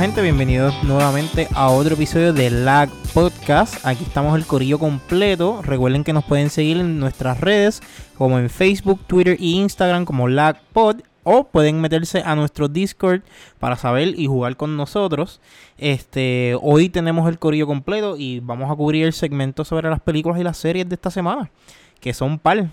Gente, 0.00 0.22
bienvenidos 0.22 0.80
nuevamente 0.84 1.48
a 1.54 1.70
otro 1.70 1.94
episodio 1.94 2.32
de 2.32 2.50
Lag 2.50 2.88
Podcast. 3.12 3.84
Aquí 3.84 4.04
estamos 4.04 4.38
el 4.38 4.46
corillo 4.46 4.78
completo. 4.78 5.60
Recuerden 5.60 6.04
que 6.04 6.12
nos 6.12 6.24
pueden 6.24 6.50
seguir 6.50 6.76
en 6.76 7.00
nuestras 7.00 7.40
redes 7.40 7.82
como 8.16 8.38
en 8.38 8.48
Facebook, 8.48 9.00
Twitter 9.08 9.36
e 9.40 9.44
Instagram 9.44 10.04
como 10.04 10.28
Lag 10.28 10.60
Pod 10.72 11.00
o 11.24 11.42
pueden 11.48 11.80
meterse 11.80 12.22
a 12.24 12.36
nuestro 12.36 12.68
Discord 12.68 13.22
para 13.58 13.74
saber 13.74 14.16
y 14.16 14.28
jugar 14.28 14.56
con 14.56 14.76
nosotros. 14.76 15.40
Este, 15.78 16.56
hoy 16.62 16.90
tenemos 16.90 17.28
el 17.28 17.40
corillo 17.40 17.66
completo 17.66 18.14
y 18.16 18.38
vamos 18.38 18.70
a 18.70 18.76
cubrir 18.76 19.04
el 19.04 19.12
segmento 19.12 19.64
sobre 19.64 19.90
las 19.90 20.00
películas 20.00 20.38
y 20.38 20.44
las 20.44 20.58
series 20.58 20.88
de 20.88 20.94
esta 20.94 21.10
semana, 21.10 21.50
que 21.98 22.14
son 22.14 22.38
par. 22.38 22.70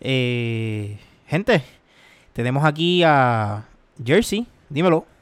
Eh, 0.00 0.98
gente, 1.26 1.62
tenemos 2.34 2.66
aquí 2.66 3.02
a 3.02 3.64
Jersey, 4.04 4.46
dímelo. 4.68 5.15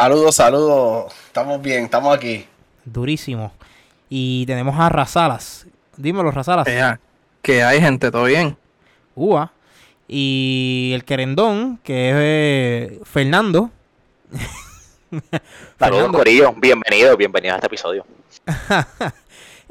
Saludos, 0.00 0.34
saludos. 0.34 1.12
Estamos 1.26 1.60
bien, 1.60 1.84
estamos 1.84 2.16
aquí. 2.16 2.46
Durísimo. 2.86 3.52
Y 4.08 4.46
tenemos 4.46 4.80
a 4.80 4.88
Razalas. 4.88 5.66
Dímelo, 5.94 6.30
Razalas. 6.30 6.66
que 7.42 7.62
hay 7.62 7.82
gente, 7.82 8.10
¿todo 8.10 8.24
bien? 8.24 8.56
Ua. 9.14 9.52
Y 10.08 10.92
el 10.94 11.04
querendón, 11.04 11.78
que 11.84 12.08
es 12.08 12.16
eh, 12.18 13.00
Fernando. 13.04 13.70
Saludos, 15.78 16.12
Corillo. 16.12 16.54
Bienvenido, 16.56 17.14
bienvenido 17.18 17.52
a 17.52 17.56
este 17.56 17.66
episodio. 17.66 18.06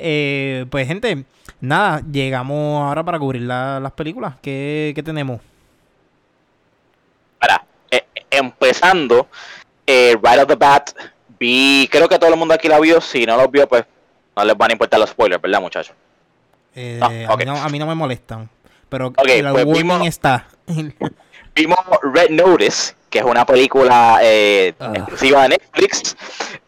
Eh, 0.01 0.65
pues, 0.69 0.87
gente, 0.87 1.25
nada, 1.59 2.01
llegamos 2.09 2.81
ahora 2.81 3.03
para 3.03 3.19
cubrir 3.19 3.41
las 3.41 3.91
películas. 3.91 4.35
¿Qué, 4.41 5.01
tenemos? 5.03 5.41
Para, 7.37 7.65
eh, 7.91 8.05
empezando, 8.31 9.27
eh, 9.89 10.15
right 10.21 10.39
of 10.39 10.47
the 10.47 10.55
Bat, 10.55 10.91
vi, 11.39 11.89
creo 11.91 12.07
que 12.07 12.19
todo 12.19 12.29
el 12.29 12.37
mundo 12.37 12.53
aquí 12.53 12.67
la 12.67 12.79
vio. 12.79 13.01
Si 13.01 13.25
no 13.25 13.35
lo 13.37 13.47
vio, 13.47 13.67
pues 13.67 13.85
no 14.35 14.45
les 14.45 14.55
van 14.55 14.69
a 14.69 14.73
importar 14.73 14.99
los 14.99 15.09
spoilers, 15.09 15.41
¿verdad, 15.41 15.59
muchachos? 15.59 15.95
Eh, 16.75 16.99
a, 17.01 17.35
mí 17.69 17.79
no, 17.79 17.87
me 17.87 17.95
molestan. 17.95 18.47
Pero 18.87 19.07
okay, 19.07 19.39
el 19.39 19.51
pues 19.51 19.65
vimos, 19.65 20.05
está. 20.07 20.47
vimos 21.55 21.79
Red 22.13 22.29
Notice, 22.29 22.93
que 23.09 23.19
es 23.19 23.25
una 23.25 23.45
película 23.45 24.19
eh, 24.21 24.73
ah. 24.79 24.91
exclusiva 24.93 25.43
de 25.43 25.49
Netflix. 25.49 26.15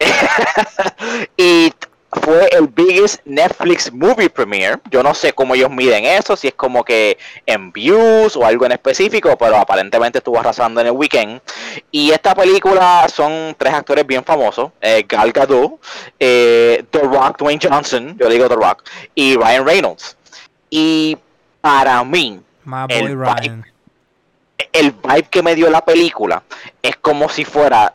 y 1.36 1.72
fue 2.12 2.48
el 2.52 2.68
biggest 2.68 3.20
Netflix 3.24 3.90
movie 3.90 4.28
premiere. 4.28 4.78
Yo 4.90 5.02
no 5.02 5.14
sé 5.14 5.32
cómo 5.32 5.54
ellos 5.54 5.70
miden 5.70 6.04
eso, 6.04 6.36
si 6.36 6.48
es 6.48 6.54
como 6.54 6.84
que 6.84 7.16
en 7.46 7.72
views 7.72 8.36
o 8.36 8.44
algo 8.44 8.66
en 8.66 8.72
específico, 8.72 9.36
pero 9.38 9.56
aparentemente 9.56 10.18
estuvo 10.18 10.38
arrasando 10.38 10.80
en 10.80 10.88
el 10.88 10.92
weekend. 10.92 11.40
Y 11.90 12.10
esta 12.10 12.34
película 12.34 13.06
son 13.08 13.54
tres 13.56 13.72
actores 13.72 14.06
bien 14.06 14.24
famosos: 14.24 14.72
eh, 14.80 15.04
Gal 15.08 15.32
Gadot, 15.32 15.80
eh, 16.18 16.84
The 16.90 17.00
Rock, 17.00 17.38
Dwayne 17.38 17.60
Johnson, 17.62 18.16
yo 18.18 18.28
digo 18.28 18.48
The 18.48 18.56
Rock, 18.56 18.84
y 19.14 19.36
Ryan 19.36 19.66
Reynolds. 19.66 20.16
Y 20.68 21.16
para 21.60 22.04
mí, 22.04 22.40
el, 22.88 23.16
Vibe, 23.16 23.64
el 24.72 24.90
vibe 24.92 25.28
que 25.30 25.42
me 25.42 25.54
dio 25.54 25.70
la 25.70 25.84
película 25.84 26.42
es 26.82 26.96
como 26.96 27.28
si 27.28 27.44
fuera 27.44 27.94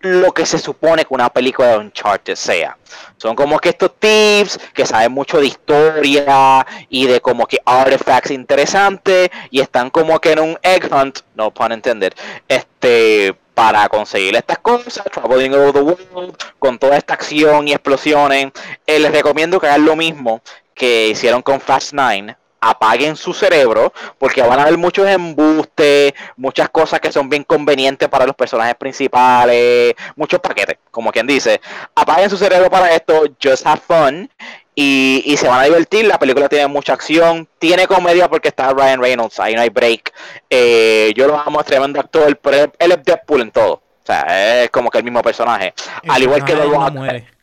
lo 0.00 0.32
que 0.32 0.46
se 0.46 0.58
supone 0.58 1.04
que 1.04 1.14
una 1.14 1.30
película 1.30 1.68
de 1.68 1.78
Uncharted 1.78 2.36
sea. 2.36 2.76
Son 3.16 3.34
como 3.34 3.58
que 3.58 3.70
estos 3.70 3.92
tips 3.98 4.58
que 4.72 4.86
saben 4.86 5.12
mucho 5.12 5.38
de 5.38 5.46
historia 5.46 6.66
y 6.88 7.06
de 7.06 7.20
como 7.20 7.46
que 7.46 7.58
artifacts 7.64 8.30
interesantes 8.30 9.30
y 9.50 9.60
están 9.60 9.90
como 9.90 10.18
que 10.20 10.32
en 10.32 10.40
un 10.40 10.58
egg 10.62 10.90
hunt, 10.92 11.20
no 11.34 11.50
pun 11.52 11.72
intended, 11.72 12.12
este 12.48 13.34
para 13.54 13.88
conseguir 13.88 14.34
estas 14.34 14.58
cosas, 14.58 15.04
traveling 15.12 15.54
over 15.54 15.72
the 15.72 15.80
world, 15.80 16.36
con 16.58 16.76
toda 16.76 16.96
esta 16.96 17.14
acción 17.14 17.68
y 17.68 17.72
explosiones. 17.72 18.50
Eh, 18.84 18.98
les 18.98 19.12
recomiendo 19.12 19.60
que 19.60 19.68
hagan 19.68 19.84
lo 19.84 19.94
mismo 19.94 20.42
que 20.74 21.08
hicieron 21.08 21.40
con 21.40 21.60
Fast 21.60 21.92
9 21.92 22.36
apaguen 22.70 23.16
su 23.16 23.34
cerebro, 23.34 23.92
porque 24.18 24.42
van 24.42 24.58
a 24.58 24.62
haber 24.62 24.78
muchos 24.78 25.06
embustes, 25.06 26.14
muchas 26.36 26.68
cosas 26.70 27.00
que 27.00 27.12
son 27.12 27.28
bien 27.28 27.44
convenientes 27.44 28.08
para 28.08 28.26
los 28.26 28.34
personajes 28.34 28.74
principales, 28.76 29.94
muchos 30.16 30.40
paquetes, 30.40 30.78
como 30.90 31.12
quien 31.12 31.26
dice. 31.26 31.60
Apaguen 31.94 32.30
su 32.30 32.36
cerebro 32.36 32.70
para 32.70 32.94
esto, 32.94 33.24
just 33.42 33.66
have 33.66 33.80
fun. 33.86 34.30
Y, 34.76 35.36
se 35.38 35.46
van 35.46 35.60
a 35.60 35.64
divertir, 35.64 36.04
la 36.06 36.18
película 36.18 36.48
tiene 36.48 36.66
mucha 36.66 36.94
acción, 36.94 37.48
tiene 37.60 37.86
comedia 37.86 38.28
porque 38.28 38.48
está 38.48 38.72
Ryan 38.72 39.00
Reynolds, 39.00 39.38
ahí 39.38 39.54
no 39.54 39.60
hay 39.60 39.68
break. 39.68 40.12
Eh, 40.50 41.12
yo 41.14 41.28
lo 41.28 41.38
amo, 41.38 41.60
es 41.60 41.66
tremendo 41.66 42.00
actor, 42.00 42.36
pero 42.38 42.72
él, 42.78 42.92
es 42.92 43.04
Deadpool 43.04 43.42
en 43.42 43.52
todo. 43.52 43.74
O 43.74 44.06
sea, 44.06 44.64
es 44.64 44.70
como 44.70 44.90
que 44.90 44.98
el 44.98 45.04
mismo 45.04 45.22
personaje. 45.22 45.72
Al 46.08 46.22
igual 46.22 46.44
que 46.44 46.54
Rock. 46.54 47.33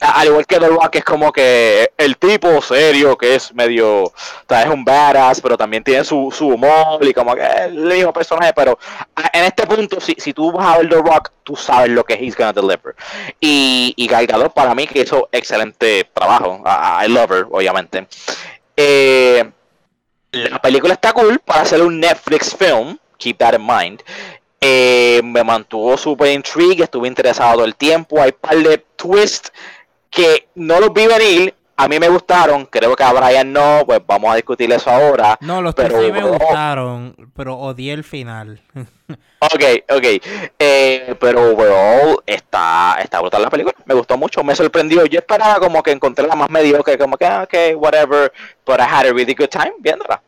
Al 0.00 0.26
igual 0.26 0.46
que 0.46 0.58
The 0.58 0.68
Rock 0.68 0.96
es 0.96 1.04
como 1.04 1.32
que 1.32 1.90
el 1.96 2.18
tipo 2.18 2.60
serio 2.60 3.16
que 3.16 3.36
es 3.36 3.54
medio, 3.54 4.04
o 4.04 4.12
sea, 4.46 4.62
es 4.62 4.68
un 4.68 4.84
badass, 4.84 5.40
pero 5.40 5.56
también 5.56 5.82
tiene 5.82 6.04
su, 6.04 6.30
su 6.30 6.48
humor 6.48 7.02
y 7.02 7.14
como 7.14 7.34
que 7.34 7.46
el 7.64 7.74
mismo 7.74 8.12
personaje, 8.12 8.52
pero 8.54 8.78
en 9.32 9.44
este 9.44 9.66
punto, 9.66 9.98
si, 9.98 10.14
si 10.18 10.34
tú 10.34 10.52
vas 10.52 10.66
a 10.66 10.78
ver 10.78 10.90
The 10.90 10.96
Rock, 10.96 11.30
tú 11.42 11.56
sabes 11.56 11.90
lo 11.90 12.04
que 12.04 12.14
he's 12.14 12.36
gonna 12.36 12.52
deliver. 12.52 12.94
Y, 13.40 13.94
y 13.96 14.06
Gal 14.06 14.26
para 14.54 14.74
mí 14.74 14.86
que 14.86 15.00
hizo 15.00 15.28
excelente 15.32 16.04
trabajo, 16.12 16.62
I, 16.64 17.08
love 17.08 17.30
her, 17.30 17.46
obviamente. 17.50 18.06
Eh, 18.76 19.50
la 20.32 20.60
película 20.60 20.92
está 20.92 21.14
cool 21.14 21.38
para 21.38 21.62
hacer 21.62 21.80
un 21.80 21.98
Netflix 21.98 22.54
film, 22.54 22.98
keep 23.16 23.38
that 23.38 23.54
in 23.54 23.66
mind. 23.66 24.02
Eh, 24.60 25.20
me 25.22 25.44
mantuvo 25.44 25.96
súper 25.96 26.32
intrigued, 26.32 26.84
estuve 26.84 27.08
interesado 27.08 27.54
todo 27.54 27.64
el 27.64 27.74
tiempo. 27.74 28.20
Hay 28.20 28.30
un 28.30 28.38
par 28.40 28.56
de 28.56 28.78
twists 28.96 29.52
que 30.10 30.48
no 30.54 30.80
los 30.80 30.92
vi 30.92 31.06
venir. 31.06 31.54
A 31.78 31.88
mí 31.88 31.98
me 32.00 32.08
gustaron, 32.08 32.64
creo 32.64 32.96
que 32.96 33.04
a 33.04 33.12
Brian 33.12 33.52
no, 33.52 33.82
pues 33.84 34.00
vamos 34.06 34.32
a 34.32 34.36
discutir 34.36 34.72
eso 34.72 34.90
ahora. 34.90 35.36
No, 35.42 35.60
los 35.60 35.74
pero, 35.74 36.00
sí 36.00 36.10
me 36.10 36.22
gustaron, 36.22 37.14
pero 37.36 37.58
odié 37.58 37.92
el 37.92 38.02
final. 38.02 38.62
ok, 39.40 39.64
ok. 39.90 40.04
Eh, 40.58 41.14
pero 41.20 41.52
overall 41.52 42.22
está, 42.24 42.96
está 43.02 43.20
brutal 43.20 43.42
la 43.42 43.50
película, 43.50 43.74
me 43.84 43.92
gustó 43.92 44.16
mucho, 44.16 44.42
me 44.42 44.56
sorprendió. 44.56 45.04
Yo 45.04 45.18
esperaba 45.18 45.60
como 45.60 45.82
que 45.82 45.90
encontré 45.90 46.26
la 46.26 46.34
más 46.34 46.48
mediocre, 46.48 46.96
como 46.96 47.18
que, 47.18 47.26
ah, 47.26 47.42
ok, 47.42 47.78
whatever, 47.78 48.32
but 48.64 48.80
I 48.80 48.84
had 48.84 49.06
a 49.06 49.12
really 49.12 49.34
good 49.34 49.50
time 49.50 49.74
viéndola. 49.80 50.22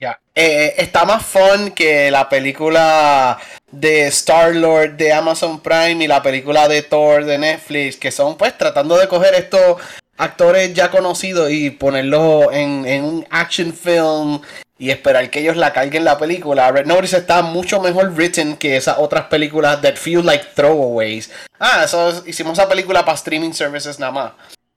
Ya. 0.00 0.18
Eh, 0.34 0.74
está 0.78 1.04
más 1.04 1.24
fun 1.26 1.72
que 1.72 2.10
la 2.10 2.28
película 2.28 3.38
de 3.70 4.06
Star 4.06 4.56
Lord 4.56 4.96
de 4.96 5.12
Amazon 5.12 5.60
Prime 5.60 6.02
y 6.02 6.08
la 6.08 6.22
película 6.22 6.68
de 6.68 6.82
Thor 6.82 7.26
de 7.26 7.36
Netflix, 7.36 7.96
que 7.96 8.10
son 8.10 8.38
pues 8.38 8.56
tratando 8.56 8.96
de 8.96 9.08
coger 9.08 9.34
estos 9.34 9.76
actores 10.16 10.72
ya 10.72 10.90
conocidos 10.90 11.50
y 11.50 11.70
ponerlos 11.70 12.46
en, 12.52 13.04
un 13.04 13.26
action 13.30 13.72
film 13.72 14.40
y 14.78 14.90
esperar 14.90 15.28
que 15.28 15.40
ellos 15.40 15.56
la 15.56 15.74
carguen 15.74 16.04
la 16.04 16.16
película. 16.16 16.72
Red 16.72 16.86
Notice 16.86 17.18
está 17.18 17.42
mucho 17.42 17.80
mejor 17.80 18.14
written 18.14 18.56
que 18.56 18.76
esas 18.76 18.96
otras 18.98 19.26
películas 19.26 19.82
that 19.82 19.96
feel 19.96 20.24
like 20.24 20.46
throwaways. 20.54 21.30
Ah, 21.58 21.82
eso 21.84 22.22
hicimos 22.26 22.58
esa 22.58 22.68
película 22.68 23.04
para 23.04 23.16
streaming 23.16 23.52
services 23.52 23.98
nada 23.98 24.12
más. 24.12 24.32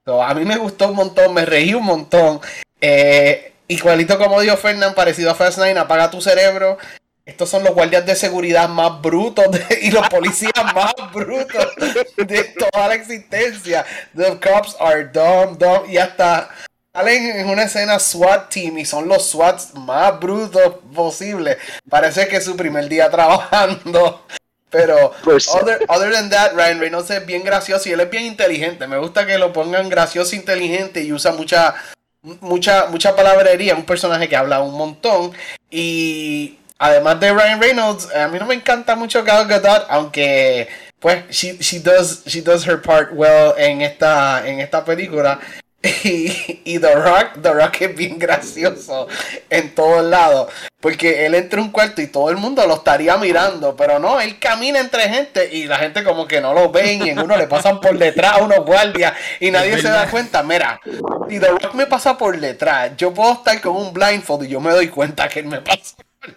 a 0.06 0.34
mí 0.34 0.44
me 0.44 0.58
gustó 0.58 0.88
un 0.88 0.96
montón, 0.96 1.32
me 1.32 1.46
reí 1.46 1.72
un 1.72 1.84
montón. 1.84 2.40
Eh, 2.78 3.53
Igualito 3.68 4.18
como 4.18 4.40
dijo 4.40 4.56
Fernán, 4.56 4.94
parecido 4.94 5.30
a 5.30 5.34
Fast 5.34 5.58
Nine, 5.58 5.78
apaga 5.78 6.10
tu 6.10 6.20
cerebro. 6.20 6.78
Estos 7.24 7.48
son 7.48 7.64
los 7.64 7.72
guardias 7.72 8.04
de 8.04 8.14
seguridad 8.14 8.68
más 8.68 9.00
brutos 9.00 9.46
y 9.80 9.90
los 9.90 10.06
policías 10.08 10.52
más 10.74 10.92
brutos 11.12 11.68
de 12.18 12.44
toda 12.44 12.88
la 12.88 12.94
existencia. 12.94 13.86
The 14.14 14.38
cops 14.38 14.76
are 14.78 15.04
dumb, 15.04 15.56
dumb. 15.56 15.88
Y 15.88 15.96
hasta 15.96 16.50
salen 16.92 17.38
en 17.38 17.48
una 17.48 17.62
escena 17.62 17.98
SWAT 17.98 18.50
team 18.52 18.76
y 18.76 18.84
son 18.84 19.08
los 19.08 19.30
SWATs 19.30 19.74
más 19.74 20.20
brutos 20.20 20.74
posibles. 20.94 21.56
Parece 21.88 22.28
que 22.28 22.36
es 22.36 22.44
su 22.44 22.56
primer 22.56 22.88
día 22.90 23.10
trabajando. 23.10 24.26
Pero, 24.68 25.12
pues, 25.22 25.48
other, 25.48 25.78
other 25.88 26.12
than 26.12 26.28
that, 26.28 26.52
Ryan 26.52 26.80
Reynolds 26.80 27.08
es 27.08 27.24
bien 27.24 27.44
gracioso 27.44 27.88
y 27.88 27.92
él 27.92 28.00
es 28.00 28.10
bien 28.10 28.24
inteligente. 28.24 28.86
Me 28.86 28.98
gusta 28.98 29.24
que 29.24 29.38
lo 29.38 29.52
pongan 29.52 29.88
gracioso, 29.88 30.36
inteligente 30.36 31.00
y 31.00 31.12
usa 31.12 31.32
mucha 31.32 31.74
mucha, 32.40 32.86
mucha 32.86 33.14
palabrería, 33.14 33.74
un 33.74 33.84
personaje 33.84 34.28
que 34.28 34.36
habla 34.36 34.60
un 34.60 34.76
montón. 34.76 35.32
Y 35.70 36.58
además 36.78 37.20
de 37.20 37.32
Ryan 37.32 37.60
Reynolds, 37.60 38.14
a 38.14 38.28
mí 38.28 38.38
no 38.38 38.46
me 38.46 38.54
encanta 38.54 38.96
mucho 38.96 39.22
Gal 39.24 39.46
Gadot, 39.46 39.86
aunque 39.88 40.68
pues 40.98 41.24
she, 41.30 41.58
she, 41.58 41.80
does, 41.80 42.22
she 42.26 42.40
does 42.40 42.66
her 42.66 42.80
part 42.80 43.10
well 43.12 43.54
en 43.58 43.82
esta, 43.82 44.46
en 44.48 44.60
esta 44.60 44.84
película. 44.84 45.38
Y, 45.84 46.78
The 46.78 46.94
Rock, 46.94 47.42
The 47.42 47.52
Rock 47.52 47.82
es 47.82 47.94
bien 47.94 48.18
gracioso 48.18 49.06
en 49.50 49.74
todos 49.74 50.02
lados. 50.04 50.50
Porque 50.80 51.26
él 51.26 51.34
entra 51.34 51.60
a 51.60 51.62
un 51.62 51.70
cuarto 51.70 52.00
y 52.00 52.06
todo 52.06 52.30
el 52.30 52.36
mundo 52.36 52.66
lo 52.66 52.76
estaría 52.76 53.16
mirando. 53.16 53.76
Pero 53.76 53.98
no, 53.98 54.20
él 54.20 54.38
camina 54.38 54.80
entre 54.80 55.08
gente 55.08 55.48
y 55.52 55.66
la 55.66 55.76
gente 55.78 56.02
como 56.02 56.26
que 56.26 56.40
no 56.40 56.54
lo 56.54 56.70
ven 56.70 57.06
y 57.06 57.10
en 57.10 57.18
uno 57.18 57.36
le 57.36 57.46
pasan 57.46 57.80
por 57.80 57.98
detrás 57.98 58.34
a 58.34 58.38
unos 58.38 58.64
guardias 58.64 59.12
y 59.40 59.50
nadie 59.50 59.78
se 59.78 59.88
da 59.88 60.10
cuenta. 60.10 60.42
Mira, 60.42 60.80
si 61.28 61.38
The 61.38 61.48
Rock 61.48 61.74
me 61.74 61.86
pasa 61.86 62.16
por 62.16 62.38
detrás, 62.38 62.92
yo 62.96 63.12
puedo 63.12 63.34
estar 63.34 63.60
con 63.60 63.76
un 63.76 63.92
blindfold 63.92 64.44
y 64.44 64.48
yo 64.48 64.60
me 64.60 64.72
doy 64.72 64.88
cuenta 64.88 65.28
que 65.28 65.40
él 65.40 65.46
me 65.46 65.60
pasa. 65.60 65.96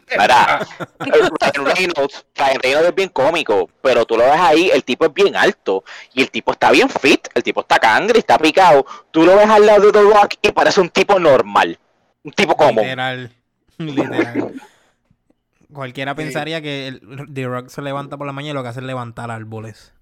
Mira, 0.10 0.68
Ryan 1.00 1.76
Reynolds, 1.76 2.26
Ryan 2.36 2.60
Reynolds 2.62 2.90
es 2.90 2.96
bien 2.96 3.10
cómico, 3.10 3.70
pero 3.82 4.06
tú 4.06 4.18
lo 4.18 4.24
ves 4.24 4.40
ahí, 4.40 4.70
el 4.74 4.84
tipo 4.84 5.06
es 5.06 5.14
bien 5.14 5.36
alto 5.36 5.84
y 6.14 6.22
el 6.22 6.32
tipo 6.32 6.52
está 6.52 6.72
bien 6.72 6.90
fit, 6.90 7.28
el 7.34 7.44
tipo 7.44 7.62
está 7.62 7.80
cangre, 7.80 8.20
está 8.20 8.38
picado. 8.38 8.86
Tú 9.12 9.24
lo 9.26 9.36
ves 9.36 9.50
al 9.50 9.66
lado 9.66 9.86
de 9.86 9.92
The 9.92 10.02
Rock 10.02 10.34
y 10.42 10.52
parece 10.52 10.82
un 10.82 10.90
tipo 10.90 11.20
normal, 11.20 11.80
un 12.24 12.32
tipo 12.32 12.56
común. 12.56 12.84
Literal. 12.84 13.32
Literal. 13.78 14.54
Cualquiera 15.74 16.16
pensaría 16.16 16.62
que 16.62 16.88
el, 16.88 17.02
The 17.34 17.46
Rock 17.46 17.70
se 17.70 17.82
levanta 17.82 18.18
por 18.18 18.26
la 18.26 18.34
mañana 18.34 18.52
y 18.52 18.54
lo 18.54 18.64
que 18.64 18.70
hace 18.70 18.80
es 18.80 18.86
levantar 18.86 19.32
árboles. 19.32 19.94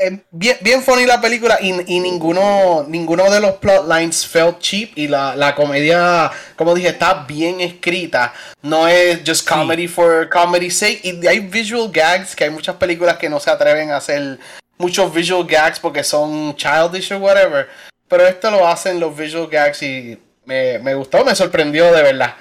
Eh, 0.00 0.18
Bien, 0.30 0.56
bien 0.60 0.82
funny 0.82 1.06
la 1.06 1.20
película 1.20 1.58
y, 1.60 1.70
y 1.70 2.00
ninguno, 2.00 2.84
ninguno 2.88 3.30
de 3.30 3.40
los 3.40 3.52
plotlines 3.56 4.26
felt 4.26 4.58
cheap 4.58 4.90
y 4.96 5.06
la, 5.06 5.36
la 5.36 5.54
comedia, 5.54 6.30
como 6.56 6.74
dije, 6.74 6.88
está 6.88 7.24
bien 7.24 7.60
escrita. 7.60 8.34
No 8.62 8.88
es 8.88 9.20
just 9.24 9.48
comedy 9.48 9.86
for 9.86 10.28
comedy's 10.28 10.76
sake. 10.76 11.00
Y 11.04 11.26
hay 11.26 11.40
visual 11.40 11.90
gags, 11.92 12.34
que 12.34 12.44
hay 12.44 12.50
muchas 12.50 12.76
películas 12.76 13.16
que 13.16 13.28
no 13.28 13.38
se 13.38 13.50
atreven 13.50 13.90
a 13.90 13.98
hacer 13.98 14.38
muchos 14.76 15.14
visual 15.14 15.46
gags 15.46 15.78
porque 15.78 16.02
son 16.02 16.56
childish 16.56 17.12
o 17.12 17.18
whatever. 17.18 17.68
Pero 18.08 18.26
esto 18.26 18.50
lo 18.50 18.66
hacen 18.66 18.98
los 18.98 19.16
visual 19.16 19.48
gags 19.48 19.82
y 19.82 20.20
me, 20.44 20.78
me 20.80 20.94
gustó, 20.94 21.24
me 21.24 21.34
sorprendió 21.34 21.92
de 21.92 22.02
verdad. 22.02 22.34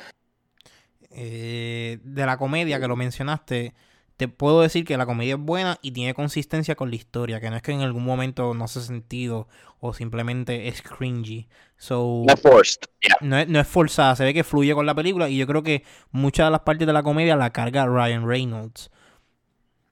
Eh, 1.16 2.00
de 2.04 2.26
la 2.26 2.38
comedia 2.38 2.80
que 2.80 2.88
lo 2.88 2.96
mencionaste, 2.96 3.74
te 4.18 4.28
puedo 4.28 4.62
decir 4.62 4.86
que 4.86 4.98
la 4.98 5.06
comedia 5.06 5.36
es 5.36 5.40
buena 5.40 5.80
y 5.82 5.92
tiene 5.92 6.14
consistencia 6.14 6.76
con 6.76 6.90
la 6.90 6.96
historia, 6.96 7.40
que 7.40 7.50
no 7.50 7.56
es 7.56 7.62
que 7.62 7.72
en 7.72 7.82
algún 7.82 8.04
momento 8.04 8.54
no 8.54 8.66
hace 8.66 8.82
sentido 8.82 9.48
o 9.80 9.94
simplemente 9.94 10.68
es 10.68 10.82
cringy. 10.82 11.48
So, 11.78 12.24
No 12.28 12.38
forced, 12.38 12.88
yeah. 13.02 13.18
no 13.22 13.38
es, 13.38 13.48
no 13.48 13.60
es 13.60 13.68
forzada, 13.68 14.16
se 14.16 14.24
ve 14.24 14.34
que 14.34 14.44
fluye 14.44 14.74
con 14.74 14.86
la 14.86 14.96
película 14.96 15.30
y 15.30 15.38
yo 15.38 15.48
creo 15.48 15.64
que 15.64 15.84
muchas 16.12 16.48
de 16.48 16.52
las 16.52 16.62
partes 16.62 16.88
de 16.88 16.94
la 16.94 17.04
comedia 17.04 17.36
la 17.36 17.52
carga 17.52 17.86
Ryan 17.86 18.28
Reynolds. 18.28 18.92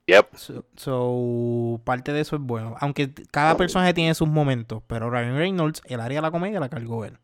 Yep. 0.07 0.35
So, 0.35 0.65
so, 0.75 1.81
parte 1.83 2.11
de 2.11 2.21
eso 2.21 2.35
es 2.35 2.41
bueno. 2.41 2.75
Aunque 2.79 3.13
cada 3.31 3.55
personaje 3.55 3.93
tiene 3.93 4.13
sus 4.13 4.27
momentos, 4.27 4.83
pero 4.87 5.09
Ryan 5.09 5.37
Reynolds, 5.37 5.81
el 5.85 5.99
área 5.99 6.17
de 6.17 6.21
la 6.21 6.31
comedia 6.31 6.59
la 6.59 6.69
cargó 6.69 7.05
él. 7.05 7.17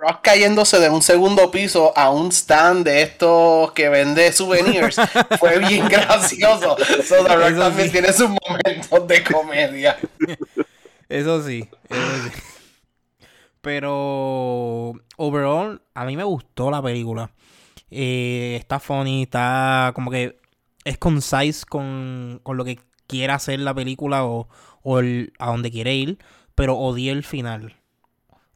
Rock 0.00 0.20
cayéndose 0.22 0.78
de 0.78 0.90
un 0.90 1.02
segundo 1.02 1.50
piso 1.50 1.92
a 1.96 2.10
un 2.10 2.30
stand 2.32 2.84
de 2.84 3.02
estos 3.02 3.72
que 3.72 3.88
vende 3.88 4.32
souvenirs 4.32 4.96
fue 5.38 5.58
bien 5.58 5.88
gracioso. 5.88 6.76
So, 7.04 7.24
The 7.24 7.36
Rock 7.36 7.48
Eso 7.50 7.58
también 7.60 7.86
sí. 7.88 7.92
tiene 7.92 8.12
sus 8.12 8.28
momentos 8.30 9.08
de 9.08 9.24
comedia. 9.24 9.98
Eso 11.08 11.42
sí, 11.46 11.68
eso 11.88 12.00
sí. 12.24 12.40
Pero 13.60 14.92
overall, 15.16 15.82
a 15.94 16.04
mí 16.04 16.16
me 16.16 16.24
gustó 16.24 16.70
la 16.70 16.82
película. 16.82 17.30
Eh, 17.90 18.56
está 18.60 18.78
funny, 18.78 19.22
está 19.22 19.92
como 19.94 20.10
que 20.10 20.38
es 20.84 20.98
concise 20.98 21.64
con, 21.66 22.40
con 22.42 22.56
lo 22.56 22.64
que 22.64 22.78
quiere 23.06 23.32
hacer 23.32 23.58
la 23.60 23.74
película 23.74 24.24
o, 24.24 24.48
o 24.82 24.98
el- 25.00 25.32
a 25.38 25.46
donde 25.50 25.70
quiere 25.70 25.94
ir, 25.94 26.18
pero 26.54 26.76
odié 26.76 27.10
el 27.12 27.24
final. 27.24 27.76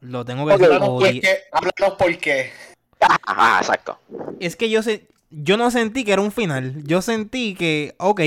Lo 0.03 0.25
tengo 0.25 0.47
que 0.47 0.53
decir, 0.53 0.67
Háblanos 0.67 1.03
qué. 1.03 1.39
Háblanos 1.51 1.97
por 1.99 2.19
qué. 2.19 2.51
Ajá, 3.01 3.59
exacto. 3.61 3.99
Es 4.39 4.55
que 4.57 4.69
yo 4.71 4.83
sé, 4.83 5.07
yo 5.31 5.57
no 5.57 5.71
sentí 5.71 6.05
que 6.05 6.13
era 6.13 6.23
un 6.23 6.31
final. 6.33 6.83
Yo 6.85 7.01
sentí 7.03 7.55
que, 7.55 7.95
ok, 7.99 8.21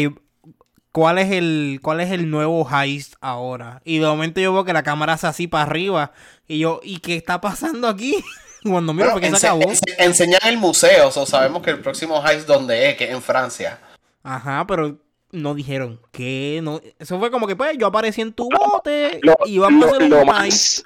¿cuál 0.91 1.17
es 1.19 1.31
el, 1.31 1.79
cuál 1.81 1.99
es 2.01 2.11
el 2.11 2.29
nuevo 2.29 2.67
heist 2.69 3.15
ahora? 3.21 3.81
Y 3.85 3.99
de 3.99 4.07
momento 4.07 4.39
yo 4.41 4.53
veo 4.53 4.63
que 4.65 4.73
la 4.73 4.83
cámara 4.83 5.13
hace 5.13 5.27
así 5.27 5.47
para 5.47 5.63
arriba. 5.63 6.11
Y 6.47 6.59
yo, 6.59 6.79
¿y 6.83 6.99
qué 6.99 7.15
está 7.15 7.39
pasando 7.41 7.87
aquí? 7.87 8.15
Cuando 8.63 8.93
miro, 8.93 9.11
Bueno, 9.11 9.21
porque 9.27 9.39
se 9.39 9.45
acabó. 9.47 9.61
ense- 9.61 9.95
enseñan 9.99 10.39
el 10.45 10.57
museo, 10.57 11.11
so 11.11 11.25
sabemos 11.27 11.61
que 11.61 11.69
el 11.69 11.79
próximo 11.81 12.23
heist 12.25 12.47
donde 12.47 12.89
es, 12.89 12.97
que 12.97 13.03
es 13.05 13.11
en 13.11 13.21
Francia. 13.21 13.79
Ajá, 14.23 14.65
pero 14.67 14.97
no 15.31 15.53
dijeron 15.53 15.99
que 16.11 16.61
no. 16.63 16.81
Eso 16.97 17.19
fue 17.19 17.29
como 17.29 17.45
que, 17.45 17.55
pues, 17.55 17.77
yo 17.77 17.85
aparecí 17.85 18.21
en 18.21 18.33
tu 18.33 18.49
bote 18.49 19.19
Lo, 19.21 19.35
y 19.45 19.59
vamos 19.59 19.85
a 19.85 19.95
hacer 19.95 20.09
lo 20.09 20.21
un 20.21 20.29
heist. 20.29 20.79
más, 20.79 20.83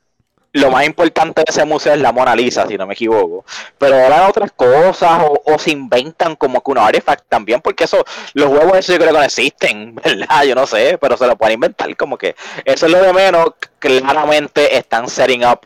lo 0.53 0.71
más 0.71 0.85
importante 0.85 1.41
de 1.41 1.45
ese 1.47 1.65
museo 1.65 1.93
es 1.93 2.01
la 2.01 2.11
Mona 2.11 2.35
Lisa, 2.35 2.67
si 2.67 2.77
no 2.77 2.87
me 2.87 2.93
equivoco. 2.93 3.45
Pero 3.77 3.95
ahora 3.95 4.27
otras 4.27 4.51
cosas 4.51 5.21
o, 5.45 5.59
se 5.59 5.71
inventan 5.71 6.35
como 6.35 6.61
que 6.61 6.71
unos 6.71 6.85
artifacts 6.85 7.25
también, 7.27 7.61
porque 7.61 7.83
eso, 7.83 8.03
los 8.33 8.49
huevos 8.49 8.77
esos 8.77 8.95
yo 8.95 8.99
creo 8.99 9.11
que 9.11 9.17
no 9.17 9.23
existen, 9.23 9.95
¿verdad? 10.03 10.43
Yo 10.43 10.55
no 10.55 10.65
sé, 10.65 10.97
pero 10.99 11.17
se 11.17 11.27
lo 11.27 11.35
pueden 11.35 11.55
inventar 11.55 11.95
como 11.95 12.17
que 12.17 12.35
eso 12.65 12.85
es 12.85 12.91
lo 12.91 13.01
de 13.01 13.13
menos. 13.13 13.51
Claramente 13.79 14.75
están 14.77 15.07
setting 15.07 15.45
up 15.45 15.61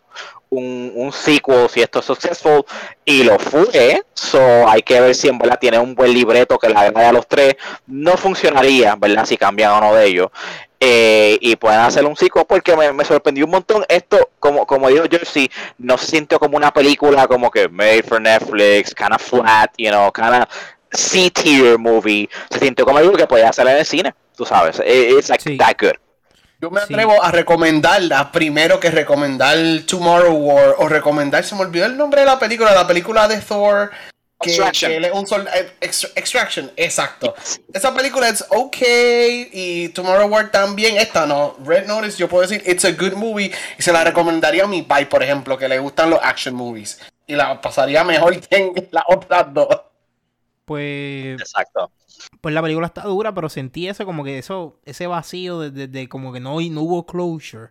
un, 0.49 0.91
un 0.95 1.11
sequel 1.11 1.67
si 1.69 1.81
esto 1.81 1.99
es 1.99 2.05
successful 2.05 2.63
y 3.05 3.23
lo 3.23 3.39
fue. 3.39 4.03
So 4.13 4.67
hay 4.67 4.81
que 4.81 5.01
ver 5.01 5.15
si 5.15 5.27
en 5.27 5.37
verdad 5.37 5.57
tiene 5.59 5.79
un 5.79 5.95
buen 5.95 6.13
libreto 6.13 6.59
que 6.59 6.69
le 6.69 6.75
agrade 6.75 7.07
a 7.07 7.11
los 7.11 7.27
tres. 7.27 7.55
No 7.87 8.17
funcionaría, 8.17 8.95
¿verdad? 8.95 9.25
Si 9.25 9.37
cambian 9.37 9.73
uno 9.73 9.95
de 9.95 10.05
ellos. 10.05 10.29
Eh, 10.85 11.37
y 11.39 11.55
pueden 11.55 11.79
hacer 11.79 12.03
un 12.05 12.17
sequel 12.17 12.43
porque 12.45 12.75
me, 12.75 12.91
me 12.91 13.05
sorprendió 13.05 13.45
un 13.45 13.51
montón. 13.51 13.85
Esto, 13.87 14.31
como, 14.37 14.65
como 14.67 14.89
dijo 14.89 15.05
Jersey, 15.09 15.49
no 15.77 15.97
se 15.97 16.07
sintió 16.07 16.39
como 16.39 16.57
una 16.57 16.73
película 16.73 17.25
como 17.25 17.49
que 17.49 17.69
made 17.69 18.03
for 18.03 18.19
Netflix, 18.19 18.93
kind 18.93 19.13
of 19.13 19.21
flat, 19.21 19.71
you 19.77 19.89
know, 19.91 20.11
kind 20.11 20.41
of 20.41 20.49
C-tier 20.91 21.77
movie. 21.79 22.29
Se 22.49 22.59
sintió 22.59 22.85
como 22.85 22.97
algo 22.97 23.13
que 23.13 23.25
podía 23.27 23.47
hacer 23.49 23.65
en 23.67 23.77
el 23.77 23.85
cine, 23.85 24.13
tú 24.35 24.45
sabes. 24.45 24.79
It- 24.79 25.17
It's 25.19 25.29
like 25.29 25.41
Sí. 25.43 25.57
that 25.57 25.75
good. 25.79 25.93
Yo 26.61 26.69
me 26.69 26.81
Sí. 26.81 26.93
atrevo 26.93 27.23
a 27.23 27.31
recomendarla 27.31 28.31
primero 28.33 28.79
que 28.79 28.91
recomendar 28.91 29.57
Tomorrow 29.87 30.33
War 30.33 30.75
o 30.79 30.87
recomendar, 30.89 31.43
se 31.45 31.55
me 31.55 31.61
olvidó 31.61 31.85
el 31.85 31.95
nombre 31.95 32.21
de 32.21 32.25
la 32.27 32.39
película, 32.39 32.73
la 32.73 32.85
película 32.87 33.27
de 33.29 33.37
Thor. 33.37 33.91
Que, 34.43 34.49
Extraction. 34.51 34.91
que 34.91 34.97
él 34.97 35.05
es 35.05 35.11
un 35.13 35.25
sol- 35.25 35.47
eh, 35.55 35.71
Extra- 35.81 36.09
Extraction, 36.15 36.71
exacto. 36.75 37.33
Esa 37.73 37.93
película 37.95 38.27
es 38.29 38.45
ok 38.49 38.77
y 39.51 39.89
Tomorrow 39.89 40.27
War 40.27 40.51
también. 40.51 40.97
Esta 40.97 41.25
no, 41.25 41.55
Red 41.65 41.87
Notice, 41.87 42.17
yo 42.17 42.27
puedo 42.27 42.41
decir, 42.47 42.61
it's 42.69 42.83
a 42.85 42.91
good 42.91 43.13
movie 43.13 43.51
y 43.77 43.81
se 43.81 43.91
la 43.93 44.03
recomendaría 44.03 44.65
a 44.65 44.67
mi 44.67 44.81
pai, 44.81 45.07
por 45.07 45.23
ejemplo, 45.23 45.57
que 45.57 45.67
le 45.69 45.79
gustan 45.79 46.09
los 46.09 46.19
action 46.21 46.53
movies. 46.55 46.99
Y 47.25 47.35
la 47.35 47.61
pasaría 47.61 48.03
mejor 48.03 48.39
que 48.39 48.55
en 48.57 48.73
las 48.91 49.03
otras 49.07 49.53
dos. 49.53 49.67
Pues, 50.65 51.39
Exacto. 51.41 51.91
pues 52.41 52.53
la 52.53 52.61
película 52.61 52.87
está 52.87 53.01
dura, 53.03 53.33
pero 53.33 53.49
sentí 53.49 53.87
eso 53.87 54.05
como 54.05 54.23
que 54.23 54.37
eso, 54.37 54.79
ese 54.85 55.07
vacío 55.07 55.59
de, 55.59 55.71
de- 55.71 55.87
de 55.87 56.07
como 56.09 56.31
que 56.31 56.39
no, 56.39 56.59
no 56.61 56.81
hubo 56.81 57.05
closure. 57.05 57.69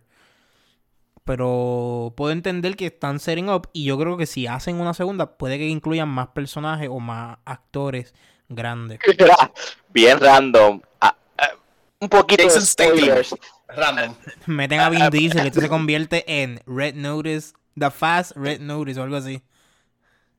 Pero 1.23 2.13
puedo 2.17 2.31
entender 2.31 2.75
que 2.75 2.87
están 2.87 3.19
setting 3.19 3.49
up 3.49 3.69
y 3.71 3.85
yo 3.85 3.97
creo 3.97 4.17
que 4.17 4.25
si 4.25 4.47
hacen 4.47 4.79
una 4.81 4.93
segunda 4.93 5.37
puede 5.37 5.57
que 5.57 5.67
incluyan 5.67 6.09
más 6.09 6.27
personajes 6.29 6.89
o 6.91 6.99
más 6.99 7.37
actores 7.45 8.13
grandes. 8.49 8.99
Bien 9.93 10.19
random. 10.19 10.81
Ah, 10.99 11.15
ah, 11.37 11.51
un 11.99 12.09
poquito 12.09 12.43
de 12.43 12.49
Jason 12.49 12.65
spoilers. 12.65 13.35
Random. 13.69 14.15
Meten 14.47 14.79
a 14.81 14.89
Vin 14.89 15.09
Diesel 15.09 15.45
y 15.45 15.47
esto 15.47 15.61
se 15.61 15.69
convierte 15.69 16.41
en 16.41 16.61
Red 16.65 16.95
Notice, 16.95 17.53
The 17.79 17.89
Fast 17.89 18.33
Red 18.35 18.59
Notice 18.59 18.99
o 18.99 19.03
algo 19.03 19.15
así. 19.15 19.41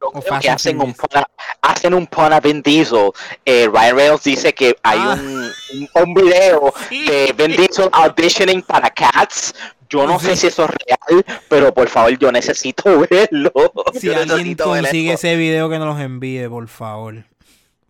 Yo 0.05 0.09
O 0.09 0.21
creo 0.21 0.23
Fast 0.35 0.43
que 0.43 0.51
hacen 0.51 0.81
un, 0.81 0.95
a, 1.15 1.27
hacen 1.63 1.95
un 1.95 2.07
pun 2.07 2.33
a 2.33 2.41
Vin 2.41 2.61
Diesel. 2.63 3.11
Eh, 3.45 3.69
Ryan 3.73 3.97
Reynolds 3.97 4.25
dice 4.25 4.53
que 4.53 4.77
hay 4.83 4.99
Ah. 5.01 5.15
un, 5.19 5.51
un, 5.95 6.03
un 6.03 6.15
video 6.15 6.73
Sí. 6.89 7.07
de 7.07 7.33
Vin 7.37 7.57
Diesel 7.57 7.89
auditioning 7.93 8.63
para 8.63 8.91
Cats. 8.91 9.55
Yo 9.89 10.07
no 10.07 10.19
sé 10.19 10.35
si 10.37 10.49
eso 10.49 10.65
es 10.65 10.71
real, 10.71 11.25
pero 11.49 11.73
por 11.73 11.89
favor, 11.89 12.19
yo 12.19 12.33
necesito 12.33 12.83
verlo. 13.11 13.53
Si 13.95 14.07
Yo 14.09 14.17
alguien 14.17 14.57
consigue 14.57 15.13
ese 15.13 15.37
video 15.37 15.69
que 15.71 15.79
nos 15.79 15.89
los 15.95 16.01
envíe, 16.05 16.49
por 16.49 16.67
favor. 16.69 17.25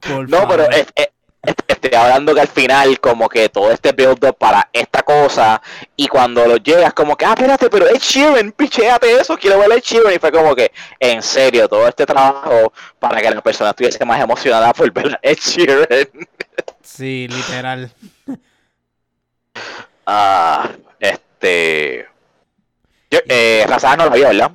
Por 0.00 0.28
No, 0.28 0.46
pero 0.46 0.64
favor. 0.64 0.74
es- 0.74 0.80
es- 0.80 0.92
es- 0.96 1.08
estoy 1.66 1.94
hablando 1.94 2.34
que 2.34 2.40
al 2.40 2.48
final, 2.48 3.00
como 3.00 3.28
que 3.28 3.48
todo 3.48 3.70
este 3.70 3.92
build-up 3.92 4.36
para 4.36 4.68
esta 4.72 5.02
cosa, 5.02 5.60
y 5.96 6.06
cuando 6.08 6.46
lo 6.46 6.56
llegas, 6.56 6.92
como 6.94 7.16
que, 7.16 7.24
ah, 7.24 7.34
espérate, 7.34 7.68
pero 7.70 7.88
Ed 7.88 7.98
Sheeran, 8.00 8.52
picheate 8.52 9.20
eso, 9.20 9.36
quiero 9.36 9.58
ver 9.58 9.72
a 9.72 9.74
Ed 9.76 9.82
Sheeran, 9.82 10.14
y 10.14 10.18
fue 10.18 10.32
como 10.32 10.54
que, 10.54 10.72
en 10.98 11.22
serio, 11.22 11.68
todo 11.68 11.86
este 11.88 12.06
trabajo 12.06 12.72
para 12.98 13.20
que 13.20 13.30
la 13.30 13.40
persona 13.40 13.70
estuviese 13.70 14.04
más 14.04 14.20
emocionada 14.20 14.72
por 14.72 14.90
ver 14.92 15.14
a 15.14 15.18
Ed 15.22 15.38
Sheeran. 15.38 16.08
Sí, 16.82 17.28
literal. 17.28 17.92
Ah, 20.06 20.70
este. 21.00 22.06
Yo, 23.10 23.20
eh, 23.26 23.64
no 23.66 24.04
la 24.04 24.10
vio, 24.10 24.26
¿verdad? 24.26 24.52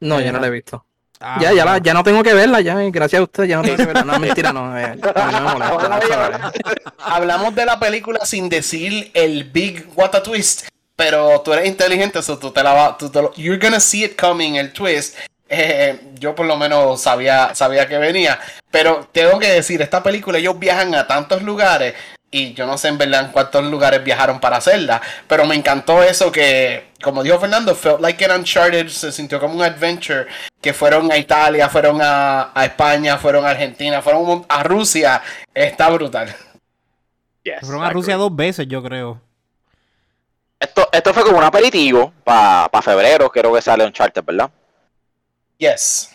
No, 0.00 0.20
yo 0.20 0.30
no 0.30 0.38
la 0.38 0.46
he 0.46 0.50
visto. 0.50 0.84
Ah, 1.20 1.38
ya, 1.40 1.52
ya, 1.52 1.64
la- 1.64 1.78
ya 1.78 1.92
no 1.94 2.04
tengo 2.04 2.22
que 2.22 2.32
verla, 2.32 2.60
ya, 2.60 2.74
gracias 2.90 3.18
a 3.20 3.22
usted, 3.24 3.44
ya 3.44 3.56
no 3.56 3.62
tengo 3.62 3.76
que 3.76 3.86
verla. 3.86 4.04
No, 4.04 4.18
mentira, 4.20 4.52
no, 4.52 4.78
eh, 4.78 4.94
no 5.32 5.40
me 5.40 5.40
molesta. 5.68 6.52
Hablamos 6.98 7.54
de 7.54 7.66
la 7.66 7.78
película 7.80 8.20
sin 8.24 8.48
decir 8.48 9.10
el 9.14 9.44
big 9.44 9.88
what 9.96 10.14
a 10.14 10.22
twist, 10.22 10.68
pero 10.94 11.40
tú 11.40 11.52
eres 11.52 11.66
inteligente, 11.66 12.22
so 12.22 12.38
tú 12.38 12.50
te 12.52 12.62
la 12.62 12.72
vas, 12.72 12.98
tú 12.98 13.10
te 13.10 13.20
lo- 13.22 13.32
you're 13.34 13.58
gonna 13.58 13.80
see 13.80 14.04
it 14.04 14.20
coming, 14.20 14.54
el 14.56 14.72
twist. 14.72 15.16
Eh, 15.50 15.98
yo 16.18 16.34
por 16.34 16.44
lo 16.46 16.56
menos 16.58 17.00
sabía, 17.00 17.54
sabía 17.54 17.88
que 17.88 17.96
venía, 17.96 18.38
pero 18.70 19.08
tengo 19.10 19.38
que 19.38 19.50
decir, 19.50 19.80
esta 19.80 20.02
película 20.02 20.36
ellos 20.38 20.58
viajan 20.58 20.94
a 20.94 21.06
tantos 21.06 21.42
lugares 21.42 21.94
Y 22.30 22.52
yo 22.52 22.66
no 22.66 22.76
sé 22.76 22.88
en 22.88 22.98
verdad 22.98 23.26
en 23.26 23.32
cuántos 23.32 23.64
lugares 23.64 24.04
viajaron 24.04 24.38
para 24.38 24.58
hacerla. 24.58 25.00
Pero 25.26 25.46
me 25.46 25.54
encantó 25.54 26.02
eso 26.02 26.30
que, 26.30 26.88
como 27.02 27.22
dijo 27.22 27.38
Fernando, 27.38 27.74
felt 27.74 28.00
like 28.00 28.22
an 28.24 28.40
Uncharted, 28.40 28.88
se 28.88 29.10
sintió 29.12 29.40
como 29.40 29.54
un 29.54 29.62
adventure. 29.62 30.26
Que 30.60 30.74
fueron 30.74 31.10
a 31.10 31.16
Italia, 31.16 31.68
fueron 31.68 32.00
a, 32.02 32.50
a 32.54 32.64
España, 32.66 33.16
fueron 33.16 33.46
a 33.46 33.50
Argentina, 33.50 34.02
fueron 34.02 34.44
a 34.48 34.62
Rusia. 34.62 35.22
Está 35.54 35.88
brutal. 35.88 36.34
Yes, 37.42 37.60
Fueron 37.60 37.84
a 37.84 37.90
I 37.90 37.92
Rusia 37.92 38.16
dos 38.16 38.34
veces, 38.34 38.66
yo 38.68 38.82
creo. 38.82 39.20
Esto, 40.60 40.88
esto 40.92 41.14
fue 41.14 41.22
como 41.22 41.38
un 41.38 41.44
aperitivo 41.44 42.12
para 42.24 42.82
febrero, 42.82 43.30
creo 43.30 43.54
que 43.54 43.62
sale 43.62 43.86
un 43.86 43.92
charter, 43.92 44.24
¿verdad? 44.24 44.50
Yes. 45.56 46.10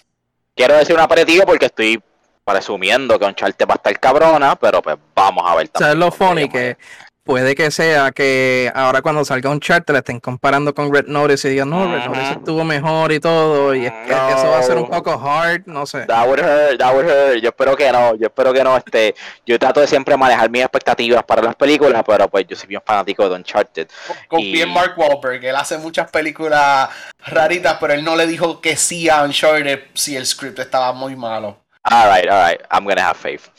Quiero 0.56 0.76
decir 0.76 0.96
un 0.96 1.02
aperitivo 1.02 1.46
porque 1.46 1.68
estoy 1.68 2.02
presumiendo 2.46 3.18
que 3.20 3.26
un 3.26 3.36
charter 3.36 3.70
va 3.70 3.74
a 3.74 3.78
estar 3.78 4.00
cabrona, 4.00 4.56
pero 4.56 4.82
pues 4.82 4.98
vamos 5.16 5.44
a 5.50 5.56
ver 5.56 5.70
O 5.74 5.78
sea, 5.78 5.90
es 5.92 5.96
lo 5.96 6.12
funny 6.12 6.44
también. 6.48 6.50
que 6.52 6.78
puede 7.26 7.56
que 7.56 7.72
sea 7.72 8.12
que 8.12 8.70
ahora 8.76 9.02
cuando 9.02 9.24
salga 9.24 9.50
un 9.50 9.62
chart 9.62 9.90
le 9.92 10.00
estén 10.00 10.20
comparando 10.20 10.74
con 10.76 10.94
Red 10.94 11.06
Notice 11.08 11.48
y 11.48 11.52
digan, 11.52 11.70
no, 11.70 11.86
Red 11.86 12.04
Notice 12.08 12.22
Ajá. 12.22 12.32
estuvo 12.34 12.66
mejor 12.66 13.14
y 13.14 13.22
todo, 13.22 13.74
y 13.74 13.86
es 13.86 13.94
que 13.94 14.12
No. 14.14 14.30
eso 14.30 14.50
va 14.50 14.60
a 14.60 14.64
ser 14.64 14.76
un 14.78 14.90
poco 14.90 15.12
hard, 15.14 15.62
no 15.68 15.86
sé. 15.86 16.06
That 16.06 16.28
would 16.28 16.40
hurt, 16.42 16.78
that 16.80 16.94
would 16.94 17.06
hurt. 17.06 17.38
Yo 17.42 17.48
espero 17.50 17.78
que 17.78 17.90
no, 17.94 18.16
yo 18.16 18.28
espero 18.28 18.52
que 18.52 18.62
no. 18.62 18.76
Este, 18.76 19.16
yo 19.46 19.58
trato 19.58 19.80
de 19.80 19.88
siempre 19.88 20.18
manejar 20.18 20.50
mis 20.50 20.64
expectativas 20.64 21.24
para 21.24 21.42
las 21.42 21.56
películas, 21.56 22.04
pero 22.06 22.28
pues 22.28 22.46
yo 22.46 22.58
soy 22.58 22.68
bien 22.68 22.82
fanático 22.86 23.30
de 23.30 23.36
Uncharted. 23.36 23.88
Confía 24.28 24.64
en 24.64 24.70
Y- 24.70 24.74
Mark 24.74 24.96
Wahlberg. 24.98 25.46
Él 25.46 25.56
hace 25.56 25.78
muchas 25.78 26.12
películas 26.12 26.90
raritas, 27.26 27.78
pero 27.80 27.94
él 27.94 28.04
no 28.04 28.18
le 28.18 28.28
dijo 28.28 28.60
que 28.60 28.76
sí 28.76 29.08
a 29.10 29.24
Uncharted 29.24 29.80
si 29.94 30.18
el 30.18 30.26
script 30.26 30.60
estaba 30.60 30.92
muy 30.92 31.16
malo. 31.16 31.63
Alright, 31.84 32.30
alright, 32.30 32.62
I'm 32.72 32.86
gonna 32.86 33.02
have 33.02 33.18
faith. 33.18 33.50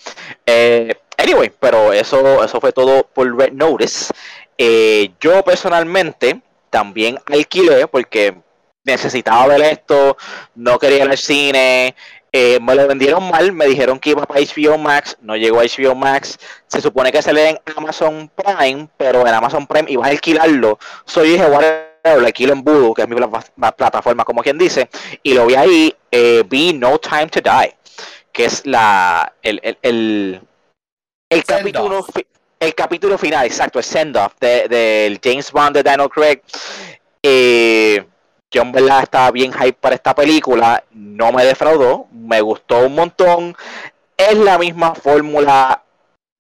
Eh, 0.47 0.95
anyway, 1.19 1.51
pero 1.61 1.93
eso, 1.93 2.43
eso 2.43 2.61
fue 2.61 2.73
todo 2.73 3.05
por 3.13 3.37
Red 3.37 3.53
Notice. 3.53 4.13
Eh, 4.57 5.11
yo 5.21 5.43
personalmente 5.45 6.41
también 6.71 7.19
alquilé 7.27 7.87
porque 7.87 8.35
necesitaba 8.85 9.47
ver 9.49 9.63
esto, 9.63 10.17
no 10.55 10.79
quería 10.79 11.05
ir 11.05 11.11
al 11.11 11.19
cine, 11.19 11.95
eh, 12.33 12.59
me 12.61 12.75
lo 12.75 12.87
vendieron 12.89 13.31
mal, 13.31 13.53
me 13.53 13.67
dijeron 13.67 13.99
que 13.99 14.11
iba 14.11 14.25
para 14.25 14.41
HBO 14.41 14.79
Max, 14.79 15.17
no 15.21 15.37
llegó 15.37 15.61
a 15.61 15.65
HBO 15.65 15.95
Max, 15.95 16.39
se 16.67 16.81
supone 16.81 17.13
que 17.13 17.23
sale 17.23 17.51
en 17.51 17.61
Amazon 17.77 18.31
Prime, 18.35 18.89
pero 18.97 19.27
en 19.27 19.35
Amazon 19.35 19.67
Prime 19.67 19.91
ibas 19.91 20.09
a 20.09 20.11
alquilarlo, 20.11 20.79
soy 21.05 21.31
dije, 21.31 21.47
lo 21.49 22.27
alquilo 22.27 22.53
en 22.53 22.63
Voodoo, 22.65 22.93
que 22.95 23.03
es 23.03 23.09
mi 23.09 23.17
pla- 23.17 23.29
pla- 23.31 23.73
plataforma 23.73 24.25
como 24.25 24.43
quien 24.43 24.59
dice, 24.59 24.89
y 25.23 25.33
lo 25.35 25.47
vi 25.47 25.55
ahí, 25.55 25.95
eh, 26.11 26.43
vi 26.47 26.73
No 26.75 26.99
Time 26.99 27.29
to 27.29 27.41
Die, 27.41 27.75
que 28.35 28.45
es 28.47 28.67
la, 28.67 29.33
el, 29.43 29.61
el, 29.63 29.79
el, 29.83 30.41
el 31.31 31.45
capítulo, 31.45 32.05
el 32.61 32.75
capítulo 32.75 33.17
final, 33.17 33.47
exacto, 33.47 33.79
el 33.79 33.85
send 33.85 34.17
off 34.17 34.35
de- 34.41 34.69
del 34.69 35.21
James 35.23 35.51
Bond 35.53 35.77
de 35.77 35.83
Daniel 35.83 36.11
Craig. 36.11 36.41
Eh, 37.23 38.05
yo 38.51 38.63
en 38.63 38.73
verdad 38.73 39.03
estaba 39.05 39.31
bien 39.31 39.53
hype 39.53 39.75
para 39.75 39.95
esta 39.95 40.15
película, 40.15 40.83
no 40.93 41.33
me 41.33 41.45
defraudó, 41.45 42.07
me 42.13 42.41
gustó 42.41 42.81
un 42.87 42.95
montón. 42.95 43.57
Es 44.17 44.37
la 44.37 44.59
misma 44.59 44.95
fórmula 44.95 45.83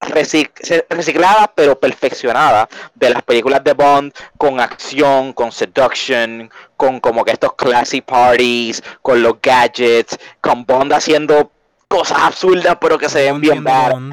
recic- 0.00 0.84
reciclada 0.90 1.50
pero 1.54 1.78
perfeccionada 1.78 2.68
de 2.94 3.10
las 3.10 3.22
películas 3.22 3.64
de 3.64 3.72
Bond 3.72 4.12
con 4.36 4.60
acción, 4.60 5.32
con 5.32 5.50
seduction, 5.50 6.50
con 6.76 7.00
como 7.00 7.24
que 7.24 7.32
estos 7.32 7.54
classy 7.54 8.00
parties, 8.00 8.82
con 9.02 9.22
los 9.22 9.40
gadgets, 9.40 10.18
con 10.40 10.64
Bond 10.64 10.92
haciendo 10.92 11.50
cosas 11.94 12.18
absurdas 12.18 12.76
pero 12.80 12.98
que 12.98 13.08
se 13.08 13.22
ven 13.22 13.40
bien. 13.40 13.62
También 13.64 14.12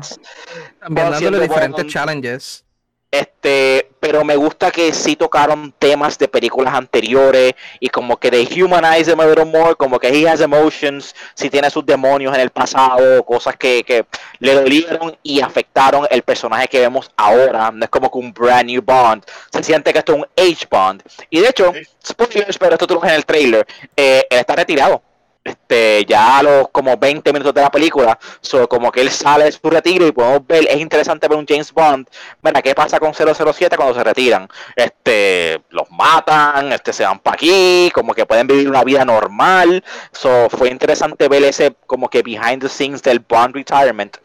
dándole 0.79 1.15
haciendo 1.15 1.39
diferentes 1.39 1.88
challenges. 1.88 2.63
Este, 3.09 3.91
pero 4.00 4.23
me 4.23 4.38
gusta 4.38 4.71
que 4.71 4.93
sí 4.93 5.17
tocaron 5.17 5.73
temas 5.77 6.17
de 6.17 6.29
películas 6.29 6.73
anteriores 6.73 7.53
y 7.81 7.89
como 7.89 8.15
que 8.15 8.31
they 8.31 8.47
humanize 8.47 9.11
him 9.11 9.19
a 9.19 9.25
little 9.25 9.43
more, 9.43 9.75
como 9.75 10.00
que 10.00 10.07
he 10.07 10.29
has 10.29 10.39
emotions, 10.39 11.13
si 11.33 11.50
tiene 11.50 11.69
sus 11.69 11.85
demonios 11.85 12.33
en 12.33 12.39
el 12.39 12.51
pasado, 12.51 13.21
cosas 13.25 13.57
que, 13.57 13.83
que 13.83 14.05
le 14.39 14.53
dolieron 14.53 15.17
y 15.23 15.41
afectaron 15.41 16.07
el 16.09 16.21
personaje 16.21 16.69
que 16.69 16.79
vemos 16.79 17.11
ahora. 17.17 17.69
No 17.71 17.83
es 17.83 17.89
como 17.89 18.09
que 18.09 18.17
un 18.17 18.31
brand 18.31 18.69
new 18.69 18.81
Bond, 18.81 19.25
se 19.51 19.61
siente 19.61 19.91
que 19.91 20.00
esto 20.00 20.13
es 20.13 20.19
un 20.19 20.27
age 20.38 20.65
Bond. 20.69 21.03
Y 21.29 21.41
de 21.41 21.50
hecho, 21.50 21.73
spoilers, 22.07 22.57
pero 22.57 22.75
esto 22.75 22.88
tú 22.88 22.93
lo 22.93 23.01
ves 23.01 23.11
en 23.11 23.17
el 23.17 23.25
trailer, 23.25 23.67
eh, 23.97 24.25
él 24.29 24.39
está 24.39 24.55
retirado. 24.55 25.01
Este, 25.43 26.05
ya 26.05 26.38
a 26.38 26.43
los 26.43 26.69
como 26.69 26.98
20 26.98 27.33
minutos 27.33 27.53
de 27.53 27.62
la 27.62 27.71
película, 27.71 28.19
so, 28.41 28.69
como 28.69 28.91
que 28.91 29.01
él 29.01 29.10
sale 29.10 29.45
de 29.45 29.51
su 29.51 29.69
retiro 29.71 30.05
y 30.05 30.12
podemos 30.12 30.45
ver, 30.45 30.67
es 30.69 30.79
interesante 30.79 31.27
ver 31.27 31.36
un 31.36 31.48
James 31.48 31.74
Bond 31.74 32.07
Mira, 32.43 32.62
¿qué 32.62 32.75
pasa 32.75 33.00
con 33.00 33.13
007 33.13 33.75
cuando 33.75 33.95
se 33.95 34.03
retiran? 34.03 34.48
Este, 34.75 35.62
los 35.69 35.89
matan, 35.89 36.71
este, 36.74 36.93
se 36.93 37.05
van 37.05 37.19
para 37.19 37.36
aquí, 37.36 37.89
como 37.93 38.13
que 38.13 38.25
pueden 38.25 38.45
vivir 38.45 38.69
una 38.69 38.83
vida 38.83 39.03
normal. 39.03 39.83
So, 40.12 40.48
fue 40.50 40.69
interesante 40.69 41.27
ver 41.27 41.43
ese 41.43 41.75
como 41.88 42.07
que 42.10 42.21
behind 42.21 42.62
the 42.62 42.69
scenes 42.69 43.01
del 43.01 43.19
Bond 43.19 43.55
retirement. 43.55 44.17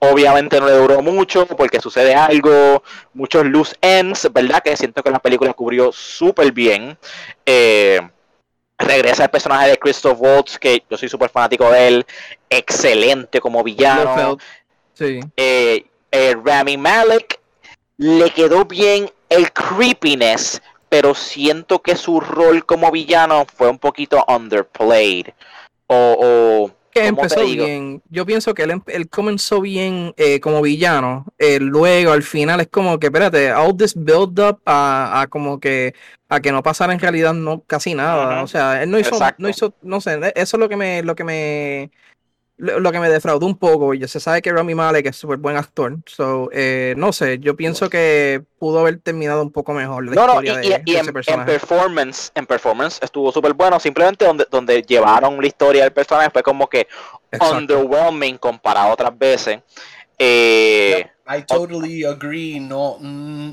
Obviamente 0.00 0.60
no 0.60 0.66
le 0.66 0.74
duró 0.74 1.02
mucho 1.02 1.46
porque 1.46 1.80
sucede 1.80 2.14
algo, 2.14 2.82
muchos 3.14 3.44
loose 3.46 3.74
ends, 3.80 4.30
¿verdad? 4.32 4.62
Que 4.62 4.76
siento 4.76 5.02
que 5.02 5.10
la 5.10 5.18
película 5.18 5.52
cubrió 5.54 5.92
súper 5.92 6.52
bien. 6.52 6.96
Eh, 7.44 8.00
regresa 8.78 9.24
el 9.24 9.30
personaje 9.30 9.70
de 9.70 9.78
Christoph 9.78 10.20
Waltz, 10.20 10.58
que 10.58 10.82
yo 10.88 10.96
soy 10.96 11.08
súper 11.08 11.30
fanático 11.30 11.70
de 11.70 11.88
él, 11.88 12.06
excelente 12.48 13.40
como 13.40 13.62
villano. 13.62 14.38
Sí. 14.94 15.20
eh, 15.36 15.84
eh, 16.10 16.36
Rami 16.42 16.76
Malek 16.76 17.40
le 17.98 18.30
quedó 18.30 18.64
bien 18.64 19.10
el 19.28 19.52
creepiness, 19.52 20.62
pero 20.88 21.14
siento 21.14 21.80
que 21.80 21.96
su 21.96 22.20
rol 22.20 22.64
como 22.64 22.90
villano 22.90 23.46
fue 23.52 23.68
un 23.68 23.78
poquito 23.78 24.24
underplayed. 24.26 25.28
O, 25.86 26.16
o 26.20 26.77
Que 26.92 27.00
¿cómo 27.00 27.16
te 27.16 27.22
empezó 27.22 27.46
bien. 27.46 28.02
Yo 28.08 28.24
pienso 28.26 28.54
que 28.54 28.62
él, 28.62 28.70
em- 28.72 28.82
él 28.86 29.08
comenzó 29.08 29.60
bien 29.60 30.14
eh, 30.16 30.40
como 30.40 30.62
villano. 30.62 31.26
eh, 31.38 31.58
luego, 31.60 32.12
al 32.12 32.22
final, 32.22 32.60
es 32.60 32.68
como 32.68 32.98
que, 32.98 33.06
espérate, 33.08 33.52
all 33.52 33.76
this 33.76 33.94
build 33.94 34.38
up 34.40 34.60
a, 34.64 35.20
a 35.20 35.26
como 35.28 35.60
que 35.60 35.94
a 36.30 36.40
que 36.40 36.52
no 36.52 36.62
pasara 36.62 36.92
en 36.92 36.98
realidad 37.00 37.32
no 37.34 37.62
casi 37.66 37.94
nada. 37.94 38.42
O 38.42 38.46
sea, 38.46 38.82
él 38.82 38.90
no 38.90 38.98
hizo, 38.98 39.10
Exacto. 39.10 39.42
no 39.42 39.48
hizo, 39.48 39.74
no 39.82 40.00
sé, 40.00 40.18
eso 40.34 40.56
es 40.56 40.60
lo 40.60 40.68
que 40.68 40.76
me, 40.76 41.02
lo 41.02 41.14
que 41.14 41.24
me, 41.24 41.90
lo, 42.58 42.78
lo 42.80 42.92
que 42.92 43.00
me 43.00 43.08
defraudó 43.08 43.46
un 43.46 43.56
poco. 43.56 43.94
Y 43.94 44.06
se 44.06 44.20
sabe 44.20 44.42
que 44.42 44.52
Rami 44.52 44.74
Malek 44.74 45.06
es 45.06 45.16
súper 45.16 45.38
buen 45.38 45.56
actor. 45.56 45.96
So, 46.06 46.50
eh, 46.52 46.94
no 46.96 47.12
sé, 47.12 47.38
yo 47.38 47.56
pienso 47.56 47.88
que 47.88 48.42
pudo 48.58 48.80
haber 48.80 48.98
terminado 49.00 49.42
un 49.42 49.50
poco 49.50 49.72
mejor 49.72 50.04
la 50.06 50.14
No, 50.14 50.26
no, 50.26 50.42
y, 50.42 50.48
historia 50.48 50.62
y- 50.62 50.68
de, 50.70 50.82
y 50.84 50.92
de 50.92 50.98
en, 50.98 51.00
ese 51.00 51.08
en 51.08 51.14
personaje. 51.14 51.52
performance, 51.52 52.30
en 52.34 52.46
performance 52.46 52.98
estuvo 53.02 53.32
súper 53.32 53.54
bueno. 53.54 53.80
Simplemente 53.80 54.24
donde, 54.24 54.46
donde 54.50 54.82
llevaron 54.82 55.40
la 55.40 55.46
historia 55.46 55.82
del 55.84 55.92
personaje 55.92 56.30
fue 56.30 56.42
como 56.42 56.68
que 56.68 56.86
Exacto. 57.32 57.56
underwhelming 57.56 58.36
comparado 58.38 58.88
a 58.88 58.92
otras 58.92 59.16
veces. 59.18 59.60
Eh, 60.18 61.06
I 61.28 61.42
totally 61.46 62.04
agree. 62.04 62.58
No, 62.60 62.96
mm, 63.00 63.50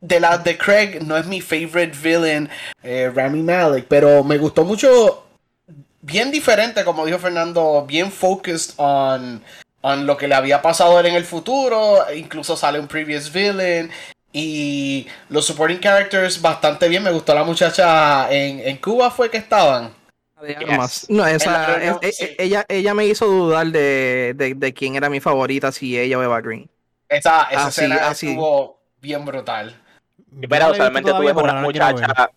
de 0.00 0.20
la 0.20 0.38
de 0.38 0.56
Craig 0.56 1.00
no 1.04 1.16
es 1.16 1.26
mi 1.26 1.40
favorite 1.40 1.96
villain, 2.02 2.48
eh, 2.82 3.10
Rami 3.14 3.42
Malek, 3.42 3.86
pero 3.88 4.24
me 4.24 4.38
gustó 4.38 4.64
mucho. 4.64 5.24
Bien 6.08 6.30
diferente, 6.30 6.84
como 6.84 7.04
dijo 7.04 7.18
Fernando, 7.18 7.84
bien 7.86 8.10
focused 8.10 8.72
on, 8.78 9.42
on 9.82 10.06
lo 10.06 10.16
que 10.16 10.26
le 10.26 10.34
había 10.34 10.62
pasado 10.62 10.96
a 10.96 11.00
él 11.00 11.06
en 11.06 11.14
el 11.16 11.24
futuro. 11.24 11.98
Incluso 12.16 12.56
sale 12.56 12.80
un 12.80 12.88
previous 12.88 13.30
villain. 13.30 13.90
Y 14.32 15.06
los 15.28 15.44
supporting 15.44 15.80
characters 15.80 16.40
bastante 16.40 16.88
bien. 16.88 17.02
Me 17.02 17.10
gustó 17.10 17.34
la 17.34 17.44
muchacha 17.44 18.30
en, 18.32 18.60
en 18.60 18.78
Cuba, 18.78 19.10
fue 19.10 19.30
que 19.30 19.36
estaban. 19.36 19.92
Yes. 20.46 21.06
No, 21.10 21.26
esa, 21.26 21.76
es- 22.00 22.16
sí. 22.16 22.24
e- 22.24 22.36
ella, 22.38 22.64
ella 22.68 22.94
me 22.94 23.04
hizo 23.06 23.26
dudar 23.26 23.66
de, 23.66 24.32
de, 24.34 24.54
de 24.54 24.72
quién 24.72 24.94
era 24.96 25.10
mi 25.10 25.20
favorita, 25.20 25.72
si 25.72 25.98
ella 25.98 26.18
o 26.18 26.22
Eva 26.22 26.40
Green. 26.40 26.70
Esa, 27.08 27.48
esa 27.50 27.66
Ah, 27.66 27.70
sí, 27.70 27.80
escena 27.82 27.98
ah, 28.08 28.14
sí. 28.14 28.28
estuvo 28.28 28.78
bien 29.00 29.24
brutal. 29.24 29.76
Pero 30.48 30.66
no 30.66 30.72
usualmente 30.72 31.12
tú 31.12 31.18
ves 31.18 31.34
una 31.34 31.54
muchacha. 31.54 32.30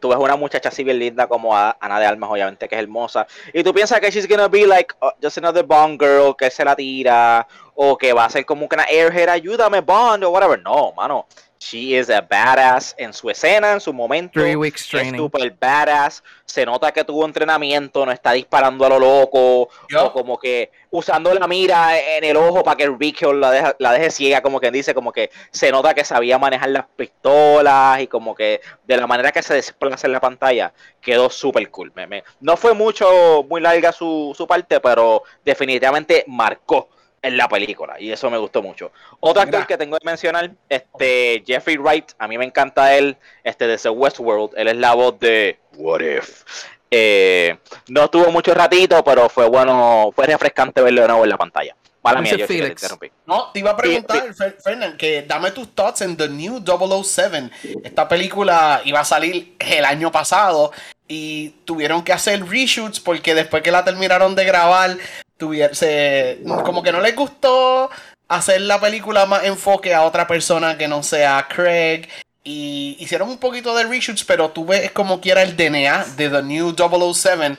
Tú, 0.00 0.08
ves 0.08 0.18
una 0.18 0.34
muchacha 0.34 0.70
así 0.70 0.82
bien 0.82 0.98
linda 0.98 1.28
como 1.28 1.56
a- 1.56 1.76
Ana 1.80 2.00
de 2.00 2.06
Almas, 2.06 2.28
obviamente, 2.30 2.68
que 2.68 2.74
es 2.74 2.82
hermosa. 2.82 3.26
Y 3.54 3.62
tú 3.62 3.72
piensas 3.72 4.00
que 4.00 4.10
she's 4.10 4.26
gonna 4.28 4.48
be 4.48 4.66
like 4.66 4.92
uh, 5.00 5.10
just 5.22 5.38
another 5.38 5.64
Bond 5.64 6.00
girl 6.02 6.34
que 6.36 6.50
se 6.50 6.64
la 6.64 6.74
tira. 6.74 7.46
O 7.76 7.96
que 7.96 8.12
va 8.12 8.24
a 8.24 8.30
ser 8.30 8.44
como 8.44 8.68
que 8.68 8.74
una 8.74 8.84
airhead, 8.84 9.28
ayúdame 9.28 9.80
Bond 9.80 10.24
o 10.24 10.30
whatever. 10.30 10.60
No, 10.60 10.92
mano. 10.94 11.26
She 11.60 11.98
is 11.98 12.08
a 12.08 12.20
badass 12.20 12.94
en 12.98 13.12
su 13.12 13.28
escena, 13.28 13.72
en 13.72 13.80
su 13.80 13.92
momento. 13.92 14.38
Three 14.40 14.54
weeks 14.54 14.82
Es 14.82 14.88
training. 14.88 15.16
super 15.18 15.50
badass. 15.58 16.22
Se 16.44 16.64
nota 16.64 16.92
que 16.92 17.02
tuvo 17.02 17.24
entrenamiento, 17.26 18.06
no 18.06 18.12
está 18.12 18.32
disparando 18.32 18.86
a 18.86 18.88
lo 18.90 18.98
loco. 19.00 19.68
Yo- 19.88 20.06
O 20.06 20.12
como 20.12 20.38
que 20.38 20.70
usando 20.90 21.34
la 21.34 21.46
mira 21.48 21.98
en 21.98 22.22
el 22.24 22.36
ojo 22.36 22.62
para 22.62 22.76
que 22.76 22.84
el 22.84 22.96
Rickel 22.98 23.40
la, 23.40 23.50
deja- 23.50 23.76
la 23.80 23.92
deje 23.92 24.10
ciega, 24.12 24.40
como 24.40 24.60
quien 24.60 24.72
dice, 24.72 24.94
como 24.94 25.12
que 25.12 25.30
se 25.50 25.70
nota 25.72 25.94
que 25.94 26.04
sabía 26.04 26.38
manejar 26.38 26.70
las 26.70 26.86
pistolas 26.96 28.00
y 28.00 28.06
como 28.06 28.34
que 28.34 28.60
de 28.86 28.96
la 28.96 29.06
manera 29.06 29.32
que 29.32 29.42
se 29.42 29.54
desplaza 29.54 30.06
en 30.06 30.12
la 30.12 30.20
pantalla 30.20 30.72
quedó 31.00 31.28
súper 31.28 31.68
cool. 31.70 31.92
Me- 31.94 32.06
me- 32.06 32.24
no 32.40 32.56
fue 32.56 32.72
mucho, 32.72 33.44
muy 33.48 33.60
larga 33.60 33.90
su, 33.92 34.32
su 34.36 34.46
parte, 34.46 34.78
pero 34.80 35.24
definitivamente 35.44 36.24
marcó 36.28 36.88
en 37.22 37.36
la 37.36 37.48
película 37.48 38.00
y 38.00 38.10
eso 38.12 38.30
me 38.30 38.38
gustó 38.38 38.62
mucho. 38.62 38.92
Otro 39.20 39.42
actor 39.42 39.66
que 39.66 39.76
tengo 39.76 39.96
que 39.98 40.06
mencionar, 40.06 40.50
este 40.68 41.42
Jeffrey 41.46 41.76
Wright, 41.76 42.12
a 42.18 42.28
mí 42.28 42.38
me 42.38 42.44
encanta 42.44 42.94
él, 42.94 43.16
este 43.44 43.66
de 43.66 43.76
The 43.76 43.90
Westworld, 43.90 44.56
él 44.56 44.68
es 44.68 44.76
la 44.76 44.94
voz 44.94 45.18
de 45.18 45.58
What 45.76 46.00
If. 46.00 46.44
Eh, 46.90 47.58
no 47.88 48.04
estuvo 48.04 48.30
mucho 48.30 48.54
ratito, 48.54 49.04
pero 49.04 49.28
fue 49.28 49.48
bueno, 49.48 50.10
fue 50.14 50.26
refrescante 50.26 50.80
verlo 50.80 51.02
de 51.02 51.08
nuevo 51.08 51.24
en 51.24 51.30
la 51.30 51.36
pantalla. 51.36 51.76
Mala 52.02 52.22
mía, 52.22 52.36
yo 52.36 52.46
sí 52.46 52.56
que 52.56 52.62
te 52.62 52.68
interrumpí. 52.68 53.10
No, 53.26 53.50
te 53.52 53.58
iba 53.58 53.72
a 53.72 53.76
preguntar, 53.76 54.22
Fernan, 54.62 54.96
que 54.96 55.22
dame 55.22 55.50
tus 55.50 55.74
thoughts 55.74 56.00
en 56.02 56.16
The 56.16 56.28
New 56.28 56.62
007. 56.64 57.50
Esta 57.84 58.08
película 58.08 58.80
iba 58.84 59.00
a 59.00 59.04
salir 59.04 59.56
el 59.58 59.84
año 59.84 60.10
pasado 60.12 60.72
y 61.08 61.50
tuvieron 61.64 62.04
que 62.04 62.12
hacer 62.12 62.46
reshoots 62.46 63.00
porque 63.00 63.34
después 63.34 63.62
que 63.62 63.72
la 63.72 63.84
terminaron 63.84 64.34
de 64.34 64.44
grabar, 64.44 64.96
tuvier- 65.38 65.74
se, 65.74 66.40
como 66.64 66.82
que 66.82 66.92
no 66.92 67.00
les 67.00 67.14
gustó 67.16 67.90
hacer 68.28 68.60
la 68.62 68.80
película 68.80 69.26
más 69.26 69.44
enfoque 69.44 69.94
a 69.94 70.04
otra 70.04 70.26
persona 70.26 70.76
que 70.76 70.88
no 70.88 71.02
sea 71.02 71.46
Craig. 71.48 72.08
Y 72.44 72.96
hicieron 72.98 73.28
un 73.28 73.38
poquito 73.38 73.74
de 73.76 73.84
reshoots, 73.84 74.24
pero 74.24 74.50
tú 74.50 74.64
ves 74.64 74.90
como 74.92 75.20
quiera 75.20 75.42
el 75.42 75.56
DNA 75.56 76.04
de 76.16 76.30
The 76.30 76.42
New 76.42 76.74
007. 76.74 77.58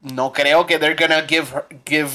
No 0.00 0.32
creo 0.32 0.66
que 0.66 0.78
they're 0.78 0.94
gonna 0.96 1.26
give, 1.26 1.46
give 1.86 2.10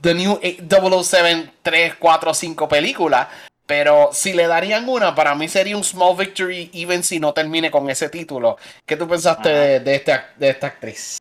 The 0.00 0.14
New 0.14 0.38
007 0.68 1.52
3, 1.62 1.94
4, 1.98 2.34
5 2.34 2.68
películas. 2.68 3.28
Pero 3.64 4.10
si 4.12 4.32
le 4.34 4.46
darían 4.46 4.86
una, 4.88 5.14
para 5.14 5.34
mí 5.34 5.48
sería 5.48 5.76
un 5.76 5.84
small 5.84 6.16
victory, 6.16 6.70
even 6.74 7.02
si 7.02 7.18
no 7.20 7.32
termine 7.32 7.70
con 7.70 7.88
ese 7.88 8.08
título. 8.08 8.58
¿Qué 8.84 8.96
tú 8.96 9.08
pensaste 9.08 9.48
de, 9.48 9.80
de 9.80 9.94
esta, 9.94 10.30
de 10.36 10.50
esta 10.50 10.66
actriz? 10.66 11.18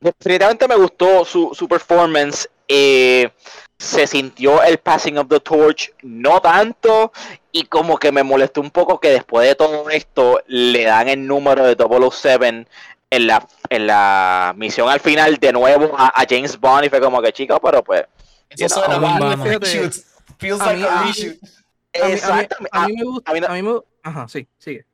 Definitivamente 0.00 0.68
me 0.68 0.76
gustó 0.76 1.24
su, 1.24 1.52
su 1.54 1.68
performance. 1.68 2.48
eh, 2.68 3.30
se 3.78 4.06
sintió 4.06 4.62
el 4.62 4.78
passing 4.78 5.18
of 5.18 5.28
the 5.28 5.40
torch, 5.40 5.92
no 6.02 6.40
tanto, 6.40 7.12
y 7.52 7.64
como 7.64 7.98
que 7.98 8.10
me 8.10 8.22
molestó 8.22 8.60
un 8.60 8.70
poco 8.70 8.98
que 8.98 9.10
después 9.10 9.46
de 9.46 9.54
todo 9.54 9.90
esto 9.90 10.40
le 10.46 10.84
dan 10.84 11.08
el 11.08 11.26
número 11.26 11.64
de 11.66 11.76
007 11.76 12.66
en 13.10 13.26
la, 13.26 13.46
en 13.68 13.86
la 13.86 14.54
misión 14.56 14.88
al 14.88 15.00
final 15.00 15.36
de 15.36 15.52
nuevo 15.52 15.94
a, 15.96 16.08
a 16.08 16.24
James 16.28 16.58
Bond 16.58 16.86
y 16.86 16.88
fue 16.88 17.00
como 17.00 17.20
que 17.20 17.32
chico, 17.32 17.60
pero 17.60 17.84
pues... 17.84 18.04
Eso 18.48 18.80
suena 18.80 18.98
know, 18.98 19.18
mal. 19.18 19.38
Feels 20.38 20.60
like 20.60 20.84
a 20.84 21.02
reshoot. 21.04 21.36
Exactamente. 21.92 22.68
a 22.72 22.86
mí 22.86 23.62
me 23.62 23.72
gusta. 23.72 23.84
Ajá, 24.02 24.28
sí, 24.28 24.46
sigue. 24.58 24.84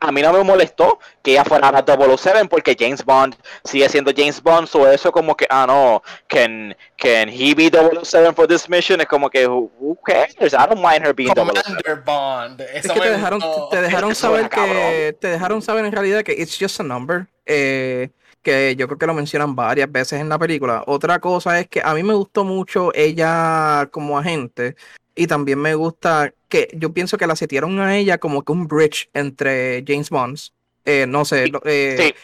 A 0.00 0.12
mí 0.12 0.22
no 0.22 0.32
me 0.32 0.42
molestó 0.42 0.98
que 1.22 1.32
ella 1.32 1.44
fuera 1.44 1.70
la 1.70 1.84
007 1.84 2.48
porque 2.48 2.76
James 2.78 3.04
Bond 3.04 3.36
sigue 3.64 3.88
siendo 3.88 4.12
James 4.16 4.42
Bond, 4.42 4.68
so 4.68 4.90
eso 4.90 5.12
como 5.12 5.36
que, 5.36 5.46
ah 5.48 5.66
no, 5.66 6.02
can, 6.28 6.76
can 6.96 7.28
he 7.28 7.54
be 7.54 7.70
007 7.70 8.34
for 8.34 8.46
this 8.46 8.68
mission? 8.68 9.00
Es 9.00 9.06
como 9.06 9.28
que, 9.30 9.46
who 9.46 9.96
cares? 10.04 10.34
I 10.40 10.66
don't 10.68 10.80
mind 10.80 11.04
her 11.04 11.14
being 11.14 11.32
007. 11.34 11.62
Commander 11.62 12.02
Bond. 12.04 12.60
Es 12.60 12.88
que 12.88 13.00
te 13.00 13.10
dejaron, 13.10 13.40
te 13.70 13.82
dejaron 13.82 14.14
saber 14.14 14.48
que 14.48 15.16
te 15.20 15.28
dejaron 15.28 15.62
saber 15.62 15.84
en 15.84 15.92
realidad 15.92 16.22
que 16.22 16.32
it's 16.32 16.58
just 16.58 16.80
a 16.80 16.82
number. 16.82 17.26
eh, 17.46 18.10
que 18.42 18.74
yo 18.76 18.86
creo 18.88 18.98
que 18.98 19.06
lo 19.06 19.14
mencionan 19.14 19.54
varias 19.54 19.90
veces 19.90 20.20
en 20.20 20.28
la 20.28 20.38
película. 20.38 20.82
Otra 20.86 21.20
cosa 21.20 21.60
es 21.60 21.68
que 21.68 21.80
a 21.84 21.94
mí 21.94 22.02
me 22.02 22.14
gustó 22.14 22.44
mucho 22.44 22.90
ella 22.94 23.88
como 23.92 24.18
agente. 24.18 24.76
Y 25.14 25.26
también 25.26 25.58
me 25.58 25.74
gusta 25.74 26.32
que 26.52 26.68
yo 26.74 26.92
pienso 26.92 27.16
que 27.16 27.26
la 27.26 27.34
setieron 27.34 27.80
a 27.80 27.96
ella 27.96 28.18
como 28.18 28.42
que 28.44 28.52
un 28.52 28.68
bridge 28.68 29.08
entre 29.14 29.82
James 29.86 30.10
Bond. 30.10 30.38
Eh, 30.84 31.06
no 31.08 31.24
sé. 31.24 31.48
lo- 31.48 31.62
eh, 31.64 31.96
Sí. 31.98 32.14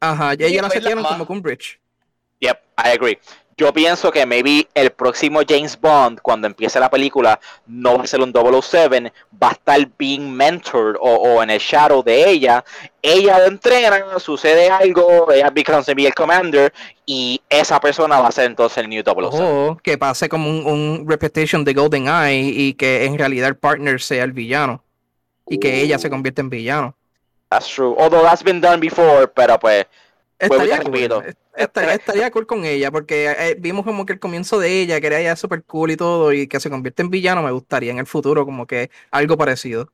Ajá, 0.00 0.32
Sí, 0.34 0.44
ella 0.44 0.62
la 0.62 0.68
ma. 1.02 1.08
como 1.10 1.26
que 1.26 1.32
un 1.34 1.42
bridge. 1.42 1.78
Yep, 2.40 2.58
I 2.78 2.88
agree. 2.96 3.18
Yo 3.58 3.72
pienso 3.72 4.12
que 4.12 4.26
maybe 4.26 4.68
el 4.74 4.90
próximo 4.90 5.40
James 5.48 5.80
Bond, 5.80 6.20
cuando 6.20 6.46
empiece 6.46 6.78
la 6.78 6.90
película, 6.90 7.40
no 7.66 7.96
va 7.96 8.04
a 8.04 8.06
ser 8.06 8.20
un 8.20 8.30
007, 8.30 9.10
va 9.42 9.48
a 9.48 9.52
estar 9.52 9.88
being 9.98 10.30
mentored 10.30 10.96
o, 11.00 11.14
o 11.14 11.42
en 11.42 11.48
el 11.48 11.58
shadow 11.58 12.02
de 12.02 12.28
ella. 12.28 12.62
Ella 13.00 13.38
lo 13.38 13.46
entrena, 13.46 14.18
sucede 14.18 14.68
algo, 14.68 15.32
ella 15.32 15.48
becomes 15.48 15.88
el 15.88 16.14
commander 16.14 16.70
y 17.06 17.40
esa 17.48 17.80
persona 17.80 18.20
va 18.20 18.28
a 18.28 18.32
ser 18.32 18.44
entonces 18.44 18.76
el 18.76 18.90
new 18.90 19.02
007. 19.02 19.38
O 19.40 19.78
que 19.82 19.96
pase 19.96 20.28
como 20.28 20.50
un, 20.50 20.66
un 20.66 21.06
repetition 21.08 21.64
de 21.64 21.72
Golden 21.72 22.08
Eye 22.08 22.52
y 22.54 22.74
que 22.74 23.06
en 23.06 23.16
realidad 23.16 23.48
el 23.48 23.56
partner 23.56 24.02
sea 24.02 24.24
el 24.24 24.32
villano. 24.32 24.84
Y 25.48 25.58
que 25.58 25.80
ella 25.80 25.98
se 25.98 26.10
convierta 26.10 26.42
en 26.42 26.50
villano. 26.50 26.94
That's 27.48 27.68
true. 27.68 27.94
Although 27.96 28.22
that's 28.22 28.42
been 28.42 28.60
done 28.60 28.80
before, 28.80 29.28
pero 29.28 29.58
pues 29.58 29.86
Estaría 30.38 30.82
cool, 30.82 31.22
estaría, 31.54 31.94
estaría 31.94 32.30
cool 32.30 32.46
con 32.46 32.64
ella, 32.64 32.90
porque 32.90 33.30
eh, 33.38 33.56
vimos 33.58 33.84
como 33.86 34.04
que 34.04 34.12
el 34.12 34.18
comienzo 34.20 34.58
de 34.58 34.82
ella, 34.82 35.00
que 35.00 35.06
era 35.06 35.22
ya 35.22 35.34
super 35.36 35.64
cool 35.64 35.92
y 35.92 35.96
todo, 35.96 36.32
y 36.32 36.46
que 36.46 36.60
se 36.60 36.68
convierte 36.70 37.02
en 37.02 37.10
villano, 37.10 37.42
me 37.42 37.50
gustaría 37.52 37.90
en 37.90 37.98
el 37.98 38.06
futuro 38.06 38.44
como 38.44 38.66
que 38.66 38.90
algo 39.10 39.38
parecido. 39.38 39.90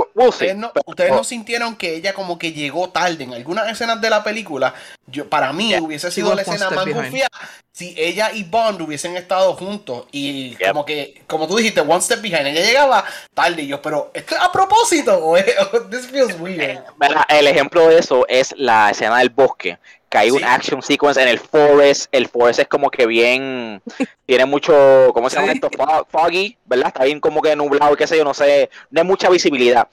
We- 0.00 0.06
we'll 0.14 0.32
see. 0.32 0.46
Ustedes, 0.46 0.56
no, 0.56 0.72
ustedes 0.86 1.10
no 1.12 1.24
sintieron 1.24 1.76
que 1.76 1.94
ella 1.94 2.12
como 2.14 2.38
que 2.38 2.52
llegó 2.52 2.88
tarde 2.90 3.24
en 3.24 3.34
algunas 3.34 3.68
escenas 3.70 4.00
de 4.00 4.10
la 4.10 4.22
película. 4.24 4.74
Yo, 5.06 5.28
para 5.28 5.52
mí 5.52 5.68
Yeah. 5.70 5.82
hubiese 5.82 6.10
sido 6.10 6.34
la 6.34 6.42
escena 6.42 6.70
más 6.70 6.86
confiada 6.86 7.30
si 7.72 7.94
ella 7.96 8.30
y 8.32 8.44
Bond 8.44 8.80
hubiesen 8.82 9.16
estado 9.16 9.54
juntos. 9.54 10.06
Y 10.12 10.56
como 10.56 10.84
que, 10.84 11.22
como 11.26 11.46
tú 11.46 11.56
dijiste, 11.56 11.80
one 11.80 12.00
step 12.00 12.20
behind. 12.20 12.46
Ella 12.48 12.60
llegaba 12.64 13.04
tarde 13.34 13.62
y 13.62 13.66
yo, 13.68 13.80
pero 13.80 14.10
¿esto 14.14 14.34
es 14.34 14.40
a 14.42 14.50
propósito? 14.52 15.18
¿O 15.24 15.36
this 15.90 16.06
feels 16.06 16.38
weird? 16.40 16.80
Mira, 17.00 17.26
el 17.28 17.46
ejemplo 17.46 17.86
de 17.88 17.98
eso 17.98 18.26
es 18.28 18.54
la 18.58 18.90
escena 18.90 19.18
del 19.18 19.30
bosque, 19.30 19.78
que 20.10 20.18
hay 20.18 20.30
un 20.32 20.38
Sí. 20.40 20.44
action 20.44 20.82
sequence 20.82 21.22
en 21.22 21.28
el 21.28 21.38
forest, 21.38 22.08
el 22.12 22.26
forest 22.28 22.58
es 22.60 22.68
como 22.68 22.90
que 22.90 23.06
bien, 23.06 23.80
tiene 24.26 24.44
mucho, 24.44 25.10
¿cómo 25.14 25.30
se 25.30 25.36
llama 25.40 25.52
esto? 25.52 25.70
Fog- 25.70 26.06
foggy, 26.10 26.58
¿verdad? 26.66 26.88
Está 26.88 27.04
bien 27.04 27.20
como 27.20 27.40
que 27.40 27.54
nublado, 27.56 27.96
qué 27.96 28.06
sé 28.06 28.16
yo, 28.18 28.24
no 28.24 28.34
sé, 28.34 28.68
no 28.90 29.00
hay 29.00 29.06
mucha 29.06 29.28
visibilidad. 29.30 29.86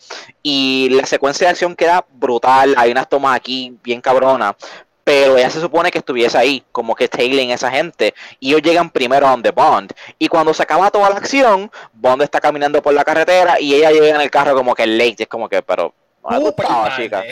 Y 0.43 0.89
la 0.91 1.06
secuencia 1.06 1.47
de 1.47 1.51
acción 1.51 1.75
queda 1.75 2.03
brutal, 2.13 2.73
hay 2.77 2.91
unas 2.91 3.08
tomas 3.08 3.36
aquí 3.36 3.77
bien 3.84 4.01
cabronas, 4.01 4.56
pero 5.03 5.38
ella 5.38 5.49
se 5.51 5.62
supone 5.62 5.89
que 5.91 5.99
estuviese 5.99 6.38
ahí, 6.38 6.63
como 6.71 6.95
que 6.95 7.08
tailing 7.08 7.51
esa 7.51 7.69
gente, 7.69 8.13
y 8.39 8.49
ellos 8.49 8.62
llegan 8.63 8.89
primero 8.89 9.27
a 9.27 9.32
donde 9.32 9.51
Bond, 9.51 9.93
y 10.17 10.27
cuando 10.27 10.53
se 10.53 10.63
acaba 10.63 10.89
toda 10.91 11.10
la 11.12 11.15
acción, 11.17 11.71
Bond 11.93 12.23
está 12.23 12.41
caminando 12.41 12.82
por 12.82 12.93
la 12.93 13.06
carretera 13.06 13.58
y 13.62 13.73
ella 13.75 13.91
llega 13.91 14.10
en 14.10 14.21
el 14.21 14.32
carro 14.32 14.56
como 14.56 14.73
que 14.75 14.88
late, 14.88 15.23
es 15.23 15.27
como 15.30 15.47
que, 15.47 15.62
pero... 15.62 15.93
No 16.23 16.32
me 16.32 16.39
gustaba, 16.39 16.93
chica. 16.97 17.23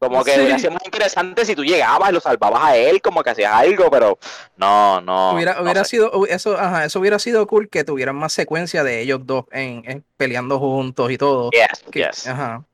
Como 0.00 0.24
que 0.24 0.32
Sí. 0.32 0.40
hubiera 0.40 0.58
sido 0.58 0.70
más 0.72 0.82
interesante 0.84 1.44
si 1.44 1.54
tú 1.54 1.62
llegabas 1.62 2.08
y 2.08 2.12
lo 2.14 2.20
salvabas 2.20 2.62
a 2.64 2.74
él, 2.76 3.02
como 3.02 3.22
que 3.22 3.30
hacías 3.30 3.52
algo, 3.52 3.90
pero 3.90 4.18
no, 4.56 5.00
no. 5.02 5.32
hubiera 5.34 5.54
no 5.56 5.62
hubiera 5.62 5.84
sé. 5.84 5.90
sido, 5.90 6.26
eso, 6.26 6.58
ajá, 6.58 6.86
eso 6.86 6.98
hubiera 7.00 7.18
sido 7.18 7.46
cool 7.46 7.68
que 7.68 7.84
tuvieran 7.84 8.16
más 8.16 8.32
secuencia 8.32 8.82
de 8.82 9.02
ellos 9.02 9.20
dos 9.26 9.44
en, 9.52 9.82
en 9.86 10.04
peleando 10.16 10.58
juntos 10.58 11.10
y 11.12 11.18
todo. 11.18 11.50
Yes, 11.50 11.84
Que, 11.90 11.98
yes. 12.00 12.26
ajá. 12.26 12.64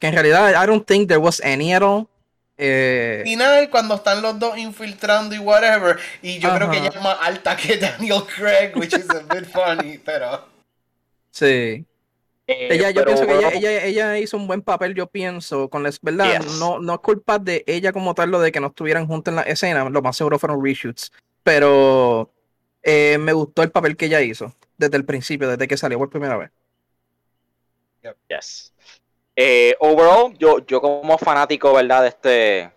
que 0.00 0.08
en 0.08 0.12
realidad 0.14 0.50
I 0.60 0.66
don't 0.66 0.84
think 0.84 1.06
there 1.08 1.18
was 1.20 1.40
any 1.44 1.72
at 1.72 1.82
all. 1.82 2.08
Eh, 2.58 3.22
final 3.24 3.70
cuando 3.70 3.94
están 3.94 4.20
los 4.20 4.38
dos 4.38 4.58
infiltrando 4.58 5.34
y 5.34 5.38
whatever 5.38 5.98
y 6.20 6.38
yo 6.38 6.54
creo 6.54 6.68
que 6.70 6.76
Ajá. 6.78 6.86
ella 6.86 6.96
es 6.96 7.02
más 7.02 7.16
alta 7.20 7.56
que 7.56 7.76
Daniel 7.78 8.22
Craig 8.36 8.72
which 8.76 8.92
is 8.92 9.08
a 9.08 9.20
bit 9.34 9.46
funny 9.46 9.98
pero 9.98 10.46
sí. 11.30 11.86
Eh, 12.46 12.68
Ella, 12.72 12.90
yo 12.90 13.04
pienso 13.04 13.24
que 13.26 13.36
ella, 13.38 13.50
ella, 13.50 13.84
ella 13.84 14.18
hizo 14.18 14.36
un 14.36 14.46
buen 14.48 14.62
papel, 14.62 14.94
yo 14.94 15.06
pienso, 15.06 15.68
con 15.68 15.82
la 15.84 15.90
verdad, 16.02 16.40
Yes. 16.40 16.58
no, 16.58 16.80
no 16.80 16.94
es 16.94 17.00
culpa 17.00 17.38
de 17.38 17.62
ella 17.66 17.92
como 17.92 18.14
tal 18.14 18.30
lo 18.30 18.40
de 18.40 18.50
que 18.50 18.58
no 18.60 18.66
estuvieran 18.68 19.06
juntos 19.06 19.30
en 19.30 19.36
la 19.36 19.42
escena, 19.42 19.88
lo 19.88 20.02
más 20.02 20.16
seguro 20.16 20.38
fueron 20.40 20.62
reshoots, 20.62 21.12
pero 21.44 22.32
eh, 22.82 23.16
me 23.18 23.32
gustó 23.32 23.62
el 23.62 23.70
papel 23.70 23.96
que 23.96 24.06
ella 24.06 24.20
hizo 24.20 24.54
desde 24.76 24.96
el 24.96 25.04
principio, 25.04 25.48
desde 25.48 25.68
que 25.68 25.76
salió 25.76 25.98
por 25.98 26.10
primera 26.10 26.36
vez. 26.36 26.50
yes. 28.28 28.72
Eh, 29.36 29.76
overall, 29.78 30.36
yo, 30.36 30.58
yo 30.66 30.80
como 30.80 31.16
fanático, 31.18 31.72
¿verdad? 31.72 32.02
De 32.02 32.08
este 32.08 32.72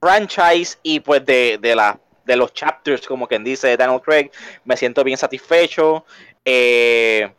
franchise 0.00 0.78
y 0.82 1.00
pues 1.00 1.24
de, 1.26 1.58
de, 1.60 1.76
la, 1.76 2.00
de 2.24 2.36
los 2.36 2.52
chapters, 2.54 3.06
como 3.06 3.26
quien 3.28 3.44
dice 3.44 3.76
Daniel 3.76 4.00
Craig, 4.00 4.30
me 4.64 4.76
siento 4.76 5.04
bien 5.04 5.18
satisfecho. 5.18 6.04
Eh, 6.44 7.30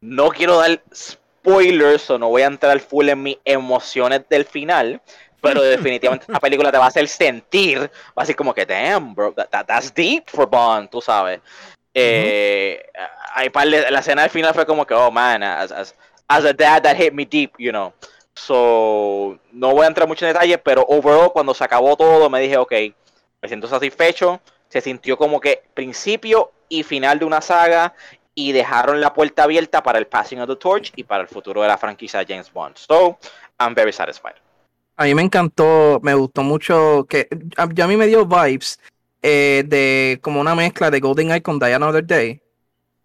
no 0.00 0.28
quiero 0.30 0.58
dar 0.58 0.80
spoilers 0.94 2.08
o 2.10 2.18
no 2.18 2.28
voy 2.28 2.42
a 2.42 2.46
entrar 2.46 2.78
full 2.80 3.08
en 3.08 3.22
mis 3.22 3.38
emociones 3.44 4.22
del 4.28 4.44
final. 4.44 5.00
Pero 5.40 5.62
definitivamente 5.62 6.26
esta 6.28 6.40
película 6.40 6.72
te 6.72 6.78
va 6.78 6.84
a 6.86 6.88
hacer 6.88 7.06
sentir, 7.08 7.78
va 8.18 8.22
a 8.22 8.26
ser 8.26 8.34
como 8.36 8.52
que, 8.52 8.66
damn, 8.66 9.14
bro, 9.14 9.32
that- 9.34 9.48
that- 9.50 9.66
that's 9.66 9.94
deep 9.94 10.24
for 10.28 10.48
Bond, 10.48 10.90
tú 10.90 11.00
sabes. 11.00 11.40
Eh, 11.94 12.82
hay 13.34 13.48
par 13.50 13.68
de- 13.68 13.90
la 13.90 14.00
escena 14.00 14.22
del 14.22 14.30
final 14.30 14.52
fue 14.54 14.66
como 14.66 14.86
que, 14.86 14.94
oh 14.94 15.10
man, 15.10 15.42
as, 15.42 15.70
as, 15.72 15.94
as 16.28 16.44
a 16.44 16.52
dad 16.52 16.82
that 16.82 16.96
hit 16.96 17.12
me 17.12 17.24
deep, 17.24 17.52
you 17.58 17.70
know. 17.70 17.92
So, 18.34 19.38
no 19.52 19.72
voy 19.74 19.84
a 19.84 19.88
entrar 19.88 20.06
mucho 20.08 20.24
en 20.26 20.32
detalle, 20.32 20.58
pero 20.58 20.84
overall, 20.88 21.32
cuando 21.32 21.54
se 21.54 21.64
acabó 21.64 21.96
todo, 21.96 22.30
me 22.30 22.40
dije, 22.40 22.56
ok, 22.56 22.72
me 23.42 23.48
siento 23.48 23.66
satisfecho. 23.68 24.40
Se 24.68 24.80
sintió 24.80 25.16
como 25.16 25.40
que 25.40 25.62
principio 25.74 26.52
y 26.68 26.82
final 26.82 27.18
de 27.18 27.24
una 27.24 27.40
saga 27.40 27.94
y 28.38 28.52
dejaron 28.52 29.00
la 29.00 29.12
puerta 29.12 29.42
abierta 29.42 29.82
para 29.82 29.98
el 29.98 30.06
passing 30.06 30.38
of 30.38 30.48
the 30.48 30.54
torch 30.54 30.92
y 30.94 31.02
para 31.02 31.22
el 31.22 31.28
futuro 31.28 31.60
de 31.62 31.66
la 31.66 31.76
franquicia 31.76 32.20
de 32.20 32.26
James 32.26 32.52
Bond. 32.52 32.76
So, 32.76 33.18
I'm 33.58 33.74
very 33.74 33.92
satisfied. 33.92 34.36
A 34.96 35.04
mí 35.06 35.14
me 35.16 35.22
encantó, 35.22 35.98
me 36.04 36.14
gustó 36.14 36.44
mucho 36.44 37.04
que 37.08 37.26
a, 37.56 37.64
a 37.64 37.86
mí 37.88 37.96
me 37.96 38.06
dio 38.06 38.26
vibes 38.26 38.78
eh, 39.22 39.64
de 39.66 40.20
como 40.22 40.40
una 40.40 40.54
mezcla 40.54 40.88
de 40.88 41.00
Golden 41.00 41.32
Eye 41.32 41.42
con 41.42 41.58
Die 41.58 41.74
Another 41.74 42.06
Day. 42.06 42.40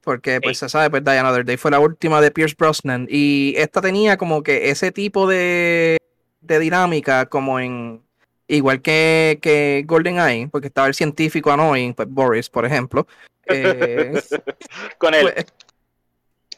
Porque 0.04 0.40
pues 0.40 0.60
se 0.60 0.70
sabe, 0.70 0.92
pues 0.92 1.04
Die 1.04 1.18
Another 1.18 1.44
Day 1.44 1.58
fue 1.58 1.72
la 1.72 1.80
última 1.80 2.22
de 2.22 2.30
Pierce 2.30 2.56
Brosnan. 2.56 3.08
Y 3.10 3.56
esta 3.58 3.82
tenía 3.82 4.18
como 4.18 4.44
que 4.44 4.70
ese 4.70 4.92
tipo 4.92 5.26
de, 5.28 5.98
de 6.42 6.60
dinámica 6.60 7.26
como 7.26 7.60
en... 7.60 8.04
Igual 8.48 8.84
que, 8.84 9.40
que 9.42 9.84
Golden 9.88 10.20
Eye, 10.20 10.48
porque 10.52 10.68
estaba 10.68 10.86
el 10.88 10.94
científico 10.94 11.52
annoying, 11.52 11.96
pues 11.96 12.08
Boris, 12.08 12.50
por 12.50 12.66
ejemplo. 12.66 13.08
Eh, 13.48 14.22
Con 14.98 15.14
él. 15.14 15.32
pues, 15.34 15.46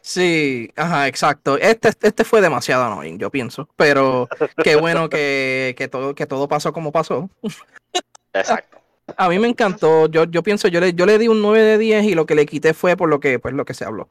sí, 0.01 0.71
ajá, 0.75 1.07
exacto. 1.07 1.57
Este, 1.57 1.89
este 2.01 2.23
fue 2.23 2.41
demasiado 2.41 2.85
annoying, 2.85 3.17
yo 3.17 3.29
pienso. 3.29 3.67
Pero 3.75 4.27
qué 4.63 4.75
bueno 4.75 5.09
que, 5.09 5.75
que 5.77 5.87
todo, 5.87 6.15
que 6.15 6.25
todo 6.25 6.47
pasó 6.47 6.73
como 6.73 6.91
pasó. 6.91 7.29
Exacto. 8.33 8.79
A 9.17 9.29
mí 9.29 9.39
me 9.39 9.47
encantó. 9.47 10.07
Yo, 10.07 10.25
yo 10.25 10.43
pienso, 10.43 10.67
yo 10.67 10.79
le, 10.79 10.93
yo 10.93 11.05
le 11.05 11.17
di 11.17 11.27
un 11.27 11.41
9 11.41 11.61
de 11.61 11.77
10 11.77 12.05
y 12.05 12.15
lo 12.15 12.25
que 12.25 12.35
le 12.35 12.45
quité 12.45 12.73
fue 12.73 12.97
por 12.97 13.09
lo 13.09 13.19
que, 13.19 13.39
pues, 13.39 13.53
lo 13.53 13.65
que 13.65 13.73
se 13.73 13.85
habló. 13.85 14.09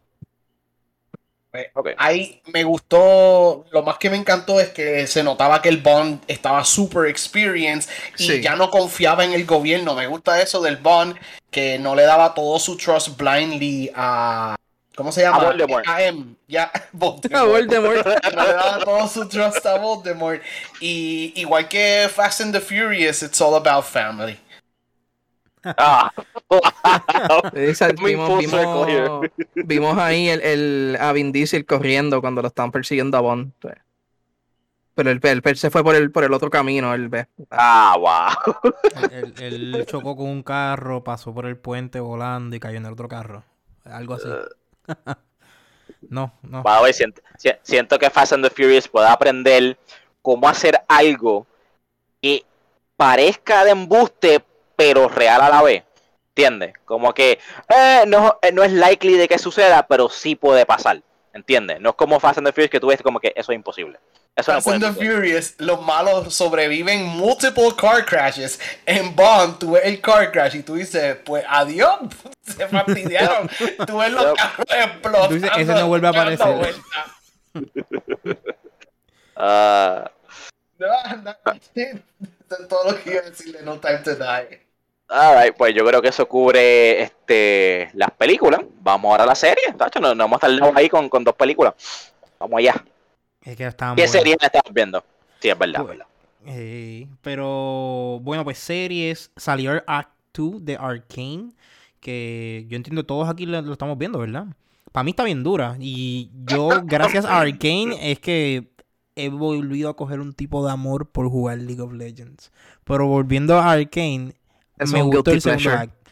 Pues, 1.55 1.69
Ok. 1.75 1.90
Ahí 1.99 2.43
me 2.53 2.64
gustó, 2.64 3.64
lo 3.71 3.83
más 3.85 3.97
que 3.99 4.11
me 4.11 4.17
encantó 4.17 4.59
es 4.59 4.71
que 4.71 5.07
se 5.07 5.23
notaba 5.23 5.62
que 5.62 5.69
el 5.69 5.77
Bond 5.77 6.25
estaba 6.27 6.64
super 6.64 7.07
experienced 7.09 7.88
y 8.19 8.25
Sí. 8.27 8.43
ya 8.43 8.57
no 8.57 8.71
confiaba 8.71 9.25
en 9.25 9.35
el 9.35 9.47
gobierno. 9.47 9.95
Me 9.95 10.09
gusta 10.09 10.40
eso 10.43 10.61
del 10.61 10.79
Bond, 10.79 11.17
que 11.53 11.79
no 11.79 11.95
le 11.95 12.03
daba 12.03 12.35
todo 12.35 12.59
su 12.59 12.77
trust 12.77 13.17
blindly 13.17 13.88
a... 13.95 14.57
¿Cómo 14.97 15.12
se 15.12 15.23
llama? 15.23 15.38
A 15.38 15.45
Voldemort. 15.45 15.88
A 15.88 16.03
M. 16.03 16.35
Ya, 16.49 16.73
Voldemort. 16.93 17.40
A 17.40 17.45
Voldemort. 17.45 18.07
No 18.35 18.47
le 18.47 18.53
daba 18.53 18.79
todo 18.85 19.07
su 19.09 19.29
trust 19.29 19.64
a 19.67 19.79
Voldemort. 19.79 20.43
Y 20.81 21.33
igual 21.37 21.69
que 21.69 22.09
Fast 22.12 22.40
and 22.40 22.53
the 22.53 22.61
Furious, 22.61 23.23
it's 23.23 23.40
all 23.40 23.55
about 23.55 23.85
family. 23.85 24.38
Ah. 25.64 26.12
Me 27.55 27.72
vimos, 29.64 29.98
ahí 29.98 30.29
el, 30.29 30.40
el, 30.42 30.98
a 31.00 31.12
Vin 31.12 31.33
Diesel 31.33 31.66
corriendo 31.66 32.20
cuando 32.20 32.42
lo 32.42 32.48
estaban 32.48 32.70
persiguiendo 32.70 33.16
a 33.16 33.20
Bond. 33.20 33.53
Pero 34.94 35.11
el, 35.11 35.20
el, 35.22 35.42
el 35.44 35.57
se 35.57 35.70
fue 35.70 35.83
por 35.83 35.96
el, 35.96 36.12
por 36.12 36.24
el 36.24 36.33
otro 36.33 36.50
camino, 36.50 36.94
el 36.94 37.09
ve. 37.09 37.27
Ah, 37.50 37.96
wow. 37.98 38.55
Él, 39.40 39.85
chocó 39.88 40.16
con 40.16 40.27
un 40.27 40.42
carro, 40.42 41.03
pasó 41.03 41.35
por 41.35 41.46
el 41.46 41.57
puente 41.57 41.98
volando 41.98 42.55
y 42.55 42.61
cayó 42.61 42.77
en 42.79 42.87
el 42.87 42.92
otro 42.92 43.09
carro. 43.09 43.44
Algo 43.85 44.14
así. 44.14 44.29
no, 46.09 46.33
no. 46.42 46.62
The 46.62 46.83
way, 46.83 46.92
siento, 46.92 47.22
si- 47.37 47.50
siento 47.62 47.98
que 47.98 48.09
Fast 48.09 48.35
and 48.35 48.44
the 48.44 48.50
Furious 48.50 48.87
puede 48.87 49.09
aprender 49.09 49.77
cómo 50.22 50.48
hacer 50.48 50.81
algo 50.88 51.46
que 52.22 52.44
parezca 52.96 53.64
de 53.64 53.72
embuste, 53.72 54.44
pero 54.77 55.09
real 55.09 55.41
a 55.41 55.49
la 55.49 55.63
vez. 55.63 55.83
¿Entiendes? 56.37 56.75
Como 56.85 57.15
que 57.15 57.39
eh, 57.69 58.05
no, 58.09 58.39
eh, 58.43 58.51
no 58.51 58.65
es 58.65 58.73
likely 58.73 59.17
de 59.17 59.29
que 59.29 59.39
suceda, 59.39 59.87
pero 59.87 60.09
sí 60.09 60.35
puede 60.35 60.67
pasar. 60.67 61.01
¿Entiendes? 61.33 61.81
No 61.81 61.91
es 61.91 61.97
como 61.97 62.19
Fast 62.19 62.39
and 62.39 62.47
the 62.47 62.53
Furious 62.53 62.71
que 62.71 62.81
tú 62.81 62.89
ves 62.89 63.03
como 63.03 63.21
que 63.21 63.33
eso 63.37 63.53
es 63.53 63.57
imposible. 63.57 63.99
Eso 64.37 64.53
no 64.53 64.61
Fast 64.61 64.67
puede 64.67 64.87
and 64.87 64.99
the. 64.99 65.05
Furious, 65.05 65.55
los 65.59 65.81
malos 65.83 66.35
sobreviven 66.35 67.05
multiple 67.07 67.71
car 67.77 68.05
crashes. 68.05 68.61
En 68.85 69.15
Bond, 69.15 69.59
tú 69.59 69.73
ves 69.73 69.83
el 69.85 70.01
car 70.01 70.33
crash 70.33 70.57
y 70.57 70.63
tú 70.63 70.75
dices, 70.75 71.19
pues 71.25 71.45
adiós, 71.49 72.01
se 72.43 72.67
fastidiaron. 72.67 73.49
tú 73.87 73.99
ves 73.99 74.13
los 74.13 74.35
carros 74.35 74.67
explotando. 74.69 75.29
Tú 75.29 75.35
dices, 75.35 75.51
ese 75.57 75.73
no 75.73 75.87
vuelve 75.89 76.07
a 76.09 76.11
aparecer. 76.11 76.75
Ah, 79.37 80.13
No, 80.79 80.87
no, 81.17 82.69
todo 82.69 82.93
lo 82.93 83.03
que 83.03 83.11
iba 83.11 83.21
a 83.21 83.31
decirle, 83.31 83.63
No 83.63 83.81
Time 83.81 83.99
to 83.99 84.15
Die. 84.15 84.63
Alright, 85.09 85.57
pues 85.57 85.75
yo 85.75 85.85
creo 85.85 86.03
que 86.03 86.09
eso 86.09 86.27
cubre 86.29 87.03
este 87.03 87.90
las 87.95 88.11
películas. 88.12 88.61
Vamos 88.81 89.11
ahora 89.11 89.25
a 89.25 89.27
la 89.27 89.35
serie. 89.35 89.73
Tacho, 89.77 90.01
nos, 90.01 90.17
nos 90.17 90.27
hemos 90.27 90.40
tardado 90.40 90.73
ahí 90.77 90.88
con, 90.88 91.09
con 91.09 91.25
dos 91.25 91.35
películas. 91.35 91.75
Vamos 92.38 92.59
allá. 92.59 92.85
Es 93.43 93.57
que 93.57 93.64
¿Qué 93.95 94.07
buenas. 94.07 94.11
serie 94.11 94.37
estamos 94.40 94.73
viendo? 94.75 95.05
Sí, 95.40 95.49
es 95.51 95.59
verdad, 95.59 95.83
es 95.83 95.87
Pues, 95.87 95.99
verdad. 95.99 96.07
Eh, 96.47 97.09
pero 97.23 98.21
bueno, 98.23 98.45
pues 98.45 98.59
series. 98.59 99.31
Salió 99.37 99.73
el 99.73 99.83
Act 99.87 100.11
2 100.35 100.64
de 100.64 100.77
Arcane. 100.77 101.53
Que 102.01 102.67
yo 102.69 102.77
entiendo 102.77 103.05
todos 103.07 103.29
aquí 103.29 103.47
lo, 103.47 103.61
lo 103.62 103.73
estamos 103.73 103.97
viendo, 103.99 104.19
¿verdad? 104.19 104.47
Para 104.93 105.05
mí 105.05 105.11
está 105.11 105.25
bien 105.25 105.43
dura. 105.43 105.77
Y 105.81 106.31
yo, 106.45 106.81
gracias 106.85 107.25
a 107.25 107.40
Arcane, 107.40 108.12
es 108.12 108.21
que 108.21 108.69
he 109.17 109.29
volvido 109.29 109.88
a 109.90 109.97
coger 109.97 110.21
un 110.21 110.35
tipo 110.35 110.64
de 110.67 110.73
amor 110.73 111.11
por 111.11 111.29
jugar 111.31 111.59
League 111.59 111.81
of 111.83 111.93
Legends. 111.93 112.53
Pero 112.85 113.07
volviendo 113.07 113.59
a 113.59 113.73
Arcane, 113.73 114.35
Es 114.79 114.93
me 114.93 115.03
un 115.03 115.11
gustó 115.11 115.31
el 115.31 115.37
guilty 115.37 115.41
segundo 115.41 115.63
pleasure. 115.63 115.83
act. 115.83 116.09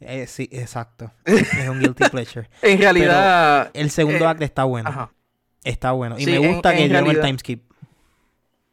Eh, 0.00 0.26
sí, 0.26 0.48
exacto. 0.52 1.10
es 1.24 1.68
un 1.68 1.80
guilty 1.80 2.04
pleasure. 2.10 2.48
En 2.62 2.78
realidad. 2.78 3.70
El 3.74 3.90
segundo 3.90 4.24
Eh, 4.24 4.28
act 4.28 4.42
está 4.42 4.64
bueno. 4.64 4.88
Ajá. 4.88 5.10
Está 5.64 5.92
bueno. 5.92 6.16
Y 6.18 6.24
Sí, 6.24 6.30
me 6.30 6.38
gusta 6.38 6.72
en 6.72 6.76
que 6.78 6.82
dieron 6.84 6.98
el 6.98 7.04
realidad- 7.06 7.22
time 7.26 7.38
skip. 7.38 7.62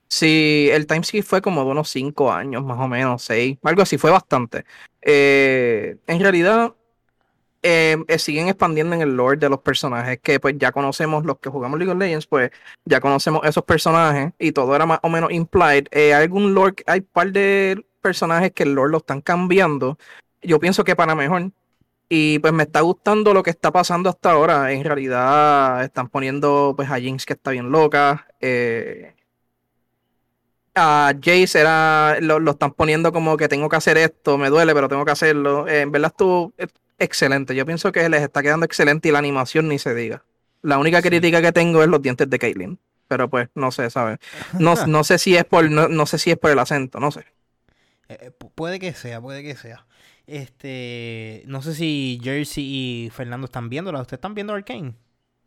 Sí, 0.08 0.70
el 0.72 0.86
timeskip 0.86 1.24
fue 1.24 1.42
como 1.42 1.64
de 1.66 1.72
unos 1.72 1.90
5 1.90 2.32
años, 2.32 2.64
más 2.64 2.78
o 2.80 2.88
menos, 2.88 3.24
6, 3.24 3.58
algo 3.64 3.82
así, 3.82 3.98
fue 3.98 4.12
bastante. 4.12 4.64
Eh, 5.02 5.98
en 6.06 6.20
realidad, 6.20 6.74
eh, 7.64 7.98
eh, 8.08 8.20
siguen 8.20 8.48
expandiendo 8.48 8.96
en 8.96 9.02
el 9.02 9.16
lore 9.16 9.38
de 9.38 9.50
los 9.50 9.60
personajes, 9.62 10.20
que 10.22 10.40
pues 10.40 10.54
ya 10.60 10.72
conocemos, 10.72 11.26
los 11.26 11.40
que 11.40 11.50
jugamos 11.50 11.80
League 11.80 11.92
of 11.92 11.98
Legends, 11.98 12.28
pues 12.28 12.52
ya 12.86 13.00
conocemos 13.00 13.42
esos 13.44 13.64
personajes 13.64 14.34
y 14.38 14.52
todo 14.52 14.76
era 14.76 14.86
más 14.86 15.00
o 15.02 15.10
menos 15.10 15.32
implied. 15.32 15.88
Eh, 15.90 16.14
algún 16.14 16.54
lore, 16.54 16.76
hay 16.86 17.00
un 17.00 17.08
par 17.12 17.32
de 17.32 17.84
personajes 18.04 18.52
que 18.52 18.64
el 18.64 18.74
lore 18.76 18.92
lo 18.92 18.98
están 19.00 19.22
cambiando, 19.22 19.98
yo 20.44 20.60
pienso 20.60 20.84
que 20.84 20.96
para 20.96 21.16
mejor. 21.16 21.52
Y 22.10 22.38
pues 22.40 22.54
me 22.54 22.64
está 22.64 22.82
gustando 22.82 23.34
lo 23.34 23.42
que 23.42 23.50
está 23.50 23.72
pasando 23.72 24.10
hasta 24.10 24.32
ahora. 24.32 24.72
En 24.72 24.84
realidad 24.84 25.84
están 25.84 26.10
poniendo 26.10 26.74
pues 26.76 26.92
a 26.92 27.00
Jinx 27.00 27.26
que 27.26 27.34
está 27.34 27.50
bien 27.52 27.72
loca. 27.72 28.28
Eh, 28.40 29.14
a 30.76 31.14
Jace 31.22 31.60
era, 31.60 32.18
lo, 32.22 32.40
lo 32.40 32.52
están 32.52 32.72
poniendo 32.74 33.12
como 33.12 33.38
que 33.38 33.48
tengo 33.48 33.70
que 33.70 33.76
hacer 33.76 33.98
esto, 33.98 34.38
me 34.38 34.50
duele, 34.50 34.74
pero 34.74 34.90
tengo 34.90 35.06
que 35.06 35.12
hacerlo. 35.12 35.68
Eh, 35.68 35.82
en 35.82 35.92
verdad 35.92 36.12
estuvo 36.12 36.54
eh, 36.58 36.68
excelente. 37.00 37.56
Yo 37.56 37.66
pienso 37.66 37.92
que 37.92 38.08
les 38.10 38.22
está 38.22 38.42
quedando 38.44 38.66
excelente 38.66 39.10
y 39.10 39.12
la 39.12 39.20
animación 39.20 39.68
ni 39.68 39.80
se 39.80 39.94
diga. 39.96 40.24
La 40.62 40.78
única 40.78 41.02
Sí. 41.02 41.10
crítica 41.10 41.42
que 41.42 41.52
tengo 41.52 41.82
es 41.84 41.90
los 41.90 42.02
dientes 42.02 42.30
de 42.30 42.40
Caitlyn. 42.40 42.80
Pero 43.08 43.30
pues, 43.30 43.50
no 43.54 43.72
sé, 43.72 43.90
¿sabes? 43.90 44.18
No, 44.60 44.76
no 44.88 45.04
sé 45.04 45.18
si 45.20 45.36
es 45.36 45.46
por, 45.46 45.70
no, 45.70 45.88
no 45.88 46.06
sé 46.06 46.18
si 46.18 46.32
es 46.32 46.38
por 46.38 46.52
el 46.52 46.60
acento, 46.60 47.00
no 47.00 47.12
sé. 47.12 47.26
Eh, 48.22 48.32
pu- 48.38 48.52
puede 48.54 48.80
que 48.80 48.94
sea, 48.94 49.20
puede 49.22 49.44
que 49.44 49.56
sea. 49.56 49.86
Este, 50.26 51.44
no 51.48 51.62
sé 51.62 51.74
si 51.76 52.20
Jersey 52.24 52.64
y 52.64 53.10
Fernando 53.10 53.46
están 53.46 53.70
viéndola. 53.70 54.02
¿Ustedes 54.02 54.18
están 54.18 54.36
viendo 54.36 54.54
Arcane? 54.54 54.94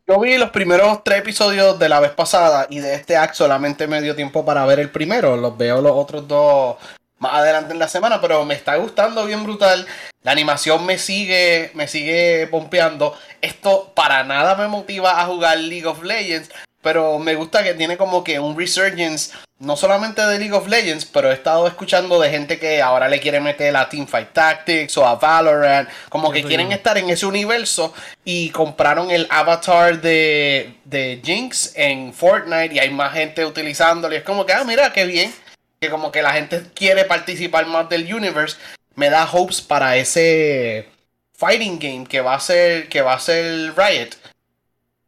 Yo 0.06 0.20
vi 0.20 0.36
los 0.38 0.50
primeros 0.50 1.02
tres 1.02 1.18
episodios 1.18 1.78
de 1.78 1.88
la 1.88 1.98
vez 2.00 2.12
pasada 2.12 2.66
y 2.70 2.78
de 2.78 2.94
este 2.94 3.16
act 3.16 3.34
solamente 3.34 3.86
me 3.88 4.00
dio 4.00 4.14
tiempo 4.14 4.44
para 4.44 4.64
ver 4.66 4.78
el 4.78 4.90
primero. 4.90 5.36
Los 5.36 5.56
veo 5.58 5.80
los 5.80 5.92
otros 5.92 6.28
dos 6.28 6.76
más 7.18 7.34
adelante 7.34 7.72
en 7.72 7.78
la 7.78 7.88
semana, 7.88 8.20
pero 8.20 8.44
me 8.44 8.54
está 8.54 8.76
gustando 8.76 9.24
bien 9.26 9.42
brutal. 9.42 9.86
La 10.22 10.32
animación 10.32 10.84
me 10.86 10.98
sigue, 10.98 11.70
me 11.74 11.88
sigue 11.88 12.46
pompeando. 12.48 13.14
Esto 13.40 13.92
para 13.94 14.22
nada 14.24 14.54
me 14.54 14.68
motiva 14.68 15.20
a 15.20 15.26
jugar 15.26 15.58
League 15.58 15.86
of 15.86 16.02
Legends, 16.04 16.50
pero 16.82 17.18
me 17.18 17.34
gusta 17.34 17.64
que 17.64 17.74
tiene 17.74 17.96
como 17.96 18.22
que 18.22 18.38
un 18.38 18.56
resurgence, 18.56 19.32
no 19.58 19.76
solamente 19.76 20.20
de 20.20 20.38
League 20.38 20.52
of 20.52 20.68
Legends, 20.68 21.06
pero 21.06 21.30
he 21.30 21.34
estado 21.34 21.66
escuchando 21.66 22.20
de 22.20 22.28
gente 22.28 22.58
que 22.58 22.82
ahora 22.82 23.08
le 23.08 23.20
quiere 23.20 23.40
meter 23.40 23.74
a 23.74 23.88
Teamfight 23.88 24.32
Tactics 24.32 24.96
o 24.98 25.06
a 25.06 25.14
Valorant, 25.14 25.88
como 26.10 26.30
que 26.30 26.42
quieren 26.42 26.72
estar 26.72 26.98
en 26.98 27.08
ese 27.08 27.24
universo 27.24 27.94
y 28.24 28.50
compraron 28.50 29.10
el 29.10 29.26
avatar 29.30 30.00
de, 30.00 30.74
de 30.84 31.22
Jinx 31.24 31.72
en 31.74 32.12
Fortnite 32.12 32.74
y 32.74 32.78
hay 32.80 32.90
más 32.90 33.14
gente 33.14 33.46
utilizándolo. 33.46 34.14
Y 34.14 34.18
es 34.18 34.24
como 34.24 34.44
que, 34.44 34.52
ah, 34.52 34.64
mira, 34.64 34.92
qué 34.92 35.06
bien. 35.06 35.34
Que 35.80 35.90
como 35.90 36.12
que 36.12 36.22
la 36.22 36.32
gente 36.32 36.62
quiere 36.74 37.04
participar 37.04 37.66
más 37.66 37.88
del 37.88 38.12
universe. 38.12 38.56
Me 38.94 39.10
da 39.10 39.28
hopes 39.30 39.60
para 39.60 39.96
ese 39.96 40.88
fighting 41.34 41.78
game 41.78 42.06
que 42.06 42.20
va 42.20 42.34
a 42.34 42.40
ser, 42.40 42.88
que 42.88 43.00
va 43.00 43.14
a 43.14 43.20
ser 43.20 43.74
Riot. 43.76 44.10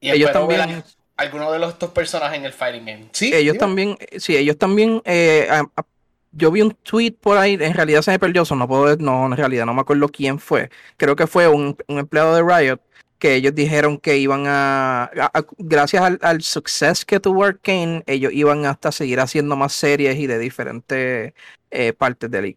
Y 0.00 0.10
Ellos 0.10 0.30
ver 0.46 0.84
alguno 1.18 1.52
de 1.52 1.58
los 1.58 1.72
estos 1.74 1.90
personajes 1.90 2.38
en 2.38 2.44
el 2.46 2.52
fighting 2.52 2.86
game. 2.86 3.08
Sí, 3.12 3.32
ellos 3.34 3.54
sí. 3.54 3.58
también, 3.58 3.98
sí, 4.18 4.36
ellos 4.36 4.56
también, 4.56 5.02
eh, 5.04 5.46
a- 5.50 5.66
a- 5.76 5.86
yo 6.32 6.50
vi 6.50 6.62
un 6.62 6.72
tweet 6.82 7.12
por 7.20 7.36
ahí, 7.36 7.54
en 7.60 7.74
realidad 7.74 8.02
se 8.02 8.10
me 8.12 8.18
perdió, 8.18 8.42
eso 8.42 8.54
no 8.54 8.68
puedo, 8.68 8.96
no, 8.96 9.26
en 9.26 9.36
realidad 9.36 9.66
no 9.66 9.74
me 9.74 9.80
acuerdo 9.80 10.08
quién 10.08 10.38
fue. 10.38 10.70
Creo 10.96 11.16
que 11.16 11.26
fue 11.26 11.48
un, 11.48 11.76
un 11.88 11.98
empleado 11.98 12.34
de 12.34 12.42
Riot 12.42 12.80
que 13.18 13.34
ellos 13.34 13.52
dijeron 13.54 13.98
que 13.98 14.16
iban 14.18 14.44
a, 14.46 15.04
a- 15.04 15.30
a- 15.34 15.44
gracias 15.58 16.02
al, 16.02 16.18
al 16.22 16.40
success 16.42 17.04
que 17.04 17.18
tuvo 17.18 17.44
Arkane, 17.44 18.04
ellos 18.06 18.32
iban 18.32 18.64
hasta 18.66 18.92
seguir 18.92 19.18
haciendo 19.18 19.56
más 19.56 19.72
series 19.72 20.16
y 20.18 20.26
de 20.28 20.38
diferentes 20.38 21.32
eh, 21.72 21.92
partes 21.94 22.30
de 22.30 22.40
League, 22.42 22.56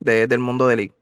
de- 0.00 0.26
del 0.26 0.38
mundo 0.38 0.66
de 0.66 0.76
League. 0.76 0.92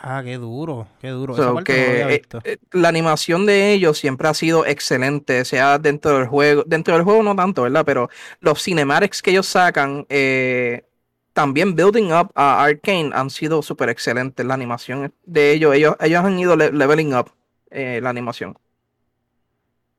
Ah, 0.00 0.22
qué 0.24 0.36
duro, 0.38 0.86
qué 1.00 1.08
duro. 1.08 1.34
So 1.34 1.42
Esa 1.42 1.52
parte 1.52 1.74
no 1.74 1.82
lo 1.84 1.90
que, 1.90 1.90
había 1.90 2.08
eh, 2.08 2.18
visto. 2.18 2.40
eh, 2.44 2.58
la 2.72 2.88
animación 2.88 3.46
de 3.46 3.72
ellos 3.72 3.98
siempre 3.98 4.28
ha 4.28 4.34
sido 4.34 4.64
excelente, 4.64 5.44
sea 5.44 5.78
dentro 5.78 6.16
del 6.16 6.26
juego, 6.28 6.62
dentro 6.66 6.94
del 6.94 7.02
juego 7.02 7.22
no 7.24 7.34
tanto, 7.34 7.62
¿verdad? 7.62 7.84
Pero 7.84 8.08
los 8.40 8.62
cinematics 8.62 9.22
que 9.22 9.30
ellos 9.32 9.46
sacan, 9.46 10.06
eh, 10.08 10.84
también 11.32 11.74
Building 11.74 12.12
Up 12.12 12.30
a 12.36 12.62
Arcane 12.62 13.10
han 13.12 13.30
sido 13.30 13.60
súper 13.62 13.88
excelentes. 13.88 14.46
La 14.46 14.54
animación 14.54 15.12
de 15.24 15.52
ellos, 15.52 15.74
ellos, 15.74 15.96
ellos 16.00 16.24
han 16.24 16.38
ido 16.38 16.56
le- 16.56 16.70
leveling 16.72 17.14
up 17.14 17.32
eh, 17.70 17.98
la 18.02 18.10
animación. 18.10 18.56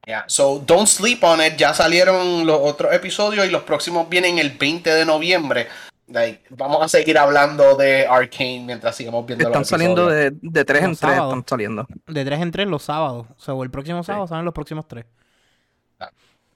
Yeah, 0.07 0.23
so 0.27 0.59
don't 0.65 0.87
sleep 0.87 1.23
on 1.23 1.39
it. 1.41 1.55
Ya 1.57 1.73
salieron 1.73 2.45
los 2.47 2.59
otros 2.61 2.93
episodios 2.93 3.45
y 3.45 3.51
los 3.51 3.63
próximos 3.63 4.09
vienen 4.09 4.39
el 4.39 4.51
20 4.57 4.89
de 4.89 5.05
noviembre. 5.05 5.67
Like, 6.11 6.43
vamos 6.49 6.81
a 6.81 6.87
seguir 6.87 7.17
hablando 7.17 7.75
de 7.75 8.07
Arcane 8.07 8.63
mientras 8.65 8.95
sigamos 8.95 9.25
viendo 9.25 9.45
Están 9.45 9.61
los 9.61 9.67
saliendo 9.67 10.07
de, 10.07 10.31
de 10.41 10.65
tres 10.65 10.81
en 10.83 10.89
Los 10.89 10.99
tres, 10.99 11.11
sábados. 11.15 11.33
están 11.35 11.47
saliendo. 11.47 11.87
De 12.07 12.25
tres 12.25 12.41
en 12.41 12.51
tres 12.51 12.67
los 12.67 12.83
sábados. 12.83 13.27
O 13.37 13.39
sea, 13.39 13.53
el 13.61 13.69
próximo 13.69 14.01
Sí. 14.03 14.07
sábado 14.07 14.27
salen 14.27 14.45
los 14.45 14.53
próximos 14.53 14.87
tres. 14.87 15.05
Ah. 15.99 16.09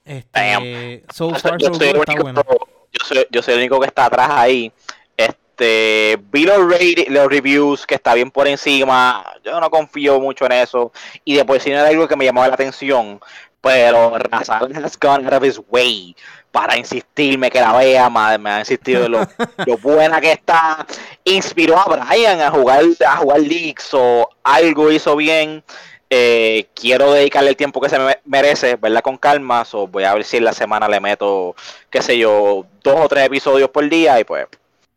Este, 0.06 1.04
so 1.14 1.30
Yo 1.30 1.36
far 1.40 1.52
soy- 1.52 1.60
so 1.62 1.68
yo 1.72 1.74
soy 1.76 1.88
el 1.90 1.94
good, 1.94 2.00
está 2.02 2.12
único- 2.14 2.24
bueno. 2.24 2.44
yo 2.92 3.06
soy, 3.06 3.28
yo 3.30 3.42
soy 3.44 3.54
el 3.54 3.60
único 3.60 3.80
que 3.80 3.88
está 3.88 4.06
atrás 4.06 4.30
ahí. 4.32 4.72
Este, 5.16 6.20
vi 6.32 6.46
los, 6.46 6.58
rate- 6.72 7.06
los 7.10 7.28
reviews 7.28 7.86
que 7.86 7.96
está 7.96 8.14
bien 8.16 8.32
por 8.32 8.48
encima. 8.48 9.24
Yo 9.44 9.60
no 9.60 9.70
confío 9.70 10.20
mucho 10.20 10.46
en 10.46 10.54
eso. 10.54 10.92
Y 11.24 11.36
después 11.36 11.62
si 11.62 11.70
no 11.70 11.78
era 11.78 11.90
algo 11.90 12.08
que 12.08 12.16
me 12.16 12.26
llamaba 12.26 12.48
la 12.48 12.56
atención. 12.56 13.20
Pero 13.62 14.18
Razal 14.18 14.76
has 14.84 15.00
gone 15.00 15.26
out 15.26 15.34
of 15.36 15.44
his 15.46 15.62
way 15.70 16.16
para 16.54 16.78
insistirme 16.78 17.50
que 17.50 17.60
la 17.60 17.74
vea, 17.76 18.12
madre, 18.12 18.38
me 18.38 18.52
ha 18.52 18.60
insistido 18.60 19.02
de 19.02 19.10
lo, 19.10 19.28
lo 19.66 19.78
buena 19.80 20.22
que 20.22 20.34
está. 20.34 20.86
Inspiró 21.24 21.80
a 21.80 21.86
Brian 21.86 22.40
a 22.42 22.52
jugar, 22.52 22.84
a 23.08 23.18
jugar 23.18 23.40
Leagues 23.42 23.90
o 23.94 24.30
algo 24.44 24.92
hizo 24.92 25.16
bien. 25.16 25.64
Eh, 26.12 26.68
quiero 26.76 27.12
dedicarle 27.12 27.50
el 27.50 27.56
tiempo 27.56 27.82
que 27.82 27.90
se 27.90 27.98
me 27.98 28.20
merece, 28.26 28.76
verla 28.76 29.02
con 29.02 29.18
calma. 29.18 29.66
So 29.66 29.88
voy 29.88 30.04
a 30.04 30.14
ver 30.14 30.24
si 30.24 30.38
en 30.38 30.46
la 30.46 30.54
semana 30.54 30.88
le 30.88 31.00
meto, 31.00 31.56
qué 31.90 32.04
sé 32.04 32.20
yo, 32.20 32.68
dos 32.84 33.00
o 33.00 33.08
tres 33.10 33.26
episodios 33.26 33.72
por 33.72 33.90
día 33.90 34.20
y 34.20 34.24
pues. 34.24 34.46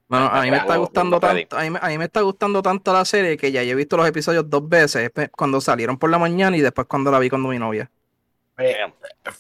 Bueno, 0.09 0.27
a 0.27 0.43
mí 0.43 0.51
me 0.51 0.59
está 0.59 0.77
gustando 0.77 1.19
tanto, 1.19 1.57
a 1.57 1.63
mí, 1.63 1.71
me- 1.71 1.79
a 1.83 1.89
mí 1.89 1.99
me 1.99 2.05
está 2.05 2.21
gustando 2.21 2.61
tanto 2.63 2.93
la 2.93 3.05
serie 3.07 3.39
que 3.39 3.51
ya 3.51 3.63
he 3.63 3.75
visto 3.75 3.97
los 3.97 4.07
episodios 4.07 4.49
dos 4.49 4.69
veces, 4.69 5.11
cuando 5.35 5.61
salieron 5.63 5.97
por 5.99 6.11
la 6.11 6.19
mañana 6.19 6.55
y 6.57 6.61
después 6.61 6.87
cuando 6.87 7.11
la 7.11 7.19
vi 7.19 7.31
con 7.31 7.49
mi 7.49 7.59
novia. 7.59 7.91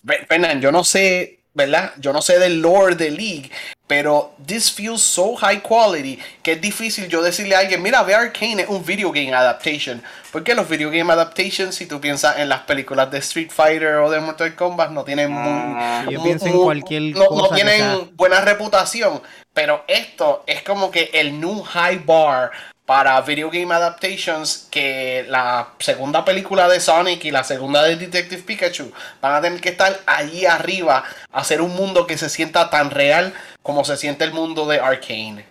Fe- 0.05 0.27
Fernan, 0.27 0.61
yo 0.61 0.73
no 0.73 0.83
sé, 0.83 1.41
¿verdad? 1.57 1.93
Yo 1.97 2.13
no 2.13 2.21
sé 2.23 2.39
del 2.39 2.61
lore 2.61 2.95
de 2.95 3.11
League, 3.11 3.51
pero 3.87 4.35
this 4.47 4.71
feels 4.71 5.01
so 5.03 5.35
high 5.37 5.61
quality 5.63 6.19
que 6.43 6.53
es 6.53 6.61
difícil 6.61 7.09
yo 7.09 7.23
decirle 7.23 7.57
a 7.57 7.61
alguien, 7.61 7.83
mira, 7.83 8.03
ve 8.03 8.15
Arcane 8.15 8.63
es 8.63 8.69
un 8.69 8.85
video 8.85 9.11
game 9.11 9.33
adaptation. 9.35 10.03
Porque 10.33 10.55
los 10.55 10.69
video 10.69 10.91
game 10.91 11.11
adaptations, 11.11 11.75
si 11.75 11.87
tú 11.87 11.99
piensas 11.99 12.39
en 12.39 12.51
las 12.51 12.61
películas 12.61 13.11
de 13.11 13.19
Street 13.19 13.51
Fighter 13.51 13.95
o 13.97 14.11
de 14.11 14.21
Mortal 14.21 14.55
Kombat, 14.55 14.91
no 14.91 15.03
tienen 15.03 15.33
Ah, 15.33 16.03
muy, 16.05 16.13
yo 16.15 16.21
muy- 16.21 16.29
pienso 16.29 16.47
en 16.47 16.59
cualquier 16.63 17.03
no, 17.15 17.21
no 17.23 17.27
cosa 17.29 17.55
que 17.57 17.63
tienen 17.63 18.11
buena 18.17 18.41
reputación. 18.43 19.23
Pero 19.55 19.83
esto 19.89 20.45
es 20.47 20.63
como 20.63 20.91
que 20.91 21.09
el 21.15 21.41
new 21.41 21.63
high 21.63 21.99
bar 22.05 22.51
para 22.87 23.21
video 23.21 23.51
game 23.51 23.75
adaptations 23.75 24.69
que 24.71 25.27
la 25.29 25.71
segunda 25.81 26.25
película 26.25 26.69
de 26.69 26.81
Sonic 26.81 27.25
y 27.25 27.33
la 27.33 27.43
segunda 27.43 27.83
de 27.83 27.97
Detective 27.97 28.43
Pikachu 28.43 28.93
van 29.21 29.35
a 29.35 29.41
tener 29.41 29.61
que 29.61 29.71
estar 29.71 30.01
allí 30.07 30.47
arriba 30.47 31.05
a 31.33 31.41
hacer 31.41 31.61
un 31.61 31.75
mundo 31.75 32.07
que 32.07 32.17
se 32.17 32.31
sienta 32.31 32.71
tan 32.71 32.91
real 32.91 33.35
como 33.63 33.85
se 33.85 33.97
siente 33.97 34.25
el 34.25 34.33
mundo 34.33 34.67
de 34.67 34.79
Arcane. 34.79 35.45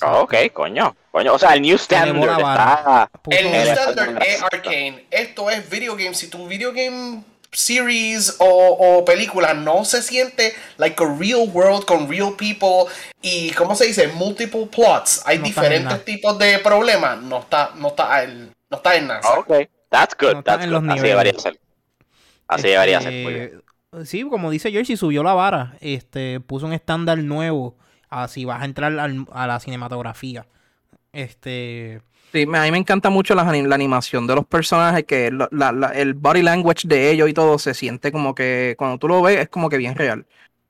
Ah, 0.00 0.18
ok, 0.20 0.34
coño, 0.52 0.94
coño. 1.10 1.34
O 1.34 1.38
sea, 1.38 1.54
el 1.54 1.62
new 1.62 1.76
standard 1.76 2.38
está. 2.38 3.10
El 3.30 3.50
new 3.50 3.72
standard 3.72 4.22
es 4.22 4.42
Arcane. 4.42 5.06
Esto 5.10 5.50
es 5.50 5.68
video 5.70 5.96
game. 5.96 6.14
Si 6.14 6.28
tu 6.28 6.46
video 6.46 6.72
game 6.72 7.22
series 7.52 8.36
o, 8.38 8.46
o 8.98 9.04
película 9.04 9.54
no 9.54 9.84
se 9.84 10.02
siente 10.02 10.54
like 10.78 11.02
a 11.02 11.06
real 11.18 11.48
world 11.52 11.84
con 11.84 12.08
real 12.08 12.34
people 12.36 12.92
y 13.22 13.50
¿cómo 13.52 13.74
se 13.74 13.86
dice? 13.86 14.08
multiple 14.08 14.66
plots. 14.66 15.22
Hay 15.26 15.38
No 15.38 15.44
diferentes 15.44 16.04
tipos 16.04 16.38
de 16.38 16.58
problemas. 16.60 17.20
No 17.22 17.40
está, 17.40 17.72
no 17.76 17.88
está, 17.88 18.22
el- 18.22 18.52
no 18.70 18.76
está 18.76 18.96
en 18.96 19.06
nada. 19.08 19.20
Ah, 19.24 19.38
Ok, 19.40 19.52
that's 19.88 20.16
good, 20.18 20.34
No 20.34 20.42
that's 20.42 20.66
good. 20.68 20.88
Así 20.90 21.00
debería 21.00 21.32
ser. 21.38 21.60
Así 22.46 22.68
debería 22.68 23.00
ser. 23.00 23.12
muy 23.24 23.32
bien. 23.34 23.44
Este, 23.92 24.06
Sí, 24.06 24.22
como 24.22 24.50
dice 24.52 24.70
Jersey, 24.70 24.96
subió 24.96 25.24
la 25.24 25.34
vara. 25.34 25.76
Este, 25.80 26.38
puso 26.38 26.66
un 26.66 26.72
estándar 26.72 27.18
nuevo. 27.18 27.76
Así 28.08 28.44
vas 28.44 28.62
a 28.62 28.64
entrar 28.64 28.96
al- 28.98 29.26
a 29.32 29.46
la 29.48 29.58
cinematografía. 29.58 30.46
Este. 31.12 32.00
Sí, 32.32 32.42
a 32.42 32.62
mí 32.62 32.70
me 32.70 32.78
encanta 32.78 33.10
mucho 33.10 33.34
la, 33.34 33.42
ani- 33.42 33.62
la 33.66 33.74
animación 33.74 34.26
de 34.26 34.36
los 34.36 34.46
personajes, 34.46 35.04
que 35.04 35.30
lo- 35.32 35.48
la- 35.50 35.72
la- 35.72 35.88
el 35.90 36.14
body 36.14 36.42
language 36.42 36.86
de 36.86 37.10
ellos 37.10 37.28
y 37.28 37.34
todo 37.34 37.58
se 37.58 37.74
siente 37.74 38.12
como 38.12 38.34
que 38.34 38.76
cuando 38.78 38.98
tú 38.98 39.08
lo 39.08 39.20
ves 39.22 39.40
es 39.40 39.48
como 39.48 39.68
que 39.68 39.78
bien 39.78 39.96
real. 39.96 40.26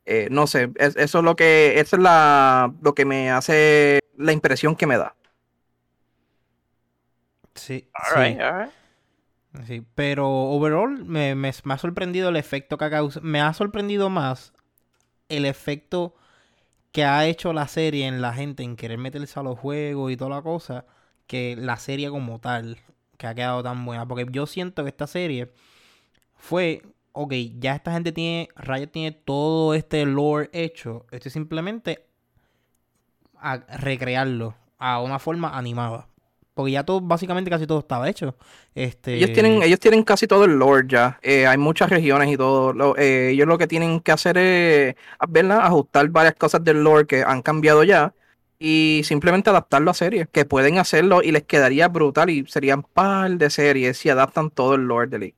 Eh, 0.06 0.28
no 0.30 0.46
sé, 0.46 0.70
es- 0.76 0.96
eso 0.96 1.18
es 1.18 1.24
lo 1.24 1.36
que, 1.36 1.78
eso 1.78 1.96
es 1.96 2.02
la, 2.02 2.72
lo 2.82 2.94
que 2.94 3.04
me 3.04 3.30
hace 3.30 4.00
la 4.16 4.32
impresión 4.32 4.74
que 4.76 4.86
me 4.86 4.96
da. 4.96 5.14
Sí. 7.54 7.88
All 7.94 8.04
sí. 8.14 8.20
right, 8.20 8.40
all 8.40 8.60
right. 8.62 8.70
Sí, 9.66 9.84
pero 9.94 10.28
overall 10.30 11.04
me, 11.04 11.34
me- 11.34 11.52
me 11.64 11.74
ha 11.74 11.78
sorprendido 11.78 12.28
el 12.28 12.36
efecto 12.36 12.78
que 12.78 12.84
ha 12.84 12.90
causado. 12.90 13.26
Me 13.26 13.40
ha 13.40 13.52
sorprendido 13.52 14.08
más 14.08 14.52
el 15.28 15.44
efecto 15.44 16.14
que 16.92 17.04
ha 17.04 17.26
hecho 17.26 17.52
la 17.52 17.68
serie 17.68 18.06
en 18.06 18.22
la 18.22 18.32
gente 18.34 18.62
en 18.64 18.76
querer 18.76 18.98
meterse 18.98 19.40
a 19.40 19.42
los 19.42 19.58
juegos 19.58 20.12
y 20.12 20.16
toda 20.16 20.30
la 20.30 20.42
cosa 20.42 20.86
que 21.30 21.54
la 21.56 21.76
serie 21.76 22.10
como 22.10 22.40
tal, 22.40 22.78
que 23.16 23.28
ha 23.28 23.36
quedado 23.36 23.62
tan 23.62 23.84
buena. 23.84 24.04
Porque 24.08 24.26
yo 24.32 24.46
siento 24.46 24.82
que 24.82 24.88
esta 24.88 25.06
serie 25.06 25.52
fue, 26.34 26.82
ok, 27.12 27.32
ya 27.60 27.76
esta 27.76 27.92
gente 27.92 28.10
tiene, 28.10 28.48
Riot 28.56 28.88
tiene 28.88 29.12
todo 29.12 29.74
este 29.74 30.04
lore 30.06 30.50
hecho. 30.52 31.06
Esto 31.12 31.28
es 31.28 31.32
simplemente 31.32 32.04
a 33.36 33.58
recrearlo 33.58 34.56
a 34.76 35.00
una 35.00 35.20
forma 35.20 35.56
animada. 35.56 36.08
Porque 36.52 36.72
ya 36.72 36.82
todo, 36.84 37.00
básicamente 37.00 37.48
casi 37.48 37.64
todo 37.64 37.78
estaba 37.78 38.08
hecho. 38.08 38.34
Este... 38.74 39.14
Ellos 39.14 39.32
tienen, 39.32 39.62
ellos 39.62 39.78
tienen 39.78 40.02
casi 40.02 40.26
todo 40.26 40.46
el 40.46 40.58
lore 40.58 40.88
ya. 40.88 41.20
Eh, 41.22 41.46
hay 41.46 41.58
muchas 41.58 41.90
regiones 41.90 42.28
y 42.28 42.36
todo. 42.36 42.96
Eh, 42.96 43.30
ellos 43.30 43.46
lo 43.46 43.56
que 43.56 43.68
tienen 43.68 44.00
que 44.00 44.10
hacer 44.10 44.36
es 44.36 44.96
¿verdad? 45.28 45.60
ajustar 45.62 46.08
varias 46.08 46.34
cosas 46.34 46.64
del 46.64 46.82
lore 46.82 47.06
que 47.06 47.22
han 47.22 47.40
cambiado 47.40 47.84
ya. 47.84 48.14
Y 48.62 49.00
simplemente 49.04 49.50
adaptarlo 49.50 49.90
a 49.90 49.94
series. 49.94 50.28
Que 50.30 50.44
pueden 50.44 50.78
hacerlo 50.78 51.22
y 51.22 51.32
les 51.32 51.42
quedaría 51.44 51.88
brutal. 51.88 52.30
Y 52.30 52.46
serían 52.46 52.82
par 52.82 53.32
de 53.32 53.50
series 53.50 53.96
si 53.98 54.10
adaptan 54.10 54.50
todo 54.50 54.74
el 54.74 54.82
lore 54.82 55.08
de 55.08 55.18
League. 55.18 55.34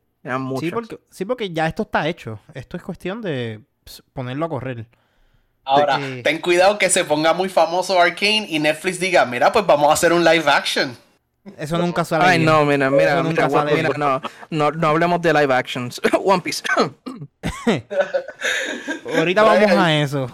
Sí 0.61 0.71
porque, 0.71 0.99
sí, 1.09 1.25
porque 1.25 1.51
ya 1.51 1.67
esto 1.67 1.83
está 1.83 2.07
hecho. 2.09 2.39
Esto 2.53 2.77
es 2.77 2.83
cuestión 2.83 3.23
de 3.23 3.61
ponerlo 4.13 4.45
a 4.47 4.49
correr. 4.49 4.87
Ahora, 5.65 5.99
Eh. 6.01 6.23
ten 6.25 6.41
cuidado 6.41 6.77
que 6.79 6.91
se 6.91 7.05
ponga 7.05 7.33
muy 7.33 7.49
famoso 7.49 8.01
Arcane 8.01 8.47
y 8.49 8.59
Netflix 8.59 8.99
diga, 8.99 9.25
mira, 9.25 9.53
pues 9.53 9.65
vamos 9.65 9.91
a 9.91 9.93
hacer 9.95 10.13
un 10.13 10.25
live 10.25 10.45
action. 10.49 10.97
Eso 11.59 11.77
nunca 11.77 12.05
sale 12.05 12.25
Ay, 12.25 12.39
bien. 12.39 12.51
no, 12.51 12.65
mira, 12.65 12.89
mira, 12.89 13.15
Eso 13.21 13.65
mira, 13.65 13.89
no, 13.99 14.21
no, 14.51 14.71
no 14.71 14.89
hablemos 14.89 15.21
de 15.21 15.33
live 15.35 15.53
actions. 15.53 16.01
One 16.25 16.41
Piece. 16.41 16.63
Ahorita 19.17 19.43
vamos 19.43 19.71
a 19.73 19.95
eso. 20.01 20.27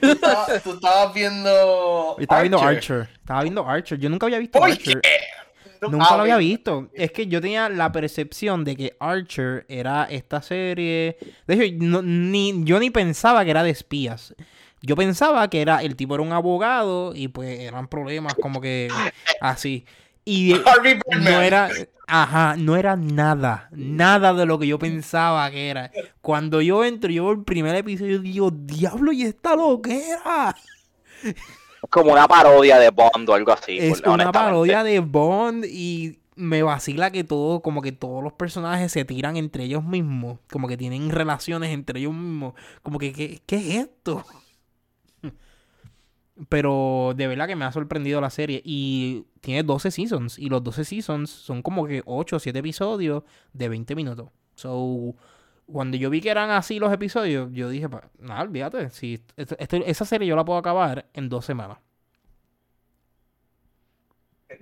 tú, 0.00 0.06
estabas, 0.08 0.62
tú 0.62 0.72
estabas 0.74 1.14
viendo. 1.14 2.16
Yo 2.16 2.22
estaba 2.22 2.40
viendo 2.42 2.60
Archer. 2.60 3.08
Estaba 3.14 3.42
viendo 3.42 3.66
Archer. 3.68 3.98
Yo 3.98 4.10
nunca 4.10 4.26
había 4.26 4.38
visto 4.38 4.58
Oye, 4.58 4.72
Archer. 4.74 5.00
no- 5.80 5.88
Nunca 5.88 6.06
ah, 6.10 6.16
lo 6.16 6.22
había 6.22 6.34
ok. 6.36 6.40
visto. 6.40 6.88
Es 6.92 7.10
que 7.12 7.26
yo 7.26 7.40
tenía 7.40 7.68
la 7.68 7.90
percepción 7.92 8.64
de 8.64 8.76
que 8.76 8.96
Archer 9.00 9.64
era 9.68 10.04
esta 10.10 10.42
serie. 10.42 11.16
De 11.46 11.54
hecho, 11.54 11.76
no- 11.80 12.02
ni, 12.02 12.64
yo 12.64 12.78
ni 12.78 12.90
pensaba 12.90 13.44
que 13.44 13.50
era 13.52 13.62
de 13.62 13.70
espías. 13.70 14.34
Yo 14.82 14.96
pensaba 14.96 15.48
que 15.50 15.60
era 15.60 15.82
el 15.82 15.96
tipo 15.96 16.14
era 16.14 16.22
un 16.22 16.32
abogado 16.32 17.14
y 17.14 17.28
pues 17.28 17.58
eran 17.60 17.88
problemas 17.88 18.34
como 18.34 18.60
que 18.60 18.88
así. 19.40 19.84
Y 20.24 20.54
no 21.20 21.40
era, 21.40 21.70
ajá, 22.06 22.54
no 22.56 22.76
era 22.76 22.96
nada, 22.96 23.68
nada 23.72 24.34
de 24.34 24.46
lo 24.46 24.58
que 24.58 24.66
yo 24.66 24.78
pensaba 24.78 25.50
que 25.50 25.68
era. 25.70 25.90
Cuando 26.20 26.60
yo 26.60 26.84
entro, 26.84 27.10
yo 27.10 27.24
veo 27.24 27.32
el 27.32 27.44
primer 27.44 27.74
episodio, 27.76 28.18
digo, 28.20 28.50
diablo, 28.50 29.10
y 29.12 29.22
esta 29.22 29.56
loquera. 29.56 30.54
Es 31.22 31.90
como 31.90 32.12
una 32.12 32.28
parodia 32.28 32.78
de 32.78 32.90
Bond 32.90 33.28
o 33.28 33.34
algo 33.34 33.52
así. 33.52 33.78
Es 33.78 34.00
por- 34.02 34.14
una 34.14 34.30
parodia 34.32 34.82
de 34.84 35.00
Bond 35.00 35.64
y 35.64 36.18
me 36.36 36.62
vacila 36.62 37.10
que 37.10 37.24
todo, 37.24 37.62
como 37.62 37.82
que 37.82 37.90
todos 37.92 38.22
los 38.22 38.32
personajes 38.32 38.92
se 38.92 39.04
tiran 39.04 39.36
entre 39.36 39.64
ellos 39.64 39.82
mismos, 39.84 40.38
como 40.50 40.68
que 40.68 40.76
tienen 40.76 41.10
relaciones 41.10 41.70
entre 41.70 41.98
ellos 42.00 42.12
mismos, 42.14 42.54
como 42.82 42.98
que, 42.98 43.12
¿qué, 43.12 43.40
qué 43.44 43.56
es 43.56 43.74
esto? 43.76 44.24
Pero 46.48 47.14
de 47.16 47.26
verdad 47.26 47.48
que 47.48 47.56
me 47.56 47.64
ha 47.64 47.72
sorprendido 47.72 48.20
la 48.20 48.30
serie 48.30 48.62
y 48.64 49.26
tiene 49.40 49.64
12 49.64 49.90
seasons 49.90 50.38
y 50.38 50.48
los 50.48 50.62
12 50.62 50.84
seasons 50.84 51.30
son 51.30 51.62
como 51.62 51.86
que 51.86 52.02
8 52.06 52.36
o 52.36 52.38
7 52.38 52.58
episodios 52.60 53.24
de 53.52 53.68
20 53.68 53.96
minutos. 53.96 54.30
So, 54.54 55.14
cuando 55.66 55.96
yo 55.96 56.10
vi 56.10 56.20
que 56.20 56.30
eran 56.30 56.50
así 56.50 56.78
los 56.78 56.92
episodios, 56.92 57.50
yo 57.52 57.68
dije, 57.68 57.88
"Pa- 57.88 58.08
nada, 58.20 58.42
olvídate, 58.42 58.90
si 58.90 59.20
esto- 59.36 59.56
esto- 59.58 59.76
esa 59.78 60.04
serie 60.04 60.28
yo 60.28 60.36
la 60.36 60.44
puedo 60.44 60.58
acabar 60.60 61.08
en 61.12 61.28
dos 61.28 61.44
semanas. 61.44 61.78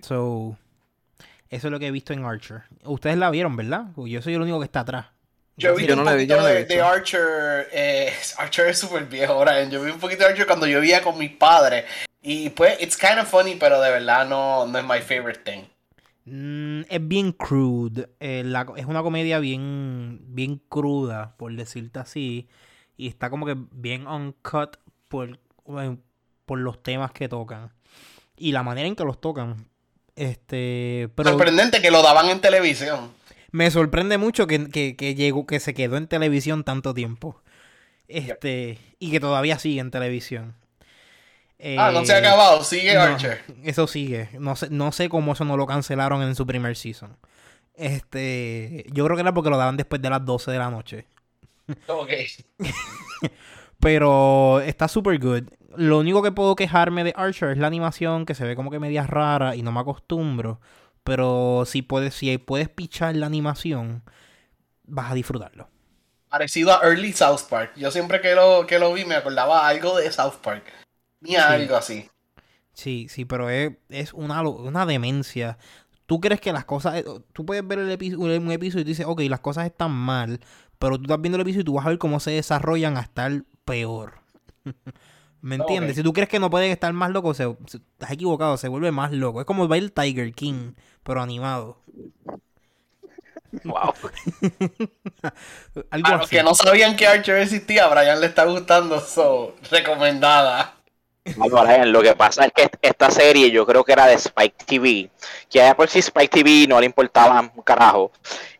So, 0.02 0.56
eso 1.50 1.68
es 1.68 1.70
lo 1.72 1.78
que 1.78 1.86
he 1.86 1.90
visto 1.90 2.12
en 2.12 2.24
Archer. 2.24 2.64
Ustedes 2.84 3.18
la 3.18 3.30
vieron, 3.30 3.56
¿verdad? 3.56 3.88
Yo 3.96 4.20
soy 4.22 4.34
el 4.34 4.42
único 4.42 4.58
que 4.58 4.64
está 4.64 4.80
atrás. 4.80 5.06
Yo 5.56 5.74
vi 5.74 5.86
Yo 5.86 5.94
un 5.94 6.04
no 6.04 6.10
vi, 6.10 6.16
poquito 6.26 6.34
yo 6.34 6.36
no 6.40 6.42
la 6.48 6.52
he 6.58 6.64
de. 6.64 6.80
Archer. 6.80 7.68
eh, 7.72 8.12
Archer 8.38 8.66
es 8.68 8.78
súper 8.78 9.04
viejo, 9.06 9.38
Brian. 9.40 9.70
Yo 9.70 9.82
vi 9.82 9.90
un 9.90 9.98
poquito 9.98 10.24
de 10.24 10.30
Archer 10.30 10.46
cuando 10.46 10.66
yo 10.66 10.80
vivía 10.80 11.02
con 11.02 11.16
mis 11.18 11.30
padres. 11.30 11.84
Y 12.22 12.50
pues, 12.50 12.80
it's 12.82 12.96
kind 12.96 13.18
of 13.20 13.28
funny, 13.28 13.54
pero 13.54 13.80
de 13.80 13.90
verdad 13.90 14.26
no, 14.26 14.66
no 14.66 14.78
es 14.78 14.84
my 14.84 15.00
favorite 15.00 15.40
thing. 15.44 15.62
Mm, 16.26 16.82
es 16.88 17.08
bien 17.08 17.32
crude. 17.32 18.08
eh, 18.20 18.42
la- 18.44 18.66
es 18.76 18.84
una 18.86 19.02
comedia 19.02 19.38
bien, 19.38 20.18
bien 20.26 20.60
cruda, 20.68 21.36
por 21.38 21.54
decirte 21.54 22.00
así. 22.00 22.48
Y 22.96 23.08
está 23.08 23.30
como 23.30 23.46
que 23.46 23.54
bien 23.70 24.06
uncut 24.06 24.76
por, 25.08 25.38
eh, 25.78 25.96
por 26.44 26.58
los 26.58 26.82
temas 26.82 27.12
que 27.12 27.28
tocan. 27.28 27.72
Y 28.36 28.52
la 28.52 28.62
manera 28.62 28.88
en 28.88 28.96
que 28.96 29.04
los 29.04 29.20
tocan. 29.20 29.68
Este. 30.16 31.08
Pero 31.14 31.30
Sorprendente 31.30 31.80
que 31.80 31.90
lo 31.90 32.02
daban 32.02 32.28
en 32.28 32.40
televisión. 32.40 33.10
Me 33.56 33.70
sorprende 33.70 34.18
mucho 34.18 34.46
que, 34.46 34.68
que, 34.68 34.96
que 34.96 35.14
llegó, 35.14 35.46
que 35.46 35.60
se 35.60 35.74
quedó 35.74 35.96
en 35.96 36.06
televisión 36.08 36.62
tanto 36.64 36.92
tiempo. 36.94 37.40
Este. 38.08 38.78
Y 38.98 39.10
que 39.10 39.20
todavía 39.20 39.58
sigue 39.58 39.80
en 39.80 39.90
televisión. 39.90 40.54
Ah, 41.78 41.90
no 41.92 42.04
se 42.04 42.12
ha 42.12 42.18
Eh, 42.18 42.20
acabado. 42.20 42.62
Sigue 42.62 42.94
no, 42.94 43.00
Archer. 43.00 43.42
Eso 43.64 43.86
sigue. 43.86 44.28
No 44.38 44.56
sé, 44.56 44.68
no 44.70 44.92
sé 44.92 45.08
cómo 45.08 45.32
eso 45.32 45.44
no 45.44 45.56
lo 45.56 45.66
cancelaron 45.66 46.22
en 46.22 46.34
su 46.34 46.46
primer 46.46 46.76
season. 46.76 47.16
Este, 47.74 48.84
yo 48.92 49.04
creo 49.04 49.16
que 49.16 49.22
era 49.22 49.32
porque 49.34 49.50
lo 49.50 49.56
daban 49.58 49.76
después 49.76 50.00
de 50.02 50.10
las 50.10 50.24
12 50.24 50.50
de 50.50 50.58
la 50.58 50.70
noche. 50.70 51.06
Ok. 51.88 52.10
Pero 53.80 54.60
está 54.60 54.88
super 54.88 55.18
good. 55.18 55.44
Lo 55.76 55.98
único 55.98 56.22
que 56.22 56.32
puedo 56.32 56.56
quejarme 56.56 57.04
de 57.04 57.12
Archer 57.16 57.50
es 57.50 57.58
la 57.58 57.66
animación 57.66 58.24
que 58.24 58.34
se 58.34 58.44
ve 58.44 58.56
como 58.56 58.70
que 58.70 58.78
media 58.78 59.06
rara 59.06 59.56
y 59.56 59.62
no 59.62 59.72
me 59.72 59.80
acostumbro. 59.80 60.60
Pero 61.06 61.64
si 61.66 61.82
puedes, 61.82 62.14
si 62.14 62.36
puedes 62.38 62.68
pichar 62.68 63.16
la 63.16 63.26
animación, 63.26 64.02
vas 64.84 65.12
a 65.12 65.14
disfrutarlo. 65.14 65.70
Parecido 66.28 66.72
a 66.72 66.80
Early 66.84 67.12
South 67.12 67.42
Park. 67.48 67.72
Yo 67.76 67.90
siempre 67.90 68.20
que 68.20 68.34
lo, 68.34 68.66
que 68.66 68.78
lo 68.78 68.92
vi 68.92 69.04
me 69.04 69.14
acordaba 69.16 69.66
algo 69.66 69.96
de 69.96 70.10
South 70.12 70.36
Park. 70.42 70.64
Ni 71.20 71.36
algo 71.36 71.76
así. 71.76 72.10
Sí, 72.72 73.08
sí, 73.08 73.24
pero 73.24 73.48
es, 73.50 73.72
es 73.88 74.12
una, 74.12 74.42
una 74.42 74.86
demencia. 74.86 75.58
Tú 76.06 76.20
crees 76.20 76.40
que 76.40 76.52
las 76.52 76.64
cosas. 76.64 76.96
eh, 76.96 77.04
Tú 77.32 77.46
puedes 77.46 77.66
ver 77.66 77.78
el 77.80 77.90
episodio, 77.90 78.40
un 78.40 78.52
episodio 78.52 78.82
y 78.82 78.84
tú 78.84 78.88
dices, 78.90 79.06
ok, 79.06 79.22
las 79.22 79.40
cosas 79.40 79.66
están 79.66 79.92
mal. 79.92 80.40
Pero 80.78 80.98
tú 80.98 81.04
estás 81.04 81.20
viendo 81.20 81.36
el 81.36 81.42
episodio 81.42 81.62
y 81.62 81.64
tú 81.64 81.74
vas 81.74 81.86
a 81.86 81.90
ver 81.90 81.98
cómo 81.98 82.20
se 82.20 82.32
desarrollan 82.32 82.96
a 82.96 83.00
estar 83.00 83.44
peor. 83.64 84.20
¿Me 85.46 85.54
entiendes? 85.54 85.94
Si 85.94 86.02
tú 86.02 86.12
crees 86.12 86.28
que 86.28 86.40
no 86.40 86.50
pueden 86.50 86.72
estar 86.72 86.92
más 86.92 87.10
locos, 87.10 87.36
se, 87.36 87.44
se- 87.66 87.76
estás 87.78 88.10
equivocado, 88.10 88.56
se 88.56 88.66
vuelve 88.66 88.90
más 88.90 89.12
loco. 89.12 89.40
Es 89.40 89.46
como 89.46 89.72
el 89.72 89.92
Tiger 89.92 90.32
King, 90.34 90.72
pero 91.04 91.22
animado. 91.22 91.78
Wow. 93.64 93.94
Algo 95.90 96.08
A 96.08 96.10
los 96.12 96.20
así. 96.22 96.30
que 96.36 96.42
no 96.42 96.54
sabían 96.54 96.96
que 96.96 97.06
Archer 97.06 97.36
existía, 97.38 97.84
a 97.84 97.88
Brian 97.94 98.20
le 98.20 98.26
está 98.26 98.44
gustando. 98.44 99.00
So, 99.00 99.54
recomendada. 99.70 100.74
Bueno, 101.36 101.62
Brian, 101.62 101.92
lo 101.92 102.02
que 102.02 102.14
pasa 102.14 102.44
es 102.46 102.52
que 102.52 102.68
esta 102.82 103.10
serie 103.10 103.50
yo 103.50 103.64
creo 103.66 103.84
que 103.84 103.92
era 103.92 104.06
de 104.06 104.14
Spike 104.14 104.64
TV, 104.64 105.10
que 105.48 105.58
ya 105.58 105.76
por 105.76 105.88
si 105.88 106.00
Spike 106.00 106.28
TV 106.42 106.66
no 106.68 106.78
le 106.80 106.86
importaba 106.86 107.40
un 107.40 107.62
carajo, 107.62 108.12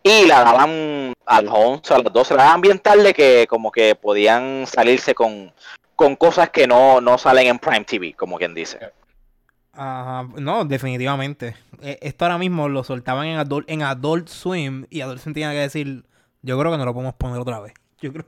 y 0.03 0.27
la 0.27 0.43
daban 0.43 1.13
a 1.27 1.43
las 1.43 1.55
11, 1.55 1.95
a 1.95 1.99
las 1.99 2.13
12, 2.13 2.35
la 2.35 2.45
daban 2.45 2.61
bien 2.61 2.79
tarde 2.81 3.13
que 3.15 3.47
como 3.49 3.71
que 3.71 3.95
podían 3.95 4.67
salirse 4.67 5.15
con, 5.15 5.53
con 5.97 6.17
cosas 6.17 6.51
que 6.51 6.67
no, 6.67 7.01
no 7.01 7.19
salen 7.19 7.49
en 7.49 7.59
Prime 7.59 7.85
TV, 7.85 8.15
como 8.15 8.39
quien 8.39 8.55
dice. 8.55 8.79
Ajá, 9.73 10.29
no, 10.37 10.65
definitivamente. 10.65 11.57
Eh, 11.83 11.99
Esto 12.01 12.25
ahora 12.25 12.39
mismo 12.39 12.69
lo 12.69 12.85
soltaban 12.85 13.27
en 13.27 13.39
Adult, 13.39 13.69
en 13.71 13.83
Adult 13.83 14.29
Swim 14.29 14.87
y 14.91 15.01
Adult 15.03 15.21
Swim 15.21 15.35
tenía 15.35 15.51
que 15.51 15.59
decir, 15.59 16.05
yo 16.43 16.59
creo 16.59 16.73
que 16.73 16.79
no 16.79 16.85
lo 16.85 16.95
podemos 16.95 17.15
poner 17.15 17.39
otra 17.41 17.61
vez. 17.61 17.75
Yo 18.01 18.13
creo. 18.13 18.27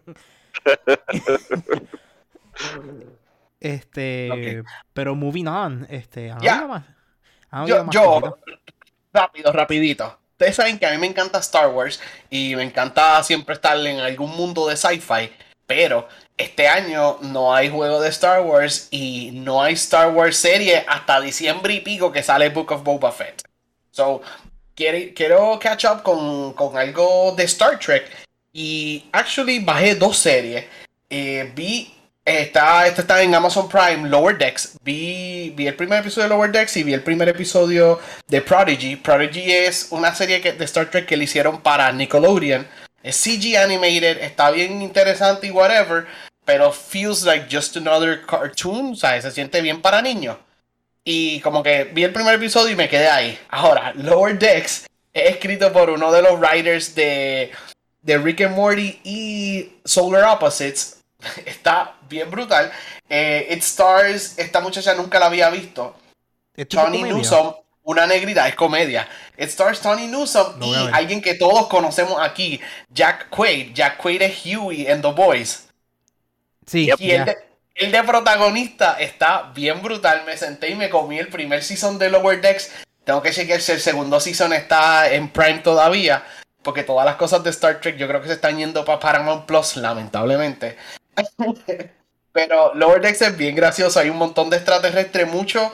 este, 3.60 4.62
pero 4.92 5.14
moving 5.14 5.46
on, 5.46 5.86
este, 5.90 6.30
¿han 6.30 6.40
Ya. 6.40 6.52
habido 6.54 6.68
más? 6.68 6.84
¿Han 7.50 7.62
habido 7.62 7.76
Yo, 7.78 7.84
más 7.84 7.94
yo, 7.94 8.38
rápido, 9.12 9.52
rapidito. 9.52 10.18
Ustedes 10.32 10.56
saben 10.56 10.78
que 10.78 10.86
a 10.86 10.92
mí 10.92 10.98
me 10.98 11.06
encanta 11.06 11.38
Star 11.38 11.68
Wars 11.70 12.00
y 12.30 12.54
me 12.56 12.62
encanta 12.62 13.22
siempre 13.24 13.54
estar 13.54 13.76
en 13.84 13.98
algún 14.00 14.30
mundo 14.36 14.68
de 14.68 14.76
sci-fi, 14.76 15.30
pero 15.66 16.08
este 16.38 16.66
año 16.68 17.18
no 17.20 17.54
hay 17.54 17.68
juego 17.68 18.00
de 18.00 18.08
Star 18.08 18.40
Wars 18.40 18.88
y 18.90 19.30
no 19.32 19.62
hay 19.62 19.74
Star 19.74 20.10
Wars 20.10 20.36
serie 20.36 20.84
hasta 20.88 21.20
diciembre 21.20 21.74
y 21.74 21.80
pico 21.80 22.10
que 22.12 22.22
sale 22.22 22.48
Book 22.48 22.72
of 22.72 22.82
Boba 22.84 23.12
Fett. 23.12 23.42
So, 23.90 24.22
quiero, 24.74 25.12
quiero 25.14 25.58
catch 25.58 25.84
up 25.84 26.02
con, 26.02 26.52
con 26.54 26.76
algo 26.78 27.34
de 27.36 27.44
Star 27.44 27.78
Trek 27.78 28.08
y 28.52 29.04
actually 29.12 29.58
bajé 29.58 29.94
dos 29.96 30.16
series. 30.16 30.64
Eh, 31.10 31.52
vi 31.54 31.94
Está, 32.24 32.86
esto 32.86 33.00
está 33.00 33.22
en 33.22 33.34
Amazon 33.34 33.70
Prime, 33.70 34.06
Lower 34.06 34.36
Decks. 34.36 34.76
Vi, 34.82 35.50
vi 35.56 35.66
el 35.66 35.74
primer 35.74 36.00
episodio 36.00 36.24
de 36.24 36.34
Lower 36.34 36.52
Decks 36.52 36.76
y 36.76 36.82
vi 36.82 36.92
el 36.92 37.02
primer 37.02 37.26
episodio 37.30 37.98
de 38.26 38.42
Prodigy. 38.42 38.96
Prodigy 38.96 39.50
es 39.50 39.86
una 39.92 40.14
serie 40.14 40.42
que- 40.42 40.52
de 40.52 40.64
Star 40.66 40.90
Trek 40.90 41.06
que 41.06 41.16
le 41.16 41.24
hicieron 41.24 41.62
para 41.62 41.90
Nickelodeon. 41.90 42.66
Es 43.02 43.16
CG 43.16 43.56
animated, 43.56 44.18
está 44.22 44.50
bien 44.50 44.82
interesante 44.82 45.46
y 45.46 45.50
whatever, 45.52 46.06
pero 46.48 46.72
feels 46.72 47.26
like 47.26 47.46
just 47.54 47.76
another 47.76 48.24
cartoon, 48.24 48.92
o 48.92 48.96
sea, 48.96 49.20
se 49.20 49.30
siente 49.30 49.60
bien 49.60 49.82
para 49.82 50.00
niños. 50.00 50.38
Y 51.04 51.40
como 51.40 51.62
que 51.62 51.84
vi 51.84 52.04
el 52.04 52.12
primer 52.14 52.36
episodio 52.36 52.72
y 52.72 52.74
me 52.74 52.88
quedé 52.88 53.06
ahí. 53.06 53.38
Ahora, 53.50 53.92
Lower 53.94 54.38
Decks 54.38 54.86
es 55.12 55.30
escrito 55.30 55.70
por 55.74 55.90
uno 55.90 56.10
de 56.10 56.22
los 56.22 56.40
writers 56.40 56.94
de, 56.94 57.52
de 58.00 58.16
Rick 58.16 58.40
and 58.40 58.56
Morty 58.56 58.98
y 59.04 59.74
Solar 59.84 60.24
Opposites. 60.24 61.04
Está 61.44 61.96
bien 62.08 62.30
brutal. 62.30 62.72
Eh, 63.10 63.48
It 63.50 63.62
stars, 63.62 64.38
esta 64.38 64.62
muchacha 64.62 64.94
nunca 64.94 65.18
la 65.18 65.26
había 65.26 65.50
visto. 65.50 65.96
¿Esto 66.56 66.78
es 66.78 66.84
Tony? 66.86 67.02
Newsom, 67.02 67.52
una 67.82 68.06
negrita, 68.06 68.48
es 68.48 68.54
comedia. 68.54 69.06
It 69.36 69.50
stars 69.50 69.80
Tony 69.80 70.06
Newsom 70.06 70.58
Lo 70.58 70.66
y 70.66 70.88
alguien 70.94 71.20
que 71.20 71.34
todos 71.34 71.66
conocemos 71.66 72.18
aquí, 72.22 72.58
Jack 72.88 73.28
Quaid. 73.28 73.74
Jack 73.74 73.98
Quaid 73.98 74.22
es 74.22 74.46
Huey 74.46 74.86
en 74.86 75.02
The 75.02 75.12
Boys. 75.12 75.67
Sí, 76.68 76.90
Y 76.98 77.10
el 77.12 77.24
de, 77.24 77.36
el 77.74 77.92
de 77.92 78.02
protagonista 78.02 78.96
está 79.00 79.50
bien 79.54 79.82
brutal. 79.82 80.22
Me 80.26 80.36
senté 80.36 80.68
y 80.68 80.74
me 80.74 80.90
comí 80.90 81.18
el 81.18 81.28
primer 81.28 81.64
season 81.64 81.98
de 81.98 82.10
Lower 82.10 82.40
Decks. 82.40 82.70
Tengo 83.04 83.22
que 83.22 83.30
chequear 83.30 83.60
si 83.60 83.72
el 83.72 83.80
segundo 83.80 84.20
season 84.20 84.52
está 84.52 85.10
en 85.10 85.30
Prime 85.30 85.60
todavía. 85.60 86.24
Porque 86.62 86.82
todas 86.82 87.06
las 87.06 87.16
cosas 87.16 87.42
de 87.42 87.50
Star 87.50 87.80
Trek 87.80 87.96
yo 87.96 88.06
creo 88.06 88.20
que 88.20 88.28
se 88.28 88.34
están 88.34 88.58
yendo 88.58 88.84
para 88.84 89.00
Paramount 89.00 89.46
Plus, 89.46 89.76
lamentablemente. 89.76 90.76
Pero 92.32 92.74
Lower 92.74 93.00
Decks 93.00 93.22
es 93.22 93.36
bien 93.36 93.56
gracioso. 93.56 93.98
Hay 93.98 94.10
un 94.10 94.18
montón 94.18 94.50
de 94.50 94.58
extraterrestres, 94.58 95.26
mucho, 95.26 95.72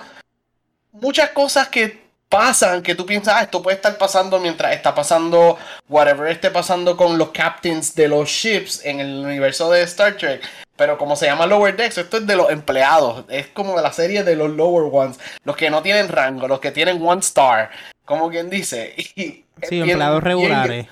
muchas 0.93 1.31
cosas 1.31 1.69
que 1.69 2.05
pasan 2.35 2.83
que 2.83 2.95
tú 2.95 3.07
piensas, 3.07 3.35
ah, 3.37 3.43
esto 3.43 3.63
puede 3.63 3.77
estar 3.77 3.97
pasando 3.97 4.41
mientras 4.41 4.75
está 4.75 4.93
pasando 4.93 5.57
whatever 5.89 6.29
esté 6.29 6.51
pasando 6.51 6.97
con 6.97 7.17
los 7.17 7.31
captains 7.31 7.95
de 7.95 8.09
los 8.09 8.29
ships 8.29 8.85
en 8.85 8.99
el 8.99 9.25
universo 9.25 9.71
de 9.71 9.83
Star 9.83 10.17
Trek. 10.17 10.43
Pero 10.77 10.99
como 10.99 11.15
se 11.17 11.27
llama 11.27 11.47
Lower 11.47 11.77
Decks, 11.77 11.99
esto 11.99 12.17
es 12.17 12.27
de 12.27 12.35
los 12.37 12.51
empleados. 12.51 13.25
Es 13.29 13.47
como 13.49 13.77
de 13.77 13.83
la 13.83 13.93
serie 13.93 14.25
de 14.25 14.35
los 14.35 14.51
Lower 14.51 14.89
Ones. 14.93 15.19
Los 15.45 15.57
que 15.57 15.71
no 15.71 15.83
tienen 15.83 16.09
rango, 16.09 16.49
los 16.49 16.59
que 16.61 16.73
tienen 16.73 17.01
One 17.07 17.21
Star. 17.21 17.71
Como 18.05 18.29
quien 18.31 18.51
dice. 18.51 18.95
Y 19.17 19.45
Sí, 19.69 19.77
bien- 19.77 19.91
empleados 19.91 20.23
regulares. 20.25 20.87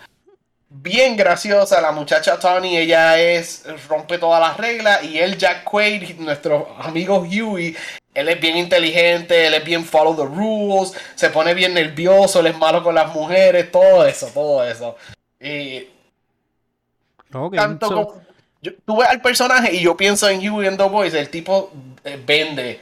bien 0.69 1.17
graciosa 1.17 1.81
la 1.81 1.91
muchacha 1.91 2.39
Tony, 2.39 2.79
ella 2.79 3.19
es 3.21 3.65
rompe 3.89 4.19
todas 4.19 4.41
las 4.41 4.57
reglas 4.57 5.03
y 5.03 5.19
él 5.19 5.37
Jack 5.37 5.65
Quaid, 5.65 6.15
nuestro 6.21 6.75
amigo 6.79 7.19
Huey, 7.19 7.77
él 8.15 8.29
es 8.29 8.41
bien 8.41 8.57
inteligente, 8.57 9.49
él 9.49 9.55
es 9.55 9.65
bien 9.65 9.85
follow 9.85 10.15
the 10.15 10.25
rules, 10.25 10.95
se 11.17 11.29
pone 11.31 11.55
bien 11.55 11.75
nervioso, 11.75 12.39
él 12.41 12.47
es 12.47 12.57
malo 12.57 12.85
con 12.85 12.95
las 12.95 13.13
mujeres, 13.13 13.71
todo 13.73 14.07
eso, 14.07 14.29
todo 14.29 14.65
eso. 14.65 14.97
Y 15.41 15.89
Ok, 17.35 17.57
tanto 17.57 17.89
so- 17.89 17.95
como 18.07 18.23
yo, 18.63 18.73
tú 18.87 18.97
ves 18.97 19.09
al 19.09 19.21
personaje 19.21 19.75
y 19.75 19.81
yo 19.81 19.97
pienso 19.97 20.29
en 20.29 20.39
Huey 20.39 20.69
and 20.69 20.79
the 20.79 20.85
Boys, 20.85 21.15
el 21.15 21.29
tipo 21.29 21.73
eh, 22.05 22.21
vende 22.25 22.81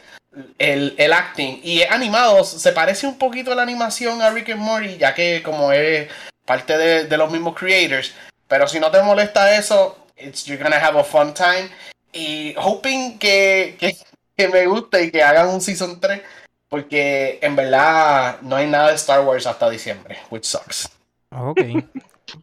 el, 0.59 0.95
el 0.99 1.13
acting 1.13 1.61
y 1.63 1.81
es 1.81 1.91
animado, 1.91 2.45
se 2.45 2.73
parece 2.73 3.07
un 3.07 3.19
poquito 3.19 3.53
a 3.53 3.55
la 3.55 3.63
animación 3.63 4.23
a 4.23 4.31
Rick 4.31 4.51
and 4.51 4.61
Morty, 4.61 4.97
ya 4.99 5.15
que 5.15 5.43
como 5.43 5.73
es 5.73 6.09
parte 6.45 6.77
de, 6.77 7.05
de 7.05 7.17
los 7.17 7.31
mismos 7.31 7.57
creators, 7.57 8.13
pero 8.47 8.69
si 8.69 8.79
no 8.79 8.91
te 8.91 9.03
molesta 9.03 9.57
eso, 9.57 9.97
it's, 10.17 10.45
you're 10.45 10.63
gonna 10.63 10.77
have 10.77 10.99
a 10.99 11.05
fun 11.05 11.35
time 11.35 11.69
y 12.13 12.55
hoping 12.57 13.19
que, 13.19 13.77
que, 13.79 13.97
que 14.37 14.49
me 14.49 14.67
guste 14.67 15.05
y 15.05 15.11
que 15.11 15.23
hagan 15.23 15.49
un 15.49 15.61
season 15.61 16.01
3 16.01 16.21
porque 16.69 17.39
en 17.43 17.57
verdad 17.57 18.41
no 18.43 18.57
hay 18.57 18.69
nada 18.69 18.89
de 18.89 18.95
Star 18.95 19.23
Wars 19.23 19.47
hasta 19.47 19.69
diciembre, 19.69 20.19
which 20.31 20.45
sucks. 20.45 20.89
Ok. 21.31 21.61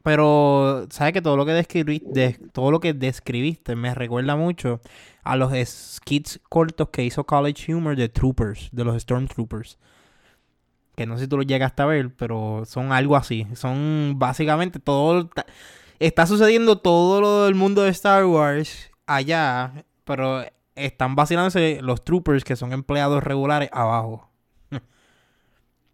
Pero, 0.03 0.88
¿sabes 0.89 1.13
que 1.13 1.21
todo 1.21 1.38
lo 1.38 1.45
que 1.45 1.53
describiste, 1.53 2.39
todo 2.53 2.71
lo 2.71 2.79
que 2.79 2.93
describiste 2.93 3.75
me 3.75 3.93
recuerda 3.93 4.35
mucho 4.35 4.81
a 5.23 5.35
los 5.35 5.51
skits 5.65 6.39
cortos 6.49 6.89
que 6.89 7.03
hizo 7.03 7.25
College 7.25 7.73
Humor 7.73 7.95
de 7.95 8.09
Troopers, 8.09 8.69
de 8.71 8.83
los 8.83 9.01
Stormtroopers? 9.01 9.77
Que 10.95 11.05
no 11.05 11.15
sé 11.15 11.25
si 11.25 11.27
tú 11.27 11.38
los 11.38 11.45
llegaste 11.45 11.81
a 11.81 11.85
ver, 11.85 12.15
pero 12.15 12.63
son 12.65 12.91
algo 12.91 13.15
así. 13.15 13.45
Son 13.53 14.15
básicamente 14.17 14.79
todo. 14.79 15.29
está 15.99 16.25
sucediendo 16.25 16.79
todo 16.79 17.21
lo 17.21 17.45
del 17.45 17.55
mundo 17.55 17.83
de 17.83 17.89
Star 17.89 18.25
Wars 18.25 18.91
allá, 19.05 19.85
pero 20.03 20.43
están 20.75 21.15
vacilándose 21.15 21.79
los 21.81 22.03
troopers 22.03 22.43
que 22.43 22.55
son 22.55 22.73
empleados 22.73 23.23
regulares 23.23 23.69
abajo. 23.71 24.26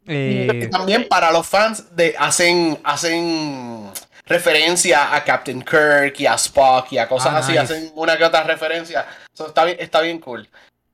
Eh, 0.05 0.69
también 0.71 1.07
para 1.09 1.31
los 1.31 1.47
fans 1.47 1.95
de 1.95 2.15
hacen 2.19 2.77
hacen 2.83 3.89
referencia 4.25 5.13
a 5.15 5.23
Captain 5.23 5.61
Kirk 5.61 6.19
y 6.19 6.25
a 6.25 6.35
Spock 6.35 6.91
y 6.91 6.97
a 6.97 7.07
cosas 7.07 7.33
Ah, 7.33 7.37
así, 7.39 7.51
nice. 7.51 7.61
hacen 7.63 7.91
una 7.95 8.17
que 8.17 8.23
otra 8.25 8.43
referencia. 8.43 9.05
Eso 9.33 9.47
está 9.47 9.63
bien, 9.65 9.77
está 9.79 10.01
bien 10.01 10.19
cool. 10.19 10.47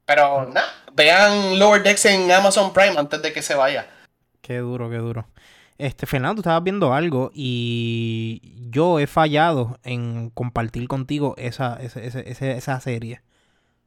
Pero 0.06 0.46
nada, 0.48 0.68
vean 0.94 1.60
Lower 1.60 1.84
Decks 1.84 2.06
en 2.06 2.32
Amazon 2.32 2.74
Prime 2.74 2.98
antes 2.98 3.22
de 3.22 3.32
que 3.32 3.42
se 3.42 3.56
vaya. 3.56 3.88
Qué 4.42 4.58
duro, 4.58 4.90
qué 4.90 4.98
duro. 4.98 5.28
Este, 5.78 6.06
Fernando, 6.06 6.42
estabas 6.42 6.64
viendo 6.64 6.94
algo 6.94 7.32
y 7.34 8.42
yo 8.70 9.00
he 9.00 9.08
fallado 9.08 9.80
en 9.84 10.30
compartir 10.32 10.88
contigo 10.88 11.36
esa, 11.38 11.78
esa, 11.82 12.00
esa- 12.02 12.48
esa 12.52 12.80
serie. 12.82 13.22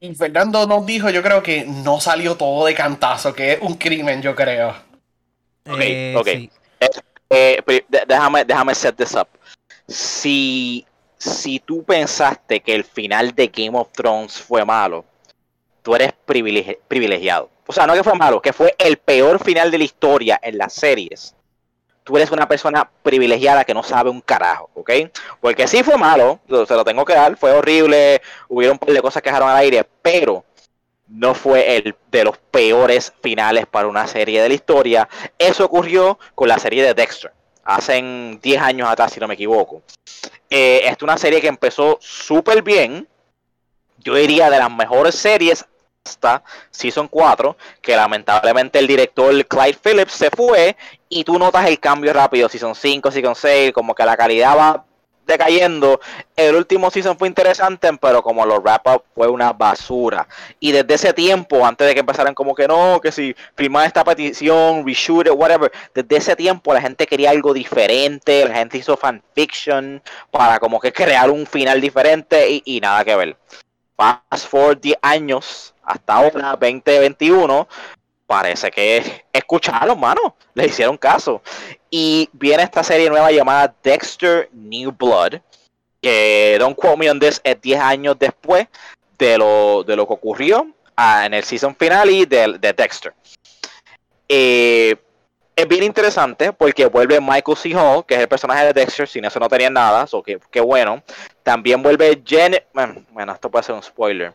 Y 0.01 0.14
Fernando 0.14 0.66
nos 0.66 0.87
dijo, 0.87 1.11
yo 1.11 1.23
creo 1.23 1.43
que 1.43 1.64
no 1.66 2.01
salió 2.01 2.37
todo 2.37 2.64
de 2.66 2.75
cantazo, 2.75 3.35
que 3.35 3.53
es 3.53 3.59
un 3.61 3.75
crimen, 3.75 4.23
yo 4.23 4.35
creo. 4.35 4.75
Ok, 5.68 5.78
Eh, 5.80 6.14
ok. 6.18 6.26
sí. 6.26 6.50
Eh, 7.30 7.62
de- 7.88 8.04
déjame, 8.06 8.44
déjame 8.44 8.74
set 8.74 8.96
this 8.96 9.14
up. 9.14 9.28
Si, 9.88 10.84
si 11.16 11.60
tú 11.60 11.82
pensaste 11.84 12.60
que 12.60 12.74
el 12.74 12.84
final 12.84 13.34
de 13.34 13.48
Game 13.48 13.78
of 13.78 13.88
Thrones 13.92 14.40
fue 14.40 14.64
malo, 14.64 15.04
tú 15.82 15.94
eres 15.94 16.12
privilegi- 16.26 16.78
privilegiado. 16.88 17.50
O 17.66 17.72
sea, 17.72 17.86
no 17.86 17.94
que 17.94 18.02
fue 18.04 18.14
malo, 18.14 18.42
que 18.42 18.52
fue 18.52 18.74
el 18.78 18.96
peor 18.98 19.42
final 19.42 19.70
de 19.70 19.78
la 19.78 19.84
historia 19.84 20.38
en 20.42 20.58
las 20.58 20.72
series. 20.74 21.34
Tú 22.04 22.16
eres 22.16 22.30
una 22.32 22.48
persona 22.48 22.90
privilegiada 23.02 23.64
que 23.64 23.72
no 23.74 23.82
sabe 23.84 24.10
un 24.10 24.20
carajo, 24.20 24.68
¿ok? 24.74 24.90
Porque 25.40 25.68
sí 25.68 25.82
fue 25.84 25.96
malo, 25.96 26.40
lo- 26.48 26.66
se 26.66 26.74
lo 26.74 26.84
tengo 26.84 27.04
que 27.04 27.14
dar, 27.14 27.36
fue 27.36 27.52
horrible, 27.52 28.20
hubieron 28.48 28.74
un 28.74 28.78
par 28.78 28.90
de 28.94 29.00
cosas 29.00 29.22
que 29.22 29.30
dejaron 29.30 29.48
al 29.48 29.56
aire, 29.58 29.86
pero 30.02 30.44
no 31.12 31.34
fue 31.34 31.76
el 31.76 31.94
de 32.10 32.24
los 32.24 32.38
peores 32.38 33.12
finales 33.22 33.66
para 33.66 33.88
una 33.88 34.06
serie 34.06 34.42
de 34.42 34.48
la 34.48 34.54
historia. 34.54 35.08
Eso 35.38 35.66
ocurrió 35.66 36.18
con 36.34 36.48
la 36.48 36.58
serie 36.58 36.82
de 36.82 36.94
Dexter, 36.94 37.32
hace 37.64 38.38
10 38.42 38.62
años 38.62 38.88
atrás, 38.88 39.12
si 39.12 39.20
no 39.20 39.28
me 39.28 39.34
equivoco. 39.34 39.82
Eh, 40.48 40.80
esta 40.82 40.96
es 40.96 41.02
una 41.02 41.18
serie 41.18 41.40
que 41.40 41.48
empezó 41.48 41.98
súper 42.00 42.62
bien, 42.62 43.06
yo 43.98 44.14
diría 44.14 44.50
de 44.50 44.58
las 44.58 44.70
mejores 44.70 45.14
series 45.14 45.64
hasta 46.04 46.42
Season 46.70 47.06
4, 47.08 47.56
que 47.80 47.94
lamentablemente 47.94 48.78
el 48.78 48.86
director 48.86 49.46
Clyde 49.46 49.78
Phillips 49.82 50.12
se 50.12 50.30
fue 50.30 50.76
y 51.08 51.24
tú 51.24 51.38
notas 51.38 51.66
el 51.66 51.78
cambio 51.78 52.12
rápido, 52.12 52.48
Season 52.48 52.74
5, 52.74 53.10
Season 53.10 53.34
6, 53.36 53.72
como 53.72 53.94
que 53.94 54.04
la 54.04 54.16
calidad 54.16 54.56
va 54.56 54.84
decayendo. 55.27 56.01
El 56.37 56.55
último 56.55 56.91
season 56.91 57.18
fue 57.18 57.29
interesante, 57.29 57.91
pero 58.01 58.23
como 58.23 58.47
los 58.47 58.62
wrap-up 58.62 59.05
fue 59.14 59.29
una 59.29 59.53
basura. 59.53 60.27
Y 60.61 60.73
desde 60.73 60.95
ese 60.95 61.12
tiempo, 61.12 61.64
antes 61.64 61.87
de 61.87 61.95
que 61.95 62.01
empezaran 62.01 62.35
como 62.35 62.55
que 62.55 62.68
no, 62.68 63.01
que 63.01 63.12
si 63.12 63.35
firmar 63.55 63.87
esta 63.87 64.05
petición, 64.05 64.87
reshoot 64.87 65.27
it, 65.27 65.33
whatever, 65.35 65.70
desde 65.95 66.16
ese 66.16 66.37
tiempo 66.37 66.73
la 66.75 66.81
gente 66.81 67.07
quería 67.07 67.31
algo 67.31 67.53
diferente, 67.53 68.45
la 68.47 68.55
gente 68.57 68.79
hizo 68.79 68.97
fanfiction 68.97 70.03
para 70.31 70.59
como 70.59 70.81
que 70.81 70.93
crear 70.93 71.31
un 71.31 71.47
final 71.47 71.81
diferente 71.81 72.51
y, 72.51 72.62
y 72.64 72.81
nada 72.81 73.05
que 73.05 73.16
ver. 73.16 73.37
Fast 73.97 74.49
forward 74.49 74.81
10 74.81 74.99
años, 75.03 75.75
hasta 75.85 76.14
ahora, 76.14 76.57
2021, 76.59 77.68
parece 78.27 78.70
que 78.70 79.25
escucharon, 79.33 79.99
mano, 79.99 80.37
le 80.55 80.66
hicieron 80.66 80.97
caso. 80.97 81.43
Y 81.91 82.29
viene 82.33 82.62
esta 82.62 82.83
serie 82.83 83.11
nueva 83.11 83.31
llamada 83.31 83.75
Dexter 83.83 84.49
New 84.53 84.93
Blood, 84.93 85.41
que 86.01 86.57
Don't 86.59 86.77
Quote 86.77 86.97
Me 86.97 87.11
on 87.11 87.20
This 87.20 87.41
es 87.45 87.61
10 87.61 87.81
años 87.81 88.16
después 88.18 88.66
de 89.18 89.39
lo, 89.39 89.85
de 89.85 89.95
lo 89.95 90.07
que 90.07 90.14
ocurrió 90.14 90.66
ah, 90.97 91.27
en 91.27 91.35
el 91.35 91.45
season 91.45 91.77
finale 91.77 92.27
de, 92.27 92.59
de 92.59 92.73
Dexter. 92.73 93.14
Eh, 94.29 94.97
es 95.55 95.68
bien 95.68 95.85
interesante 95.85 96.53
porque 96.53 96.87
vuelve 96.87 97.20
Michael 97.20 97.57
C. 97.57 97.75
Hall, 97.75 98.05
que 98.07 98.14
es 98.14 98.20
el 98.20 98.29
personaje 98.29 98.64
de 98.66 98.73
Dexter, 98.73 99.07
sin 99.07 99.25
eso 99.25 99.39
no 99.39 99.49
tenía 99.49 99.70
nada, 99.70 100.07
so 100.07 100.23
que, 100.23 100.61
bueno. 100.61 101.03
También 101.43 101.83
vuelve 101.83 102.23
Jen, 102.25 102.62
bueno, 102.73 103.33
esto 103.33 103.51
puede 103.51 103.64
ser 103.64 103.75
un 103.75 103.83
spoiler. 103.83 104.35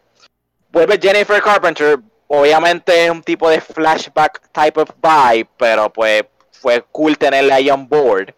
Vuelve 0.72 1.00
Jennifer 1.02 1.42
Carpenter, 1.42 2.00
obviamente 2.28 3.06
es 3.06 3.12
un 3.12 3.24
tipo 3.24 3.50
de 3.50 3.62
flashback 3.62 4.42
type 4.52 4.82
of 4.82 4.90
vibe, 5.02 5.50
pero 5.58 5.92
pues 5.92 6.24
fue 6.52 6.84
cool 6.92 7.18
tenerla 7.18 7.56
ahí 7.56 7.70
on 7.70 7.88
board. 7.88 8.34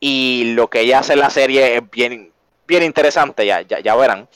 Y 0.00 0.52
lo 0.54 0.68
que 0.68 0.80
ella 0.80 1.00
hace 1.00 1.14
en 1.14 1.20
la 1.20 1.30
serie 1.30 1.76
es 1.76 1.90
bien, 1.90 2.32
bien 2.66 2.82
interesante, 2.82 3.46
ya, 3.46 3.62
ya, 3.62 3.80
ya 3.80 3.94
verán. 3.94 4.28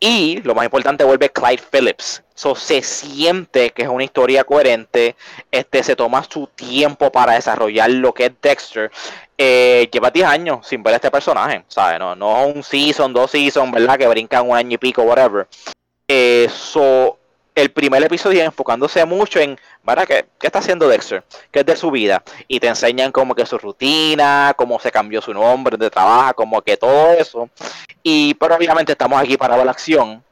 Y 0.00 0.40
lo 0.42 0.54
más 0.54 0.64
importante, 0.64 1.02
vuelve 1.02 1.30
Clyde 1.30 1.62
Phillips. 1.72 2.22
So, 2.34 2.54
se 2.54 2.82
siente 2.82 3.70
que 3.70 3.82
es 3.82 3.88
una 3.88 4.04
historia 4.04 4.44
coherente. 4.44 5.16
Este 5.50 5.82
se 5.82 5.96
toma 5.96 6.22
su 6.22 6.46
tiempo 6.46 7.10
para 7.10 7.32
desarrollar 7.32 7.90
lo 7.90 8.14
que 8.14 8.26
es 8.26 8.32
Dexter. 8.40 8.92
Eh, 9.36 9.88
lleva 9.92 10.10
10 10.10 10.26
años 10.26 10.66
sin 10.66 10.84
ver 10.84 10.94
a 10.94 10.96
este 10.96 11.10
personaje, 11.10 11.64
¿sabes? 11.66 11.98
No, 11.98 12.14
no 12.14 12.46
un 12.46 12.62
season, 12.62 13.12
dos 13.12 13.32
seasons, 13.32 13.72
¿verdad? 13.72 13.98
Que 13.98 14.06
brincan 14.06 14.48
un 14.48 14.56
año 14.56 14.74
y 14.74 14.78
pico, 14.78 15.02
whatever. 15.02 15.48
Eh, 16.06 16.48
so, 16.48 17.17
el 17.58 17.70
primer 17.70 18.02
episodio 18.04 18.44
enfocándose 18.44 19.04
mucho 19.04 19.40
en, 19.40 19.58
¿verdad? 19.82 20.06
¿Qué, 20.06 20.26
¿Qué 20.38 20.46
está 20.46 20.60
haciendo 20.60 20.88
Dexter? 20.88 21.24
¿Qué 21.50 21.60
es 21.60 21.66
de 21.66 21.76
su 21.76 21.90
vida? 21.90 22.22
Y 22.46 22.60
te 22.60 22.68
enseñan 22.68 23.10
como 23.10 23.34
que 23.34 23.44
su 23.46 23.58
rutina, 23.58 24.54
cómo 24.56 24.78
se 24.78 24.92
cambió 24.92 25.20
su 25.20 25.34
nombre 25.34 25.76
de 25.76 25.90
trabajo, 25.90 26.34
como 26.34 26.62
que 26.62 26.76
todo 26.76 27.12
eso. 27.12 27.50
Y, 28.02 28.34
pero 28.34 28.54
obviamente 28.54 28.92
estamos 28.92 29.20
aquí 29.20 29.36
para 29.36 29.62
la 29.64 29.70
acción. 29.70 30.22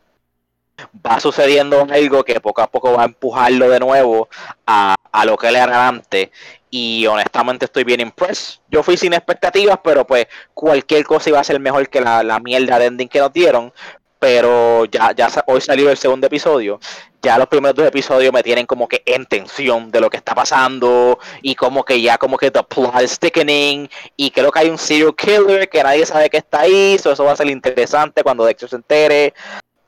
Va 1.05 1.19
sucediendo 1.19 1.87
algo 1.91 2.23
que 2.23 2.41
poco 2.41 2.61
a 2.61 2.67
poco 2.67 2.93
va 2.93 3.03
a 3.03 3.07
empujarlo 3.07 3.71
de 3.71 3.81
nuevo 3.81 4.29
a, 4.67 4.95
a 5.11 5.25
lo 5.25 5.37
que 5.37 5.49
él 5.49 5.57
era 5.57 5.89
antes. 5.89 6.29
Y 6.71 7.07
honestamente 7.07 7.65
estoy 7.65 7.83
bien 7.83 8.01
impressed. 8.01 8.61
Yo 8.69 8.83
fui 8.83 8.97
sin 8.97 9.15
expectativas, 9.15 9.81
pero 9.83 10.07
pues 10.07 10.27
cualquier 10.55 11.05
cosa 11.05 11.31
iba 11.31 11.41
a 11.41 11.45
ser 11.45 11.59
mejor 11.59 11.89
que 11.89 12.01
la, 12.01 12.23
la 12.23 12.39
mierda 12.39 12.79
de 12.79 12.87
ending 12.87 13.09
que 13.09 13.21
nos 13.21 13.33
dieron 13.33 13.73
pero 14.19 14.85
ya, 14.87 15.13
ya 15.13 15.29
hoy 15.47 15.61
salió 15.61 15.91
el 15.91 15.97
segundo 15.97 16.27
episodio. 16.27 16.81
Ya 17.23 17.39
los 17.39 17.49
primeros 17.49 17.75
dos 17.75 17.87
episodios 17.87 18.33
me 18.33 18.43
tienen 18.43 18.67
como 18.67 18.87
que 18.87 19.03
en 19.05 19.27
tensión 19.27 19.91
de 19.91 20.01
lo 20.01 20.09
que 20.09 20.17
está 20.17 20.35
pasando 20.35 21.19
y 21.43 21.55
como 21.55 21.85
que 21.85 22.01
ya 22.01 22.19
como 22.19 22.37
que 22.39 22.51
the 22.51 22.63
plot 22.63 23.03
is 23.03 23.19
thickening 23.19 23.89
y 24.17 24.31
creo 24.31 24.53
que 24.53 24.61
hay 24.61 24.71
un 24.71 24.79
serial 24.79 25.15
killer 25.17 25.69
que 25.69 25.83
nadie 25.83 26.07
sabe 26.07 26.31
que 26.31 26.37
está 26.37 26.61
ahí, 26.61 26.97
so 26.99 27.13
eso 27.13 27.25
va 27.25 27.33
a 27.33 27.37
ser 27.37 27.49
interesante 27.49 28.23
cuando 28.23 28.45
Dexter 28.45 28.69
se 28.69 28.77
entere. 28.77 29.35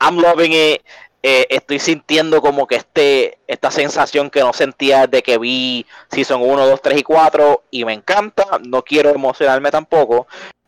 I'm 0.01 0.17
loving 0.17 0.53
it. 0.53 0.81
Eh, 1.21 1.47
estoy 1.49 1.79
sintiendo 1.79 2.41
como 2.41 2.65
que 2.65 2.75
este 2.75 3.39
esta 3.45 3.71
sensación 3.71 4.29
que 4.29 4.39
no 4.39 4.53
sentía 4.53 5.05
de 5.05 5.21
que 5.21 5.37
vi 5.37 5.85
Season 6.09 6.41
1, 6.41 6.65
2, 6.65 6.81
3 6.81 6.97
y 6.97 7.03
4 7.03 7.63
y 7.71 7.85
me 7.85 7.93
encanta. 7.93 8.45
No 8.63 8.83
quiero 8.83 9.09
emocionarme 9.09 9.71
tampoco, 9.71 10.27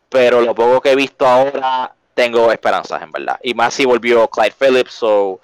pero 0.09 0.41
lo 0.41 0.53
poco 0.55 0.81
que 0.81 0.91
he 0.91 0.95
visto 0.95 1.25
ahora 1.25 1.95
tengo 2.21 2.51
esperanzas, 2.51 3.01
en 3.01 3.11
verdad. 3.11 3.39
Y 3.41 3.55
más 3.55 3.73
si 3.73 3.83
volvió 3.83 4.27
Clyde 4.27 4.53
Phillips. 4.59 4.93
So, 4.93 5.41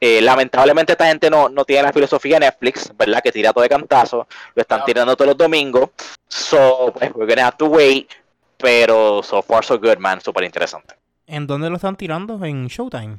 eh, 0.00 0.20
lamentablemente 0.20 0.92
esta 0.92 1.06
gente 1.06 1.30
no, 1.30 1.48
no 1.48 1.64
tiene 1.64 1.84
la 1.84 1.92
filosofía 1.92 2.40
de 2.40 2.46
Netflix, 2.46 2.90
¿verdad? 2.96 3.22
Que 3.22 3.30
tira 3.30 3.52
todo 3.52 3.62
de 3.62 3.68
cantazo. 3.68 4.26
Lo 4.54 4.60
están 4.60 4.84
tirando 4.84 5.14
todos 5.14 5.28
los 5.28 5.36
domingos. 5.36 5.90
So, 6.26 6.92
pues, 6.92 7.12
we're 7.14 7.32
gonna 7.32 7.46
have 7.46 7.56
to 7.58 7.66
wait. 7.66 8.10
Pero 8.58 9.22
so 9.22 9.40
far 9.40 9.64
so 9.64 9.78
good, 9.78 9.98
man. 9.98 10.20
Súper 10.20 10.42
interesante. 10.42 10.96
¿En 11.28 11.46
dónde 11.46 11.70
lo 11.70 11.76
están 11.76 11.96
tirando? 11.96 12.44
En 12.44 12.66
Showtime. 12.66 13.18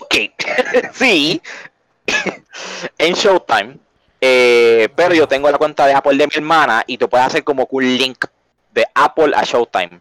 Ok, 0.00 0.14
sí. 0.92 1.40
en 2.98 3.14
Showtime. 3.14 3.78
Eh, 4.20 4.88
pero 4.94 5.14
yo 5.14 5.26
tengo 5.26 5.50
la 5.50 5.56
cuenta 5.56 5.86
de 5.86 5.94
Apple 5.94 6.18
de 6.18 6.26
mi 6.26 6.32
hermana 6.34 6.84
y 6.86 6.98
tú 6.98 7.08
puedes 7.08 7.26
hacer 7.26 7.44
como 7.44 7.66
que 7.66 7.76
un 7.76 7.96
link 7.96 8.24
de 8.72 8.86
Apple 8.94 9.32
a 9.34 9.44
Showtime. 9.44 10.00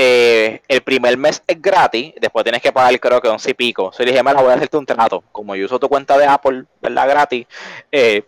Eh, 0.00 0.62
el 0.68 0.80
primer 0.82 1.16
mes 1.16 1.42
es 1.44 1.60
gratis, 1.60 2.14
después 2.20 2.44
tienes 2.44 2.62
que 2.62 2.70
pagar 2.72 2.98
creo 3.00 3.20
que 3.20 3.26
once 3.26 3.50
y 3.50 3.54
pico. 3.54 3.90
Yo 3.98 4.04
dije, 4.04 4.22
mira, 4.22 4.40
voy 4.40 4.52
a 4.52 4.54
hacerte 4.54 4.76
un 4.76 4.86
trato. 4.86 5.24
Como 5.32 5.56
yo 5.56 5.66
uso 5.66 5.80
tu 5.80 5.88
cuenta 5.88 6.16
de 6.16 6.24
Apple, 6.24 6.66
¿verdad? 6.80 7.08
Gratis. 7.08 7.46
Eh, 7.90 8.22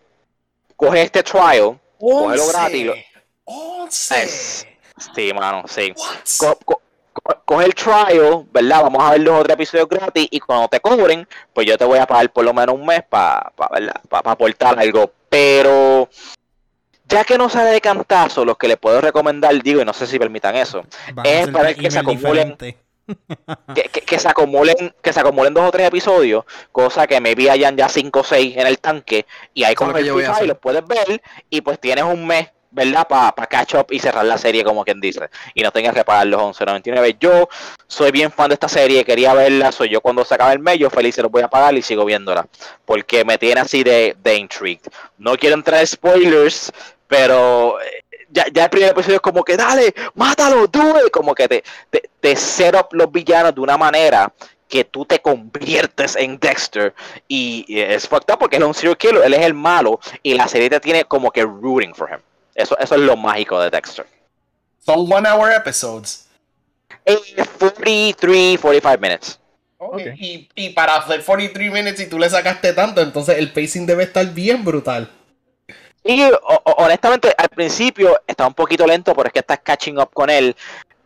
coge 0.74 1.02
este 1.02 1.22
trial. 1.22 1.78
Cógelo 1.98 2.48
gratis, 2.48 2.86
lo- 2.86 2.94
11. 3.44 4.22
Es- 4.22 4.66
Sí, 5.14 5.32
mano, 5.32 5.62
sí. 5.68 5.94
What? 5.96 6.16
Co- 6.38 6.58
co- 6.64 6.82
co- 7.12 7.42
coge 7.44 7.64
el 7.66 7.74
trial, 7.74 8.44
¿verdad? 8.52 8.82
Vamos 8.82 9.02
a 9.02 9.12
ver 9.12 9.20
los 9.20 9.38
otros 9.40 9.54
episodios 9.54 9.88
gratis 9.88 10.26
y 10.30 10.40
cuando 10.40 10.66
te 10.68 10.80
cobren, 10.80 11.26
pues 11.54 11.66
yo 11.68 11.78
te 11.78 11.84
voy 11.84 11.98
a 12.00 12.06
pagar 12.06 12.30
por 12.32 12.44
lo 12.44 12.52
menos 12.52 12.74
un 12.74 12.84
mes 12.84 13.02
para 13.08 13.50
aportar 14.24 14.78
algo. 14.78 15.10
Pero 15.28 16.08
ya 17.10 17.24
que 17.24 17.36
no 17.38 17.48
sale 17.48 17.70
de 17.70 17.80
cantazo, 17.80 18.44
los 18.44 18.56
que 18.56 18.68
le 18.68 18.76
puedo 18.76 19.00
recomendar, 19.00 19.60
digo, 19.62 19.80
y 19.82 19.84
no 19.84 19.92
sé 19.92 20.06
si 20.06 20.18
permitan 20.18 20.56
eso, 20.56 20.84
Van 21.14 21.26
Es 21.26 21.48
para 21.48 21.74
que 21.74 21.90
se 21.90 21.98
acumulen. 21.98 22.56
que, 23.74 23.82
que- 23.84 24.02
que 24.02 24.18
se 24.18 24.28
acumulen, 24.28 24.94
que 25.02 25.12
se 25.12 25.20
acumulen 25.20 25.52
dos 25.52 25.64
o 25.68 25.70
tres 25.72 25.88
episodios, 25.88 26.44
cosa 26.72 27.06
que 27.08 27.20
me 27.20 27.34
vi 27.34 27.48
hayan 27.48 27.76
ya 27.76 27.88
cinco 27.88 28.20
o 28.20 28.24
seis 28.24 28.56
en 28.56 28.66
el 28.66 28.78
tanque, 28.78 29.26
y 29.52 29.64
hay 29.64 29.74
como 29.74 29.90
Eso 29.90 29.98
es 29.98 30.04
que 30.04 30.04
lo 30.04 30.04
que 30.04 30.06
yo 30.06 30.14
voy 30.14 30.24
a 30.24 30.28
y 30.28 30.30
hacer. 30.30 30.46
los 30.46 30.58
puedes 30.58 30.86
ver, 30.86 31.20
y 31.48 31.60
pues 31.60 31.80
tienes 31.80 32.04
un 32.04 32.26
mes 32.26 32.48
¿verdad? 32.72 33.08
Para 33.08 33.32
catch 33.48 33.74
up 33.74 33.86
y 33.90 33.98
cerrar 33.98 34.24
la 34.24 34.38
serie, 34.38 34.62
como 34.62 34.84
quien 34.84 35.00
dice. 35.00 35.28
Y 35.54 35.62
no 35.62 35.72
tengas 35.72 35.92
que 35.92 36.04
pagar 36.04 36.28
los 36.28 36.40
11.99. 36.40 37.16
Yo 37.18 37.48
soy 37.88 38.12
bien 38.12 38.30
fan 38.30 38.46
de 38.50 38.54
esta 38.54 38.68
serie, 38.68 39.04
quería 39.04 39.34
verla. 39.34 39.72
Soy 39.72 39.88
yo 39.88 40.00
cuando 40.00 40.24
se 40.24 40.34
acaba 40.36 40.52
el 40.52 40.60
mes, 40.60 40.78
yo 40.78 40.88
feliz 40.88 41.16
se 41.16 41.22
lo 41.22 41.30
voy 41.30 41.42
a 41.42 41.48
pagar 41.48 41.74
y 41.74 41.82
sigo 41.82 42.04
viéndola. 42.04 42.46
Porque 42.84 43.24
me 43.24 43.38
tiene 43.38 43.60
así 43.60 43.82
de, 43.82 44.16
de 44.22 44.36
intrigued. 44.36 44.82
No 45.18 45.36
quiero 45.36 45.56
entrar 45.56 45.80
en 45.80 45.86
spoilers, 45.88 46.72
pero 47.10 47.80
eh, 47.82 48.04
ya, 48.30 48.46
ya 48.52 48.64
el 48.64 48.70
primer 48.70 48.90
episodio 48.90 49.16
es 49.16 49.20
como 49.20 49.42
que 49.42 49.56
dale, 49.56 49.92
mátalo, 50.14 50.64
it. 50.64 51.10
Como 51.10 51.34
que 51.34 51.48
te, 51.48 51.64
te, 51.90 52.08
te 52.20 52.36
set 52.36 52.74
up 52.76 52.86
los 52.92 53.10
villanos 53.10 53.52
de 53.54 53.60
una 53.60 53.76
manera 53.76 54.32
que 54.68 54.84
tú 54.84 55.04
te 55.04 55.18
conviertes 55.18 56.14
en 56.14 56.38
Dexter 56.38 56.94
y 57.26 57.80
es 57.80 58.06
fucked 58.06 58.32
up 58.32 58.38
porque 58.38 58.56
él 58.56 58.62
es 58.62 58.68
un 58.68 58.74
serial 58.74 58.96
killer, 58.96 59.22
él 59.24 59.34
es 59.34 59.44
el 59.44 59.54
malo 59.54 59.98
y 60.22 60.34
la 60.34 60.46
serie 60.46 60.70
te 60.70 60.78
tiene 60.78 61.04
como 61.04 61.32
que 61.32 61.42
rooting 61.42 61.92
for 61.92 62.08
him. 62.08 62.20
Eso, 62.54 62.78
eso 62.78 62.94
es 62.94 63.00
lo 63.00 63.16
mágico 63.16 63.60
de 63.60 63.70
Dexter. 63.70 64.06
Son 64.78 65.12
one 65.12 65.28
hour 65.28 65.52
episodes. 65.52 66.28
Eh, 67.04 67.18
43, 67.58 68.60
45 68.60 68.98
minutes. 69.00 69.40
Okay. 69.78 70.14
Y, 70.16 70.48
y, 70.54 70.68
para 70.70 70.96
hacer 70.96 71.24
43 71.24 71.72
minutes 71.72 72.00
y 72.00 72.06
tú 72.06 72.18
le 72.18 72.30
sacaste 72.30 72.72
tanto, 72.74 73.00
entonces 73.00 73.38
el 73.38 73.50
pacing 73.50 73.86
debe 73.86 74.04
estar 74.04 74.24
bien 74.26 74.62
brutal. 74.64 75.10
Y 76.10 76.28
honestamente, 76.64 77.32
al 77.38 77.48
principio 77.50 78.20
está 78.26 78.44
un 78.44 78.54
poquito 78.54 78.84
lento, 78.84 79.14
pero 79.14 79.28
es 79.28 79.32
que 79.32 79.38
estás 79.38 79.60
catching 79.60 79.96
up 79.96 80.10
con 80.12 80.28
él. 80.28 80.56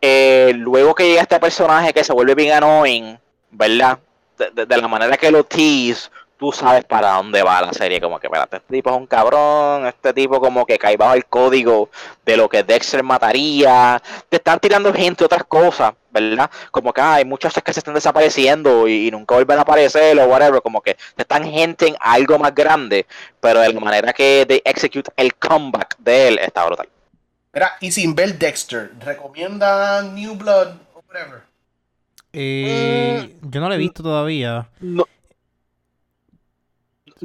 Eh, 0.01 0.51
luego 0.55 0.95
que 0.95 1.07
llega 1.07 1.21
este 1.21 1.39
personaje 1.39 1.93
que 1.93 2.03
se 2.03 2.11
vuelve 2.11 2.33
bien 2.33 2.53
annoying, 2.53 3.15
¿verdad? 3.51 3.99
De, 4.35 4.65
de, 4.65 4.77
la 4.77 4.87
manera 4.87 5.15
que 5.15 5.29
lo 5.29 5.43
tease, 5.43 6.09
tú 6.37 6.51
sabes 6.51 6.83
para 6.85 7.13
dónde 7.13 7.43
va 7.43 7.61
la 7.61 7.73
serie. 7.73 8.01
Como 8.01 8.19
que, 8.19 8.27
espérate, 8.27 8.57
este 8.57 8.73
tipo 8.73 8.89
es 8.89 8.97
un 8.97 9.07
cabrón, 9.07 9.87
este 9.87 10.13
tipo 10.13 10.39
como 10.39 10.65
que 10.65 10.77
cae 10.77 10.97
bajo 10.97 11.13
el 11.13 11.25
código 11.25 11.89
de 12.25 12.37
lo 12.37 12.49
que 12.49 12.63
Dexter 12.63 13.03
mataría. 13.03 14.01
Te 14.29 14.37
están 14.37 14.59
tirando 14.59 14.93
gente 14.93 15.25
otras 15.25 15.43
cosas, 15.45 15.93
¿verdad? 16.11 16.49
Como 16.71 16.93
que 16.93 17.01
hay 17.01 17.25
muchas 17.25 17.53
que 17.53 17.73
se 17.73 17.79
están 17.79 17.93
desapareciendo 17.93 18.87
y, 18.87 19.07
y, 19.07 19.11
nunca 19.11 19.35
vuelven 19.35 19.59
a 19.59 19.61
aparecer 19.61 20.17
o 20.19 20.25
whatever. 20.25 20.61
Como 20.61 20.81
que 20.81 20.95
te 21.15 21.23
están 21.23 21.43
gente 21.43 21.87
en 21.87 21.95
algo 21.99 22.37
más 22.39 22.53
grande, 22.53 23.05
pero 23.39 23.59
de 23.61 23.73
la 23.73 23.79
manera 23.79 24.13
que 24.13 24.45
de 24.45 24.61
execute 24.65 25.11
el 25.17 25.35
comeback 25.35 25.97
de 25.97 26.27
él 26.27 26.39
está 26.39 26.65
brutal. 26.65 26.89
Mira, 27.53 27.71
y 27.79 27.89
sin 27.91 28.13
ver 28.13 28.37
Dexter, 28.37 28.91
¿recomienda 28.99 30.01
New 30.01 30.35
Blood 30.35 30.73
o 30.93 31.01
whatever? 31.07 31.43
Eh, 32.33 33.33
mm, 33.41 33.49
yo 33.49 33.61
no 33.61 33.69
lo 33.69 33.75
he 33.75 33.77
visto 33.77 34.03
todavía. 34.03 34.67
No, 34.81 35.07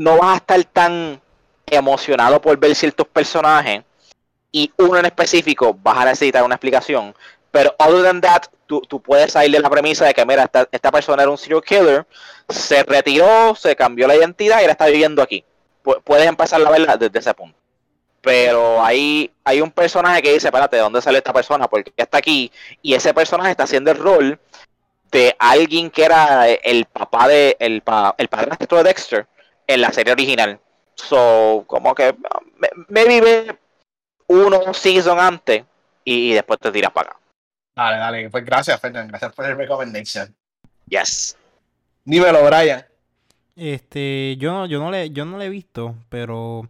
no 0.01 0.17
vas 0.17 0.33
a 0.33 0.37
estar 0.37 0.65
tan 0.65 1.21
emocionado 1.67 2.41
por 2.41 2.57
ver 2.57 2.75
ciertos 2.75 3.07
personajes 3.07 3.83
y 4.51 4.73
uno 4.79 4.97
en 4.97 5.05
específico 5.05 5.77
vas 5.83 5.99
a 5.99 6.05
necesitar 6.07 6.43
una 6.43 6.55
explicación. 6.55 7.15
Pero 7.51 7.75
other 7.79 8.03
than 8.05 8.21
that, 8.23 8.45
tú, 8.67 8.81
tú 8.81 9.03
puedes 9.03 9.33
salir 9.33 9.53
de 9.53 9.61
la 9.61 9.69
premisa 9.69 10.07
de 10.07 10.15
que, 10.15 10.25
mira, 10.25 10.45
esta, 10.45 10.67
esta, 10.73 10.91
persona 10.91 11.23
era 11.23 11.31
un 11.31 11.37
serial 11.37 11.63
killer, 11.63 12.07
se 12.49 12.83
retiró, 12.83 13.55
se 13.55 13.77
cambió 13.77 14.07
la 14.07 14.17
identidad 14.17 14.61
y 14.61 14.63
ahora 14.63 14.73
está 14.73 14.87
viviendo 14.87 15.21
aquí. 15.21 15.45
Pu 15.83 16.01
puedes 16.03 16.27
empezar 16.27 16.67
a 16.67 16.71
verla 16.71 16.97
desde 16.97 17.19
ese 17.19 17.35
punto. 17.35 17.59
Pero 18.23 18.83
hay, 18.83 19.31
hay 19.45 19.61
un 19.61 19.71
personaje 19.71 20.23
que 20.23 20.33
dice, 20.33 20.49
espérate, 20.49 20.77
¿de 20.77 20.83
dónde 20.83 21.03
sale 21.03 21.19
esta 21.19 21.35
persona? 21.35 21.69
Porque 21.69 21.93
está 21.95 22.17
aquí. 22.17 22.51
Y 22.81 22.95
ese 22.95 23.13
personaje 23.13 23.51
está 23.51 23.65
haciendo 23.65 23.91
el 23.91 23.99
rol 23.99 24.41
de 25.13 25.37
alguien 25.39 25.91
que 25.91 26.05
era 26.05 26.49
el 26.49 26.87
papá 26.87 27.29
de, 27.29 27.55
el, 27.61 27.83
pa, 27.83 28.15
el 28.17 28.29
padrastro 28.29 28.79
de 28.79 28.85
Dexter 28.85 29.29
en 29.75 29.81
la 29.81 29.93
serie 29.93 30.13
original. 30.13 30.61
So, 30.95 31.65
como 31.67 31.95
que 31.95 32.15
me, 32.59 32.69
me 32.89 33.05
vive 33.07 33.59
uno 34.27 34.75
season 34.75 35.19
antes 35.19 35.65
y, 36.05 36.31
y, 36.31 36.35
después 36.35 36.59
te 36.61 36.71
tiras 36.71 36.93
para 36.93 37.11
acá. 37.11 37.21
Dale, 37.75 37.97
dale. 37.97 38.31
Pues 38.31 38.45
gracias, 38.45 38.81
Fernando. 38.81 39.11
Gracias 39.11 39.33
por 39.33 39.47
el 39.47 39.57
recommendation. 39.57 40.35
Yes. 40.87 41.37
Dímelo, 42.05 42.45
Brian. 42.45 42.85
Este, 43.57 44.37
yo, 44.39 44.67
yo 44.67 44.79
no 44.79 44.91
le, 44.91 45.11
yo 45.11 45.25
no 45.25 45.39
le 45.39 45.47
he 45.47 45.51
visto, 45.51 45.95
pero 46.09 46.69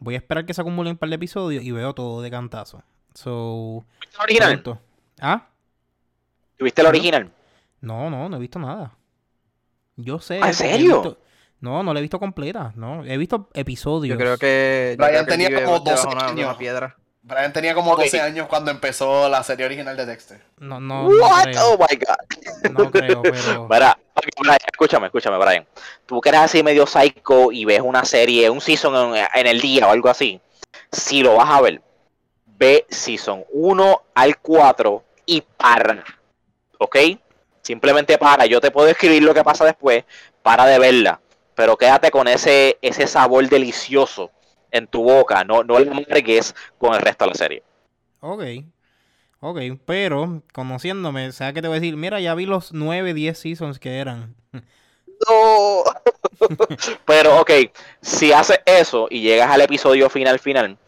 voy 0.00 0.14
a 0.14 0.18
esperar 0.18 0.46
que 0.46 0.54
se 0.54 0.60
acumulen 0.60 0.92
un 0.92 0.98
par 0.98 1.08
de 1.08 1.16
episodios 1.16 1.64
y 1.64 1.70
veo 1.72 1.94
todo 1.94 2.22
de 2.22 2.30
cantazo. 2.30 2.82
So, 3.14 3.84
¿Viste 4.00 4.16
el 4.16 4.22
original? 4.22 4.62
pronto. 4.62 4.80
¿Ah? 5.20 5.48
¿Tuviste 6.56 6.80
el 6.80 6.86
original? 6.86 7.30
No, 7.80 8.08
no, 8.10 8.28
no 8.28 8.36
he 8.36 8.40
visto 8.40 8.58
nada. 8.58 8.92
Yo 9.96 10.20
sé. 10.20 10.38
¿En 10.38 10.54
serio? 10.54 11.18
No, 11.60 11.82
no 11.82 11.92
la 11.92 11.98
he 11.98 12.02
visto 12.02 12.18
completa, 12.20 12.72
no. 12.76 13.04
He 13.04 13.16
visto 13.16 13.48
episodios. 13.54 14.16
Yo 14.16 14.18
creo 14.18 14.38
que. 14.38 14.94
Brian 14.96 15.10
creo 15.12 15.24
que 15.26 15.30
tenía 15.32 15.48
vive 15.48 15.64
como 15.64 15.80
12 15.80 15.90
debajo 15.90 16.08
de 16.10 16.14
una- 16.14 16.24
de 16.24 16.30
años. 16.32 16.44
una 16.50 16.58
piedra. 16.58 16.96
Brian 17.22 17.52
tenía 17.52 17.74
como 17.74 17.92
Ok. 17.92 18.00
12 18.02 18.20
años 18.20 18.46
cuando 18.48 18.70
empezó 18.70 19.28
la 19.28 19.42
serie 19.42 19.66
original 19.66 19.96
de 19.96 20.06
Dexter. 20.06 20.40
No, 20.58 20.80
no, 20.80 21.08
no 21.10 21.16
What? 21.26 21.42
creo. 21.44 21.72
Oh 21.72 21.78
my 21.78 21.96
god. 21.98 22.70
No 22.70 22.90
creo, 22.90 23.22
pero. 23.22 23.66
Brian, 23.68 23.94
escúchame, 24.70 25.06
escúchame, 25.06 25.36
Brian. 25.36 25.66
Tú 26.06 26.20
que 26.20 26.28
eres 26.30 26.40
así 26.42 26.62
medio 26.62 26.86
psycho 26.86 27.50
y 27.52 27.64
ves 27.64 27.80
una 27.82 28.04
serie, 28.04 28.48
un 28.50 28.60
season 28.60 29.14
en, 29.16 29.26
en 29.34 29.46
el 29.46 29.60
día 29.60 29.86
o 29.88 29.90
algo 29.90 30.08
así. 30.08 30.40
Si 30.92 31.22
lo 31.22 31.34
vas 31.36 31.50
a 31.50 31.60
ver, 31.60 31.82
ve 32.46 32.86
season 32.88 33.44
1 33.52 34.02
al 34.14 34.38
4 34.38 35.04
y 35.26 35.42
para. 35.42 36.04
¿Ok? 36.78 36.96
Simplemente 37.62 38.16
para. 38.16 38.46
Yo 38.46 38.60
te 38.60 38.70
puedo 38.70 38.88
escribir 38.88 39.22
lo 39.22 39.34
que 39.34 39.44
pasa 39.44 39.64
después. 39.64 40.04
Para 40.42 40.64
de 40.66 40.78
verla. 40.78 41.20
Pero 41.58 41.76
quédate 41.76 42.12
con 42.12 42.28
ese, 42.28 42.78
ese 42.82 43.08
sabor 43.08 43.48
delicioso 43.48 44.30
en 44.70 44.86
tu 44.86 45.02
boca. 45.02 45.42
No, 45.42 45.64
no 45.64 45.80
le 45.80 45.90
amargues 45.90 46.54
con 46.78 46.94
el 46.94 47.00
resto 47.00 47.24
de 47.24 47.30
la 47.32 47.34
serie. 47.34 47.62
Ok. 48.20 48.44
Ok, 49.40 49.58
pero 49.84 50.44
conociéndome, 50.52 51.32
sea 51.32 51.52
que 51.52 51.60
te 51.60 51.66
voy 51.66 51.78
a 51.78 51.80
decir, 51.80 51.96
mira, 51.96 52.20
ya 52.20 52.36
vi 52.36 52.46
los 52.46 52.72
9, 52.72 53.12
10 53.12 53.36
seasons 53.36 53.80
que 53.80 53.98
eran. 53.98 54.36
No. 54.52 55.82
Pero, 57.04 57.40
ok, 57.40 57.50
si 58.00 58.32
haces 58.32 58.60
eso 58.64 59.08
y 59.10 59.22
llegas 59.22 59.50
al 59.50 59.62
episodio 59.62 60.08
final, 60.08 60.38
final, 60.38 60.78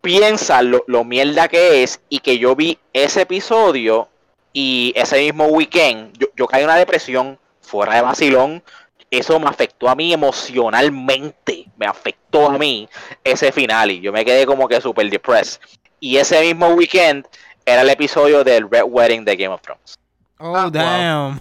piensa 0.00 0.62
lo, 0.62 0.82
lo 0.86 1.04
mierda 1.04 1.48
que 1.48 1.82
es 1.82 2.00
y 2.08 2.20
que 2.20 2.38
yo 2.38 2.56
vi 2.56 2.78
ese 2.94 3.22
episodio 3.22 4.08
y 4.54 4.94
ese 4.96 5.18
mismo 5.18 5.48
weekend, 5.48 6.16
yo, 6.16 6.28
yo 6.34 6.46
caí 6.46 6.62
en 6.62 6.68
una 6.68 6.78
depresión 6.78 7.38
fuera 7.66 7.96
de 7.96 8.00
vacilón. 8.00 8.62
Eso 9.10 9.38
me 9.38 9.46
afectó 9.48 9.88
a 9.88 9.94
mí 9.94 10.12
emocionalmente. 10.12 11.66
Me 11.76 11.86
afectó 11.86 12.48
a 12.50 12.58
mí 12.58 12.88
ese 13.24 13.52
final 13.52 13.90
y 13.90 14.00
yo 14.00 14.12
me 14.12 14.24
quedé 14.24 14.46
como 14.46 14.66
que 14.68 14.80
super 14.80 15.08
depressed. 15.08 15.60
Y 16.00 16.16
ese 16.16 16.40
mismo 16.40 16.68
weekend 16.70 17.26
era 17.64 17.82
el 17.82 17.90
episodio 17.90 18.44
del 18.44 18.68
Red 18.70 18.84
Wedding 18.86 19.24
de 19.24 19.36
Game 19.36 19.54
of 19.54 19.60
Thrones. 19.62 19.98
Oh, 20.38 20.54
Ah, 20.54 20.64
wow. 20.64 20.70
damn. 20.70 21.40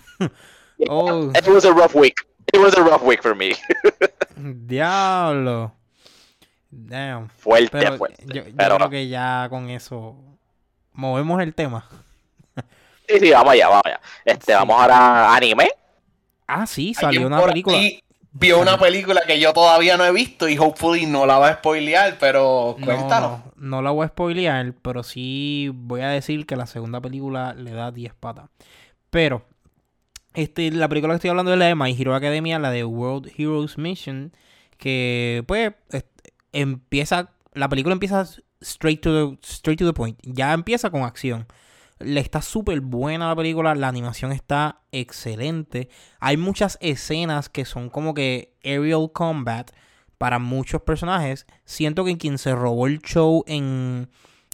Oh, 0.89 1.31
It 1.35 1.47
was 1.47 1.65
a 1.65 1.71
rough 1.71 1.95
week. 1.95 2.15
It 2.53 2.59
was 2.59 2.75
a 2.77 2.81
rough 2.81 3.01
week 3.03 3.21
for 3.21 3.35
me. 3.35 3.55
diablo. 4.35 5.73
Damn. 6.69 7.29
Fuerte, 7.29 7.69
Pero 7.79 7.97
fuerte. 7.97 8.23
yo, 8.27 8.43
yo 8.43 8.55
Pero 8.55 8.75
creo 8.77 8.89
que 8.89 9.07
ya 9.07 9.47
con 9.49 9.69
eso 9.69 10.15
movemos 10.93 11.41
el 11.41 11.53
tema. 11.53 11.87
sí, 13.07 13.19
sí, 13.19 13.31
vamos 13.31 13.53
allá, 13.53 13.67
vamos 13.69 13.83
allá. 13.85 14.01
Este, 14.25 14.45
Sí. 14.47 14.51
vamos 14.53 14.79
ahora 14.79 14.97
a 15.31 15.35
anime. 15.35 15.69
Ah, 16.47 16.67
sí, 16.67 16.93
salió 16.93 17.27
una 17.27 17.43
película. 17.43 17.79
Vio 18.37 18.59
una 18.59 18.77
película 18.77 19.21
que 19.25 19.39
yo 19.39 19.53
todavía 19.53 19.95
no 19.95 20.03
he 20.03 20.11
visto 20.11 20.49
y 20.49 20.57
hopefully 20.57 21.05
no 21.05 21.25
la 21.25 21.37
va 21.37 21.47
a 21.47 21.53
spoilear, 21.53 22.17
pero 22.19 22.75
cuéntanos. 22.83 23.39
No, 23.55 23.77
no 23.77 23.81
la 23.81 23.91
voy 23.91 24.03
a 24.03 24.09
spoilear, 24.09 24.73
pero 24.81 25.03
sí 25.03 25.71
voy 25.73 26.01
a 26.01 26.09
decir 26.09 26.45
que 26.45 26.57
la 26.57 26.65
segunda 26.65 26.99
película 26.99 27.53
le 27.53 27.71
da 27.71 27.91
10 27.91 28.13
patas. 28.15 28.49
Pero, 29.09 29.45
este, 30.33 30.69
la 30.71 30.89
película 30.89 31.13
que 31.13 31.15
estoy 31.15 31.29
hablando 31.29 31.53
es 31.53 31.59
la 31.59 31.67
de 31.67 31.75
My 31.75 31.95
Hero 31.97 32.13
Academia, 32.13 32.59
la 32.59 32.71
de 32.71 32.83
World 32.83 33.31
Heroes 33.37 33.77
Mission, 33.77 34.33
que 34.77 35.45
pues 35.47 35.71
empieza, 36.51 37.29
la 37.53 37.69
película 37.69 37.93
empieza 37.93 38.27
straight 38.59 39.01
to 39.01 39.31
the, 39.31 39.37
straight 39.47 39.79
to 39.79 39.85
the 39.85 39.93
point, 39.93 40.19
ya 40.23 40.51
empieza 40.51 40.89
con 40.89 41.03
acción. 41.03 41.47
Le 41.99 42.19
está 42.19 42.41
súper 42.41 42.81
buena 42.81 43.29
la 43.29 43.35
película, 43.35 43.73
la 43.73 43.87
animación 43.87 44.31
está 44.31 44.81
excelente. 44.91 45.89
Hay 46.19 46.35
muchas 46.35 46.77
escenas 46.81 47.47
que 47.47 47.63
son 47.63 47.89
como 47.89 48.13
que 48.13 48.53
aerial 48.63 49.11
combat 49.13 49.71
para 50.17 50.39
muchos 50.39 50.81
personajes. 50.81 51.45
Siento 51.63 52.03
que 52.03 52.17
quien 52.17 52.37
se 52.37 52.53
robó 52.53 52.87
el 52.87 52.99
show 52.99 53.43
en, 53.47 54.09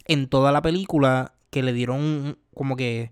en 0.06 0.28
toda 0.28 0.52
la 0.52 0.62
película, 0.62 1.34
que 1.50 1.62
le 1.62 1.72
dieron 1.72 2.38
como 2.54 2.76
que 2.76 3.10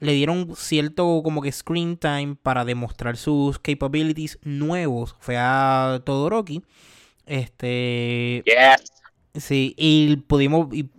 le 0.00 0.12
dieron 0.12 0.54
cierto 0.56 1.20
como 1.22 1.42
que 1.42 1.52
screen 1.52 1.96
time 1.96 2.36
para 2.42 2.64
demostrar 2.64 3.16
sus 3.16 3.58
capabilities 3.58 4.38
nuevos, 4.42 5.16
fue 5.20 5.36
a 5.38 6.00
Todoroki. 6.04 6.62
Este, 7.26 8.42
Yes. 8.44 8.92
Sí, 9.34 9.74
y 9.78 10.16
pudimos. 10.16 10.74
Y 10.74 10.90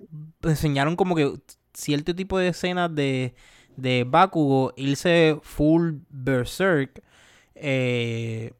enseñaron 0.43 0.95
como 0.95 1.15
que 1.15 1.33
cierto 1.81 2.15
tipo 2.15 2.37
de 2.37 2.49
escenas 2.49 2.93
de, 2.93 3.33
de 3.75 4.05
Bakugo 4.07 4.73
irse 4.77 5.39
full 5.41 5.95
berserk. 6.09 7.01
eh, 7.55 8.53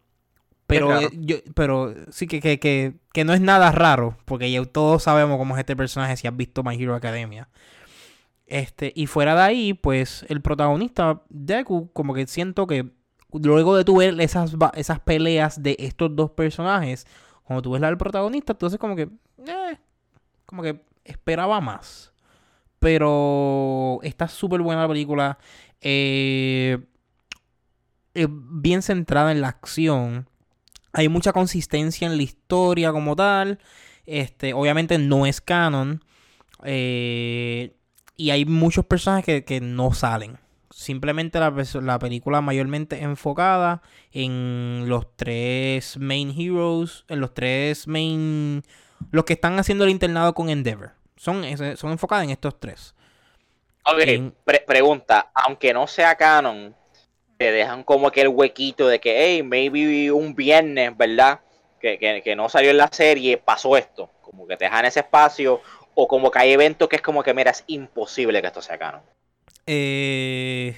Pero, 0.68 1.00
eh, 1.00 1.10
yo, 1.14 1.38
pero 1.54 1.94
sí 2.12 2.28
que, 2.28 2.40
que, 2.40 2.60
que, 2.60 2.94
que 3.14 3.24
no 3.26 3.34
es 3.34 3.42
nada 3.42 3.72
raro, 3.72 4.18
porque 4.26 4.50
ya 4.52 4.64
todos 4.66 5.04
sabemos 5.04 5.38
cómo 5.38 5.56
es 5.56 5.60
este 5.60 5.76
personaje 5.76 6.16
si 6.18 6.28
has 6.28 6.36
visto 6.36 6.64
My 6.64 6.76
Hero 6.82 6.96
Academia. 6.96 7.50
Este, 8.48 8.92
y 8.96 9.08
fuera 9.08 9.36
de 9.36 9.42
ahí, 9.42 9.74
pues 9.74 10.26
el 10.28 10.42
protagonista, 10.42 11.22
Deku, 11.30 11.90
como 11.94 12.14
que 12.14 12.28
siento 12.28 12.68
que 12.68 12.92
luego 13.32 13.78
de 13.78 13.86
tú 13.86 13.98
ver 13.98 14.20
esas, 14.20 14.56
esas 14.76 15.00
peleas 15.00 15.62
de 15.64 15.78
estos 15.80 16.14
dos 16.16 16.32
personajes, 16.32 17.06
cuando 17.44 17.62
tú 17.62 17.72
ves 17.72 17.82
la 17.82 17.88
del 17.88 17.98
protagonista, 17.98 18.52
entonces 18.54 18.78
como 18.80 18.96
que, 18.96 19.04
eh, 19.48 19.78
como 20.46 20.64
que 20.64 20.84
esperaba 21.06 21.62
más. 21.62 22.11
Pero 22.82 24.00
está 24.02 24.28
súper 24.28 24.62
buena 24.62 24.82
la 24.82 24.88
película. 24.88 25.38
eh, 25.82 26.80
bien 28.30 28.82
centrada 28.82 29.32
en 29.32 29.40
la 29.42 29.50
acción. 29.50 30.28
Hay 30.92 31.08
mucha 31.08 31.32
consistencia 31.32 32.08
en 32.08 32.18
la 32.18 32.24
historia 32.24 32.92
como 32.92 33.16
tal. 33.16 33.60
Este, 34.06 34.54
obviamente 34.54 34.98
no 34.98 35.26
es 35.28 35.42
canon. 35.42 36.04
eh, 36.64 37.76
y 38.18 38.32
hay 38.32 38.46
muchos 38.46 38.86
personajes 38.86 39.26
que, 39.26 39.44
que 39.46 39.62
no 39.62 39.94
salen. 39.94 40.38
Simplemente 40.72 41.40
la, 41.40 41.54
la 41.82 42.00
película 42.00 42.42
mayormente 42.42 43.04
enfocada 43.04 43.84
en 44.12 44.86
los 44.88 45.16
tres 45.16 45.98
main 46.00 46.32
heroes. 46.36 47.06
En 47.10 47.20
los 47.20 47.34
tres 47.36 47.88
main. 47.88 48.64
Los 49.12 49.26
que 49.26 49.34
están 49.34 49.60
haciendo 49.60 49.84
el 49.84 49.92
internado 49.92 50.34
con 50.34 50.50
Endeavor. 50.50 50.94
Son, 51.22 51.44
son 51.78 51.92
enfocadas 51.92 52.24
en 52.24 52.32
estos 52.32 52.60
tres. 52.60 52.96
Ok, 53.86 54.00
En- 54.00 54.36
pre- 54.44 54.64
pregunta, 54.66 55.30
aunque 55.36 55.72
no 55.72 55.86
sea 55.86 56.16
canon, 56.16 56.76
te 57.38 57.52
dejan 57.52 57.84
como 57.84 58.10
que 58.10 58.22
el 58.22 58.30
huequito 58.30 58.88
de 58.88 59.00
que, 59.00 59.24
hey, 59.24 59.44
maybe 59.44 60.12
un 60.12 60.34
viernes, 60.34 60.98
¿verdad? 60.98 61.42
Que, 61.80 62.00
que, 62.00 62.24
que 62.24 62.36
no 62.36 62.50
salió 62.50 62.72
en 62.72 62.78
la 62.78 62.90
serie, 62.92 63.38
pasó 63.38 63.78
esto. 63.78 64.10
Como 64.24 64.48
que 64.48 64.58
te 64.58 64.66
dejan 64.66 64.86
ese 64.86 65.02
espacio, 65.02 65.62
o 65.94 66.08
como 66.08 66.32
que 66.32 66.40
hay 66.40 66.54
eventos 66.54 66.90
que 66.90 66.96
es 66.96 67.02
como 67.04 67.22
que, 67.22 67.36
mira, 67.36 67.52
es 67.52 67.64
imposible 67.68 68.42
que 68.42 68.48
esto 68.48 68.64
sea 68.64 68.80
canon. 68.80 69.02
Eh, 69.68 70.76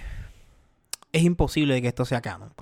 es 1.13 1.23
imposible 1.23 1.81
que 1.81 1.87
esto 1.87 2.03
sea 2.03 2.19
canon. 2.19 2.53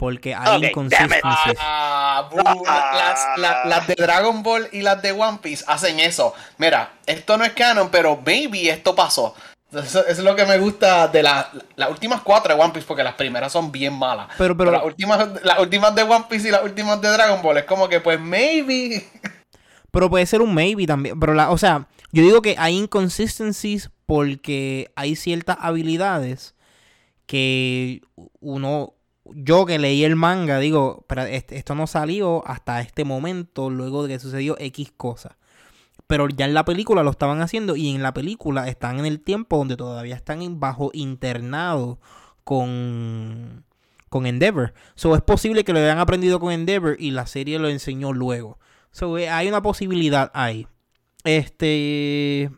Porque 0.00 0.34
hay 0.34 0.56
Ok, 0.56 0.64
inconsistencias. 0.70 1.56
Ah, 1.60 2.26
bu- 2.32 2.64
las, 2.64 3.38
la- 3.38 3.64
las 3.66 3.86
de 3.86 3.94
Dragon 3.96 4.42
Ball 4.42 4.66
y 4.72 4.80
las 4.80 5.02
de 5.02 5.12
One 5.12 5.38
Piece 5.42 5.62
hacen 5.68 6.00
eso. 6.00 6.32
Mira, 6.56 6.90
esto 7.04 7.36
no 7.36 7.44
es 7.44 7.52
canon, 7.52 7.90
pero 7.90 8.18
maybe 8.24 8.70
esto 8.70 8.94
pasó. 8.94 9.34
Eso, 9.70 10.00
eso 10.00 10.04
es 10.08 10.18
lo 10.20 10.34
que 10.34 10.46
me 10.46 10.56
gusta 10.58 11.06
de 11.06 11.22
la- 11.22 11.50
las 11.76 11.90
últimas 11.90 12.22
cuatro 12.22 12.54
de 12.56 12.60
One 12.62 12.72
Piece, 12.72 12.86
porque 12.88 13.04
las 13.04 13.14
primeras 13.14 13.52
son 13.52 13.70
bien 13.70 13.92
malas. 13.92 14.28
Pero, 14.38 14.56
pero, 14.56 14.70
las, 14.70 14.82
últimas, 14.84 15.28
las 15.44 15.58
últimas 15.58 15.94
de 15.94 16.02
One 16.02 16.24
Piece 16.30 16.48
y 16.48 16.50
las 16.50 16.64
últimas 16.64 16.98
de 17.02 17.08
Dragon 17.10 17.42
Ball 17.42 17.58
es 17.58 17.64
como 17.64 17.86
que, 17.86 18.00
pues, 18.00 18.18
maybe. 18.18 19.06
pero 19.92 20.08
puede 20.08 20.24
ser 20.24 20.40
un 20.40 20.54
maybe 20.54 20.86
también. 20.86 21.20
Pero 21.20 21.34
la, 21.34 21.50
o 21.50 21.58
sea, 21.58 21.86
yo 22.10 22.22
digo 22.22 22.40
que 22.40 22.56
hay 22.58 22.78
inconsistencies 22.78 23.90
porque 24.06 24.90
hay 24.96 25.14
ciertas 25.14 25.58
habilidades 25.60 26.54
que 27.26 28.00
uno, 28.40 28.94
yo 29.34 29.66
que 29.66 29.78
leí 29.78 30.04
el 30.04 30.16
manga, 30.16 30.58
digo, 30.58 31.04
pero 31.08 31.22
esto 31.22 31.74
no 31.74 31.86
salió 31.86 32.46
hasta 32.46 32.80
este 32.80 33.04
momento, 33.04 33.70
luego 33.70 34.02
de 34.02 34.14
que 34.14 34.18
sucedió 34.18 34.56
X 34.58 34.92
cosas. 34.96 35.32
Pero 36.06 36.28
ya 36.28 36.44
en 36.44 36.54
la 36.54 36.64
película 36.64 37.02
lo 37.02 37.10
estaban 37.10 37.40
haciendo 37.40 37.76
y 37.76 37.94
en 37.94 38.02
la 38.02 38.12
película 38.12 38.68
están 38.68 38.98
en 38.98 39.06
el 39.06 39.20
tiempo 39.20 39.58
donde 39.58 39.76
todavía 39.76 40.16
están 40.16 40.58
bajo 40.58 40.90
internado 40.92 42.00
con, 42.42 43.64
con 44.08 44.26
Endeavor. 44.26 44.74
So 44.96 45.14
es 45.14 45.22
posible 45.22 45.62
que 45.62 45.72
lo 45.72 45.78
hayan 45.78 45.98
aprendido 45.98 46.40
con 46.40 46.52
Endeavor 46.52 46.96
y 46.98 47.12
la 47.12 47.26
serie 47.26 47.58
lo 47.58 47.68
enseñó 47.68 48.12
luego. 48.12 48.58
So 48.90 49.18
eh, 49.18 49.28
hay 49.28 49.48
una 49.48 49.62
posibilidad 49.62 50.30
ahí. 50.34 50.66
Este. 51.24 52.50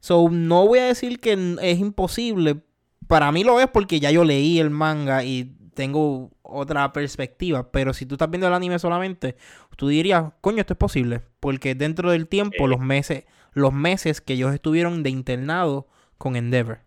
So 0.00 0.28
no 0.30 0.66
voy 0.66 0.78
a 0.78 0.86
decir 0.86 1.20
que 1.20 1.56
es 1.60 1.78
imposible. 1.78 2.62
Para 3.06 3.30
mí 3.32 3.44
lo 3.44 3.60
es 3.60 3.68
porque 3.68 4.00
ya 4.00 4.10
yo 4.10 4.24
leí 4.24 4.58
el 4.58 4.70
manga 4.70 5.22
y 5.24 5.54
tengo 5.74 6.30
otra 6.42 6.92
perspectiva. 6.92 7.70
Pero 7.70 7.92
si 7.92 8.06
tú 8.06 8.14
estás 8.14 8.30
viendo 8.30 8.46
el 8.48 8.54
anime 8.54 8.78
solamente, 8.78 9.36
tú 9.76 9.88
dirías, 9.88 10.24
coño, 10.40 10.60
esto 10.60 10.74
es 10.74 10.78
posible. 10.78 11.20
Porque 11.40 11.74
dentro 11.74 12.10
del 12.10 12.28
tiempo, 12.28 12.56
Sí. 12.64 12.66
los 12.66 12.80
meses, 12.80 13.24
los 13.52 13.72
meses 13.72 14.20
que 14.20 14.34
ellos 14.34 14.54
estuvieron 14.54 15.02
de 15.02 15.10
internado 15.10 15.86
con 16.18 16.36
Endeavor. 16.36 16.80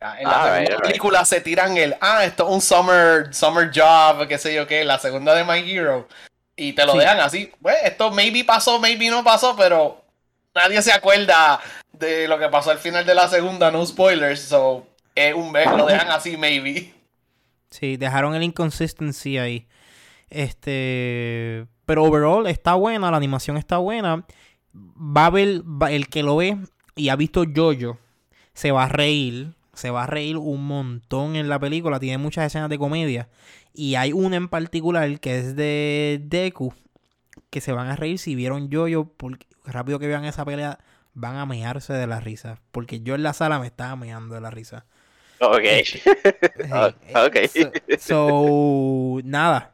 En 0.00 0.28
la 0.28 0.30
Ah, 0.30 0.44
segunda 0.44 0.58
right, 0.60 0.68
right. 0.70 0.80
película 0.82 1.24
se 1.24 1.40
tiran 1.40 1.76
el, 1.76 1.96
ah, 2.00 2.24
esto 2.24 2.46
es 2.48 2.54
un 2.54 2.60
summer, 2.60 3.34
summer 3.34 3.70
job, 3.74 4.28
qué 4.28 4.38
sé 4.38 4.54
yo 4.54 4.66
qué, 4.66 4.84
la 4.84 4.98
segunda 4.98 5.34
de 5.34 5.44
My 5.44 5.58
Hero. 5.68 6.06
Y 6.54 6.72
te 6.72 6.86
lo 6.86 6.92
Sí. 6.92 6.98
dejan 6.98 7.18
así. 7.20 7.52
Pues 7.60 7.76
esto 7.84 8.10
maybe 8.12 8.44
pasó, 8.44 8.78
maybe 8.78 9.08
no 9.10 9.24
pasó, 9.24 9.56
pero 9.56 10.04
nadie 10.54 10.80
se 10.82 10.92
acuerda 10.92 11.58
de 11.92 12.28
lo 12.28 12.38
que 12.38 12.48
pasó 12.48 12.70
al 12.70 12.78
final 12.78 13.04
de 13.04 13.14
la 13.14 13.28
segunda, 13.28 13.70
no 13.72 13.84
spoilers. 13.84 14.40
So, 14.42 14.86
es 15.16 15.34
un 15.34 15.52
lo 15.52 15.86
dejan 15.86 16.10
así, 16.12 16.36
maybe. 16.36 16.94
Sí, 17.70 17.96
dejaron 17.96 18.34
el 18.34 18.42
inconsistency 18.42 19.38
ahí. 19.38 19.66
Este. 20.30 21.66
Pero 21.86 22.04
overall 22.04 22.46
está 22.46 22.74
buena, 22.74 23.10
la 23.10 23.16
animación 23.16 23.56
está 23.56 23.78
buena. 23.78 24.26
Va 24.74 25.26
a 25.26 25.30
ver, 25.30 25.62
el 25.90 26.08
que 26.08 26.22
lo 26.22 26.36
ve 26.36 26.58
y 26.96 27.08
ha 27.08 27.16
visto 27.16 27.44
Jojo, 27.54 27.98
se 28.52 28.70
va 28.72 28.84
a 28.84 28.88
reír. 28.88 29.54
Se 29.72 29.90
va 29.90 30.02
a 30.02 30.06
reír 30.06 30.36
un 30.36 30.66
montón 30.66 31.36
en 31.36 31.48
la 31.48 31.60
película. 31.60 32.00
Tiene 32.00 32.18
muchas 32.18 32.46
escenas 32.46 32.68
de 32.68 32.78
comedia. 32.78 33.28
Y 33.72 33.94
hay 33.94 34.12
una 34.12 34.36
en 34.36 34.48
particular 34.48 35.20
que 35.20 35.38
es 35.38 35.54
de 35.54 36.20
Deku. 36.24 36.74
Que 37.48 37.60
se 37.60 37.70
van 37.70 37.86
a 37.86 37.94
reír 37.94 38.18
si 38.18 38.34
vieron 38.34 38.70
Jojo. 38.72 39.14
Rápido 39.64 40.00
que 40.00 40.08
vean 40.08 40.24
esa 40.24 40.44
pelea, 40.44 40.80
van 41.14 41.36
a 41.36 41.46
mearse 41.46 41.92
de 41.92 42.08
la 42.08 42.18
risa. 42.18 42.60
Porque 42.72 43.00
yo 43.00 43.14
en 43.14 43.22
la 43.22 43.32
sala 43.32 43.60
me 43.60 43.66
estaba 43.66 43.94
meando 43.94 44.34
de 44.34 44.40
la 44.40 44.50
risa. 44.50 44.84
Ok. 45.40 45.64
Ah, 46.72 46.92
ok. 47.24 47.36
So, 47.48 47.70
so, 47.98 49.20
nada. 49.24 49.72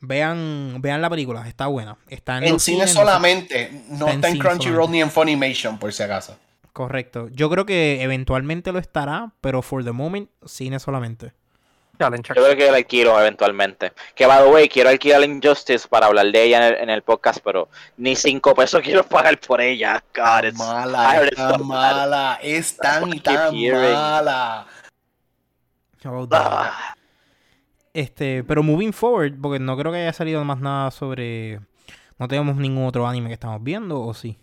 Vean, 0.00 0.82
vean 0.82 1.00
la 1.00 1.08
película, 1.08 1.46
está 1.48 1.66
buena. 1.66 1.96
Está 2.08 2.38
en, 2.38 2.44
En 2.44 2.60
cine 2.60 2.86
solamente, 2.86 3.70
no 3.88 4.06
Está 4.06 4.10
en 4.10 4.14
está 4.16 4.28
en 4.28 4.34
cine 4.34 4.44
Crunchyroll 4.44 4.90
ni 4.90 5.00
en 5.00 5.10
Funimation, 5.10 5.78
por 5.78 5.92
si 5.92 6.02
acaso. 6.02 6.36
Correcto. 6.72 7.28
Yo 7.32 7.48
creo 7.48 7.64
que 7.64 8.02
eventualmente 8.02 8.72
lo 8.72 8.78
estará, 8.78 9.32
pero 9.40 9.62
for 9.62 9.84
the 9.84 9.92
moment, 9.92 10.28
cine 10.44 10.78
solamente. 10.80 11.32
Yo 11.98 12.10
creo 12.10 12.56
que 12.56 12.70
la 12.70 12.78
alquilo 12.78 13.18
eventualmente. 13.20 13.92
Que, 14.14 14.26
by 14.26 14.42
the 14.42 14.50
way, 14.50 14.68
quiero 14.68 14.90
alquilar 14.90 15.22
Injustice 15.22 15.86
para 15.86 16.06
hablar 16.06 16.26
de 16.26 16.42
ella 16.42 16.56
en 16.56 16.74
el, 16.74 16.82
en 16.82 16.90
el 16.90 17.02
podcast, 17.02 17.38
pero 17.44 17.68
ni 17.96 18.16
cinco 18.16 18.54
pesos 18.54 18.80
quiero 18.84 19.04
pagar 19.04 19.38
por 19.38 19.60
ella. 19.60 20.02
God, 20.14 20.44
it's, 20.44 20.58
mala, 20.58 21.24
it's 21.24 21.36
bad. 21.36 21.60
mala, 21.60 22.38
es 22.42 22.76
tan 22.76 23.14
y 23.14 23.20
tan 23.20 23.54
mala. 23.54 24.66
Oh. 26.06 26.28
Ah, 26.32 26.94
Este, 27.92 28.42
pero 28.44 28.62
moving 28.62 28.92
forward, 28.92 29.34
porque 29.40 29.58
no 29.60 29.76
creo 29.76 29.92
que 29.92 29.98
haya 29.98 30.12
salido 30.12 30.44
más 30.44 30.58
nada 30.60 30.90
sobre. 30.90 31.60
No 32.18 32.28
tenemos 32.28 32.56
ningún 32.56 32.86
otro 32.86 33.06
anime 33.06 33.28
que 33.28 33.34
estamos 33.34 33.62
viendo, 33.62 34.00
¿o 34.00 34.14
sí? 34.14 34.38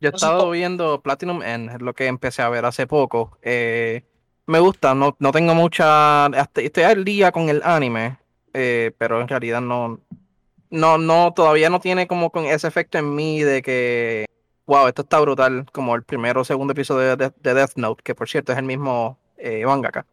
Yo 0.00 0.10
he 0.10 0.12
estado 0.14 0.50
viendo 0.50 1.00
Platinum 1.00 1.42
End, 1.42 1.70
es 1.70 1.80
lo 1.80 1.94
que 1.94 2.06
empecé 2.06 2.42
a 2.42 2.48
ver 2.50 2.64
hace 2.66 2.86
poco. 2.86 3.38
Eh, 3.42 4.04
me 4.46 4.58
gusta, 4.58 4.94
no, 4.94 5.16
no 5.18 5.32
tengo 5.32 5.54
mucha. 5.54 6.26
hasta- 6.26 6.60
estoy 6.60 6.84
al 6.84 7.04
día 7.04 7.32
con 7.32 7.48
el 7.48 7.62
anime, 7.64 8.18
eh, 8.52 8.92
pero 8.98 9.20
en 9.22 9.28
realidad 9.28 9.60
no, 9.62 10.00
no, 10.70 10.98
no, 10.98 11.32
todavía 11.34 11.70
no 11.70 11.80
tiene 11.80 12.06
como 12.06 12.30
con 12.30 12.44
ese 12.44 12.68
efecto 12.68 12.98
en 12.98 13.14
mí 13.14 13.42
de 13.42 13.62
que, 13.62 14.26
wow, 14.66 14.88
esto 14.88 15.02
está 15.02 15.20
brutal, 15.20 15.66
como 15.72 15.94
el 15.94 16.02
primero 16.02 16.40
o 16.40 16.44
segundo 16.44 16.72
episodio 16.72 17.16
de, 17.16 17.32
de 17.40 17.54
Death 17.54 17.72
Note, 17.76 18.02
que 18.02 18.14
por 18.14 18.28
cierto 18.28 18.52
es 18.52 18.58
el 18.58 18.64
mismo 18.64 19.18
eh, 19.36 19.64
mangaka. 19.64 20.06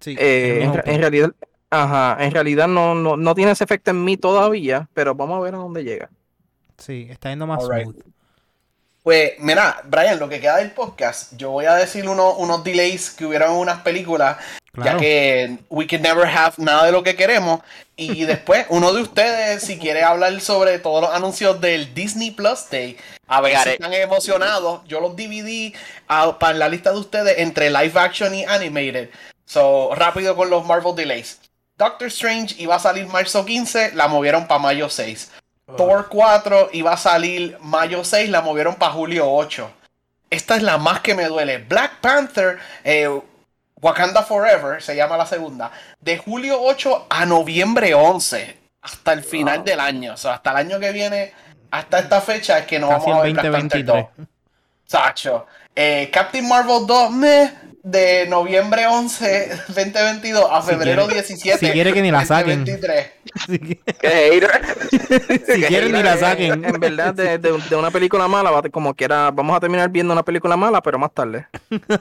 Sí. 0.00 0.16
Eh, 0.18 0.62
en, 0.84 1.00
realidad, 1.00 1.32
ajá, 1.70 2.16
en 2.24 2.32
realidad 2.32 2.66
no, 2.68 2.94
no, 2.94 3.16
no 3.16 3.34
tiene 3.34 3.52
ese 3.52 3.64
efecto 3.64 3.92
en 3.92 4.04
mí 4.04 4.16
todavía, 4.16 4.88
pero 4.94 5.14
vamos 5.14 5.38
a 5.38 5.42
ver 5.42 5.54
a 5.54 5.58
dónde 5.58 5.84
llega. 5.84 6.10
Sí, 6.78 7.06
está 7.08 7.30
yendo 7.30 7.46
más 7.46 7.64
smooth. 7.64 7.96
Pues, 9.04 9.32
mira, 9.38 9.82
Brian, 9.84 10.18
lo 10.20 10.28
que 10.28 10.40
queda 10.40 10.58
del 10.58 10.70
podcast, 10.70 11.36
yo 11.36 11.50
voy 11.50 11.64
a 11.64 11.74
decir 11.74 12.08
uno- 12.08 12.36
unos 12.36 12.62
delays 12.62 13.10
que 13.10 13.26
hubieron 13.26 13.52
en 13.52 13.58
unas 13.58 13.80
películas, 13.82 14.36
Claro. 14.72 14.92
ya 14.92 15.00
que 15.00 15.58
we 15.68 15.86
can 15.86 16.00
never 16.00 16.26
have 16.26 16.54
nada 16.56 16.86
de 16.86 16.92
lo 16.92 17.02
que 17.02 17.14
queremos. 17.14 17.60
Y 17.96 18.24
después, 18.24 18.66
uno 18.70 18.92
de 18.92 19.02
ustedes, 19.02 19.62
si 19.62 19.78
quiere 19.78 20.02
hablar 20.02 20.40
sobre 20.40 20.78
todos 20.78 21.02
los 21.02 21.10
anuncios 21.10 21.60
del 21.60 21.92
Disney 21.94 22.30
Plus 22.30 22.70
Day, 22.70 22.96
a 23.26 23.40
ver 23.40 23.56
si 23.58 23.68
están 23.70 23.92
emocionados, 23.92 24.80
yo 24.86 25.00
los 25.00 25.14
dividí 25.14 25.74
para 26.06 26.54
la 26.54 26.68
lista 26.68 26.90
de 26.90 26.98
ustedes 26.98 27.38
entre 27.38 27.70
live 27.70 27.98
action 27.98 28.34
y 28.34 28.44
animated. 28.44 29.10
So, 29.44 29.94
rápido 29.94 30.34
con 30.34 30.48
los 30.48 30.64
Marvel 30.64 30.94
delays. 30.94 31.38
Doctor 31.76 32.08
Strange 32.08 32.54
iba 32.58 32.76
a 32.76 32.78
salir 32.78 33.06
marzo 33.06 33.44
15, 33.44 33.92
la 33.92 34.08
movieron 34.08 34.46
para 34.46 34.60
mayo 34.60 34.88
6. 34.88 35.30
Thor 35.76 36.08
4 36.08 36.70
iba 36.72 36.92
a 36.92 36.96
salir 36.96 37.58
mayo 37.60 38.04
6, 38.04 38.30
la 38.30 38.40
movieron 38.40 38.74
para 38.76 38.92
julio 38.92 39.30
8. 39.30 39.70
Esta 40.30 40.56
es 40.56 40.62
la 40.62 40.78
más 40.78 41.00
que 41.00 41.14
me 41.14 41.26
duele. 41.26 41.58
Black 41.58 42.00
Panther, 42.00 42.58
eh, 42.84 43.20
Wakanda 43.82 44.22
Forever, 44.22 44.80
se 44.80 44.94
llama 44.94 45.16
la 45.16 45.26
segunda, 45.26 45.72
de 46.00 46.16
julio 46.16 46.62
8 46.62 47.06
a 47.10 47.26
noviembre 47.26 47.92
11, 47.94 48.56
hasta 48.80 49.12
el 49.12 49.24
final 49.24 49.64
del 49.64 49.80
año. 49.80 50.14
O 50.14 50.16
sea, 50.16 50.34
hasta 50.34 50.52
el 50.52 50.56
año 50.58 50.78
que 50.78 50.92
viene, 50.92 51.34
hasta 51.70 51.98
esta 51.98 52.20
fecha 52.20 52.58
es 52.58 52.66
que 52.66 52.78
no 52.78 52.88
Casi 52.88 53.10
vamos 53.10 53.18
a 53.18 53.22
ver 53.24 53.32
Black 53.32 53.50
Panther 53.50 53.84
2023. 53.84 54.16
2. 54.16 54.28
Sacho. 54.86 55.46
Eh, 55.74 56.10
Captain 56.12 56.46
Marvel 56.46 56.86
2, 56.86 57.10
meh, 57.10 57.50
de 57.84 58.26
noviembre 58.28 58.86
11, 58.86 59.50
2022 59.68 60.46
a 60.50 60.62
Si 60.62 60.68
febrero 60.68 61.06
quiere- 61.06 61.22
17. 61.22 61.58
si 61.66 61.72
quiere 61.72 61.92
que 61.92 62.00
ni 62.02 62.10
la 62.10 62.24
saquen. 62.24 62.64
2023. 62.64 63.10
Así 63.34 63.58
que, 63.58 63.76
¿Qué 63.94 64.08
hater? 64.08 64.60
si 65.46 65.62
quieren 65.62 65.92
ni 65.92 66.02
la 66.02 66.16
saquen. 66.16 66.64
En 66.64 66.78
verdad, 66.80 67.12
de, 67.14 67.38
de- 67.38 67.58
de 67.58 67.76
una 67.76 67.90
película 67.90 68.28
mala, 68.28 68.50
como 68.70 68.94
quiera, 68.94 69.30
vamos 69.32 69.56
a 69.56 69.60
terminar 69.60 69.88
viendo 69.90 70.12
una 70.12 70.22
película 70.22 70.56
mala, 70.56 70.80
pero 70.82 70.98
más 70.98 71.12
tarde. 71.12 71.46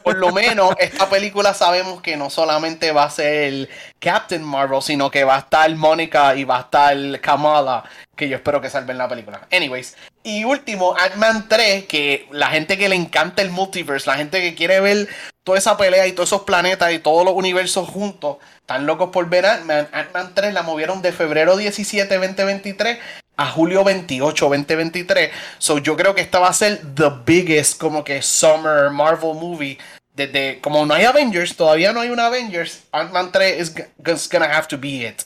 Por 0.04 0.18
lo 0.18 0.32
menos, 0.32 0.74
esta 0.78 1.10
película 1.10 1.54
sabemos 1.54 2.02
que 2.02 2.16
no 2.18 2.30
solamente 2.30 2.92
va 2.92 3.06
a 3.06 3.10
ser 3.10 3.70
Captain 4.02 4.44
Marvel, 4.44 4.82
sino 4.82 5.12
que 5.12 5.24
va 5.24 5.36
a 5.36 5.40
estar 5.40 5.74
Mónica 5.76 6.36
y 6.36 6.44
va 6.44 6.58
a 6.58 6.62
estar 6.62 7.22
Kamala, 7.22 7.84
que 8.16 8.28
yo 8.28 8.36
espero 8.36 8.60
que 8.60 8.70
salven 8.70 8.98
la 8.98 9.08
película. 9.08 9.48
Anyways, 9.52 9.96
y 10.24 10.44
último, 10.44 10.96
Ant-Man 10.98 11.48
3, 11.48 11.86
que 11.86 12.28
la 12.32 12.48
gente 12.48 12.78
que 12.80 12.90
le 12.90 12.96
encanta 12.96 13.44
el 13.44 13.52
multiverse, 13.52 14.10
la 14.10 14.18
gente 14.18 14.42
que 14.42 14.56
quiere 14.56 14.80
ver 14.80 15.08
toda 15.44 15.60
esa 15.60 15.78
pelea 15.78 16.08
y 16.08 16.14
todos 16.14 16.30
esos 16.30 16.42
planetas 16.42 16.92
y 16.92 17.00
todos 17.00 17.24
los 17.24 17.36
universos 17.36 17.88
juntos, 17.88 18.38
están 18.56 18.88
locos 18.88 19.12
por 19.12 19.30
ver 19.30 19.46
Ant-Man. 19.46 19.88
Ant-Man 19.92 20.32
3 20.34 20.54
la 20.54 20.64
movieron 20.64 21.04
de 21.04 21.12
febrero 21.12 21.56
17, 21.56 22.18
2023 22.18 22.98
a 23.38 23.46
julio 23.48 23.84
28, 23.84 24.46
2023. 24.46 25.32
So 25.60 25.78
yo 25.78 25.96
creo 25.96 26.16
que 26.16 26.22
esta 26.22 26.40
va 26.40 26.50
a 26.50 26.54
ser 26.54 26.82
the 26.96 27.12
biggest 27.24 27.80
como 27.80 28.04
que 28.04 28.22
summer 28.24 28.90
Marvel 28.90 29.36
movie. 29.36 29.78
Desde, 30.14 30.60
como 30.60 30.86
no 30.86 30.94
hay 30.94 31.06
Avengers, 31.06 31.56
todavía 31.56 31.94
no 31.94 32.02
hay 32.02 32.10
un 32.10 32.20
Avengers, 32.20 32.84
Ant-Man 32.92 33.32
3 33.32 33.62
is, 33.62 34.30
gonna 34.30 34.46
have 34.46 34.68
to 34.68 34.78
be 34.78 35.08
it. 35.08 35.22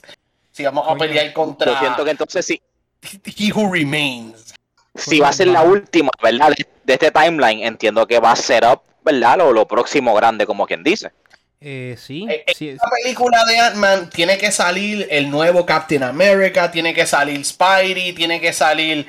Si 0.52 0.64
vamos 0.64 0.86
a 0.88 0.96
pelear 0.96 1.34
contra 1.34 1.74
Yo 1.74 1.80
siento 1.80 2.06
que 2.06 2.12
entonces 2.12 2.46
sí, 2.46 2.62
He 3.38 3.52
Who 3.52 3.72
Remains. 3.74 4.54
si 4.94 5.20
va 5.20 5.30
a 5.30 5.34
ser 5.34 5.48
la 5.48 5.64
última, 5.64 6.12
¿verdad? 6.22 6.50
De, 6.50 6.66
de 6.84 6.94
este 6.94 7.12
timeline, 7.12 7.64
entiendo 7.64 8.06
que 8.08 8.20
va 8.20 8.32
a 8.32 8.36
ser 8.36 8.64
up, 8.64 8.82
¿verdad? 9.04 9.38
Lo, 9.40 9.52
lo 9.52 9.68
próximo 9.68 10.14
grande, 10.14 10.46
como 10.46 10.66
quien 10.68 10.84
dice. 10.84 11.12
eh, 11.60 11.96
sí, 12.00 12.26
Eh, 12.30 12.46
sí, 12.56 12.70
Esta 12.70 12.88
película 13.04 13.44
de 13.46 13.60
Ant-Man 13.60 14.10
tiene 14.12 14.38
que 14.38 14.52
salir 14.52 15.08
el 15.10 15.30
nuevo 15.32 15.66
Captain 15.66 16.04
America, 16.04 16.70
tiene 16.72 16.94
que 16.94 17.06
salir 17.08 17.44
Spidey, 17.44 18.14
tiene 18.14 18.40
que 18.40 18.54
salir 18.54 19.06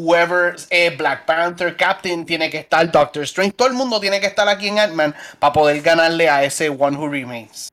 whoever 0.00 0.56
eh, 0.70 0.90
Black 0.96 1.24
Panther, 1.26 1.76
Captain, 1.76 2.24
tiene 2.26 2.50
que 2.50 2.58
estar 2.58 2.90
Doctor 2.90 3.22
Strange. 3.24 3.52
Todo 3.52 3.68
el 3.68 3.74
mundo 3.74 4.00
tiene 4.00 4.20
que 4.20 4.26
estar 4.26 4.48
aquí 4.48 4.68
en 4.68 4.78
Ant-Man 4.78 5.14
para 5.38 5.52
poder 5.52 5.80
ganarle 5.82 6.28
a 6.28 6.42
ese 6.44 6.68
One 6.68 6.96
Who 6.96 7.08
Remains. 7.08 7.68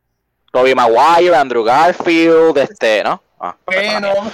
Tobey 0.52 0.74
Maguire, 0.76 1.36
Andrew 1.36 1.64
Garfield, 1.64 2.58
este, 2.58 3.04
¿no? 3.04 3.22
Ah, 3.40 3.56
Bueno, 3.66 4.32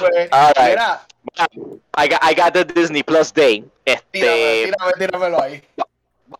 pues, 0.00 0.30
mira, 0.66 1.02
I 1.96 2.08
got, 2.08 2.20
I 2.22 2.34
got 2.34 2.52
the 2.52 2.64
Disney 2.64 3.02
Plus 3.02 3.32
Day. 3.32 3.60
tírame, 3.60 3.70
Este, 3.84 4.64
tírame, 4.66 4.92
tíramelo 4.98 5.42
ahí. 5.42 5.62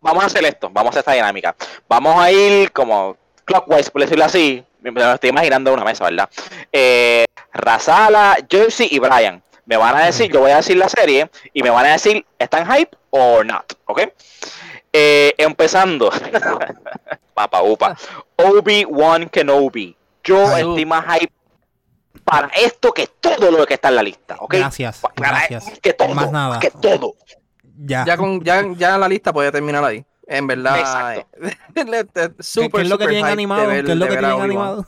vamos 0.00 0.22
a 0.22 0.26
hacer 0.26 0.44
esto, 0.44 0.70
vamos 0.70 0.88
a 0.88 0.90
hacer 0.90 1.00
esta 1.00 1.12
dinámica. 1.12 1.54
Vamos 1.88 2.16
a 2.16 2.30
ir 2.30 2.70
como 2.72 3.16
clockwise, 3.44 3.90
por 3.90 4.02
decirlo 4.02 4.24
así. 4.24 4.64
Me 4.80 4.90
estoy 5.12 5.30
imaginando 5.30 5.72
una 5.74 5.84
mesa, 5.84 6.04
¿verdad? 6.04 6.30
Eh, 6.72 7.24
Razala, 7.59 8.36
Jersey 8.48 8.88
y 8.90 8.98
Brian. 8.98 9.42
Me 9.66 9.76
van 9.76 9.96
a 9.96 10.06
decir, 10.06 10.32
yo 10.32 10.40
voy 10.40 10.50
a 10.52 10.56
decir 10.56 10.76
la 10.78 10.88
serie 10.88 11.30
y 11.52 11.62
me 11.62 11.68
van 11.70 11.84
a 11.86 11.92
decir, 11.92 12.24
¿están 12.38 12.70
hype 12.72 12.96
o 13.11 13.44
not? 13.44 13.74
¿Ok? 13.84 14.00
Eh, 14.92 15.34
empezando. 15.36 16.11
Papa 17.34 17.62
upa. 17.62 17.96
Obi-Wan 18.36 19.28
Kenobi. 19.28 19.94
Yo 20.24 20.46
Ay. 20.48 20.62
estoy 20.62 20.86
más 20.86 21.04
hype 21.18 21.32
para 22.24 22.48
esto 22.48 22.92
que 22.92 23.06
todo 23.20 23.50
lo 23.50 23.66
que 23.66 23.74
está 23.74 23.88
en 23.88 23.96
la 23.96 24.02
lista, 24.02 24.36
¿ok? 24.40 24.54
Gracias, 24.54 24.98
Pa- 25.00 25.09
para 25.11 25.30
gracias. 25.30 25.78
Que 25.80 25.92
todo, 25.92 26.14
Más 26.14 26.30
nada. 26.30 26.59
que 26.61 26.70
todo. 26.70 27.14
ya. 27.78 28.04
Ya 28.06 28.16
con 28.16 28.42
ya, 28.42 28.64
ya 28.76 28.98
la 28.98 29.09
lista 29.09 29.32
puede 29.32 29.52
terminar 29.52 29.84
ahí. 29.84 30.04
En 30.26 30.46
verdad, 30.46 30.78
Exacto. 30.78 31.26
eh, 31.42 31.56
¿Qué, 31.74 32.42
super, 32.42 32.70
qué 32.72 32.80
es 32.82 32.88
lo 32.88 32.98
que 32.98 33.06
tienen 33.09 33.26
animado? 33.26 33.68
¿Qué 33.70 33.78
es 33.78 33.84
lo 33.96 34.06
que 34.06 34.16
tienen 34.16 34.40
animado? 34.40 34.86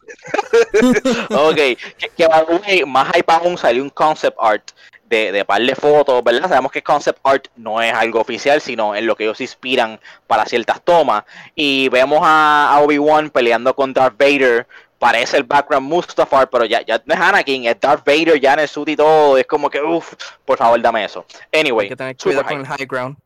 Ok, 1.30 1.56
que, 1.56 2.08
que 2.16 2.26
way, 2.26 2.84
más 2.84 3.12
hype 3.14 3.32
aún 3.32 3.56
salió 3.56 3.82
un 3.82 3.90
concept 3.90 4.36
art 4.40 4.70
de, 5.10 5.32
de 5.32 5.44
par 5.44 5.60
de 5.60 5.74
fotos, 5.74 6.22
¿verdad? 6.22 6.48
Sabemos 6.48 6.70
que 6.70 6.82
concept 6.82 7.18
art 7.24 7.48
no 7.56 7.82
es 7.82 7.92
algo 7.92 8.20
oficial, 8.20 8.60
sino 8.60 8.94
en 8.94 9.06
lo 9.06 9.16
que 9.16 9.24
ellos 9.24 9.38
se 9.38 9.44
inspiran 9.44 10.00
para 10.26 10.46
ciertas 10.46 10.80
tomas. 10.82 11.24
Y 11.54 11.88
vemos 11.88 12.20
a, 12.22 12.72
a 12.72 12.80
Obi-Wan 12.80 13.30
peleando 13.30 13.74
con 13.74 13.92
Darth 13.92 14.16
Vader. 14.16 14.66
Parece 14.98 15.38
el 15.38 15.44
background 15.44 15.88
Mustafar, 15.88 16.48
pero 16.48 16.64
ya, 16.66 16.82
ya 16.82 17.02
no 17.06 17.14
es 17.14 17.20
Anakin, 17.20 17.64
es 17.64 17.80
Darth 17.80 18.04
Vader 18.04 18.38
ya 18.38 18.52
en 18.52 18.60
el 18.60 18.68
suit 18.68 18.90
y 18.90 18.96
todo. 18.96 19.36
Es 19.36 19.46
como 19.46 19.68
que, 19.68 19.82
uff, 19.82 20.12
por 20.44 20.58
favor, 20.58 20.80
dame 20.80 21.04
eso. 21.04 21.24
Anyway, 21.52 21.86
Hay 21.86 21.88
que 21.88 21.96
tener 21.96 22.16
cuidado 22.16 22.44
con 22.44 22.60
el 22.60 22.66
high 22.66 22.86
ground. 22.86 23.16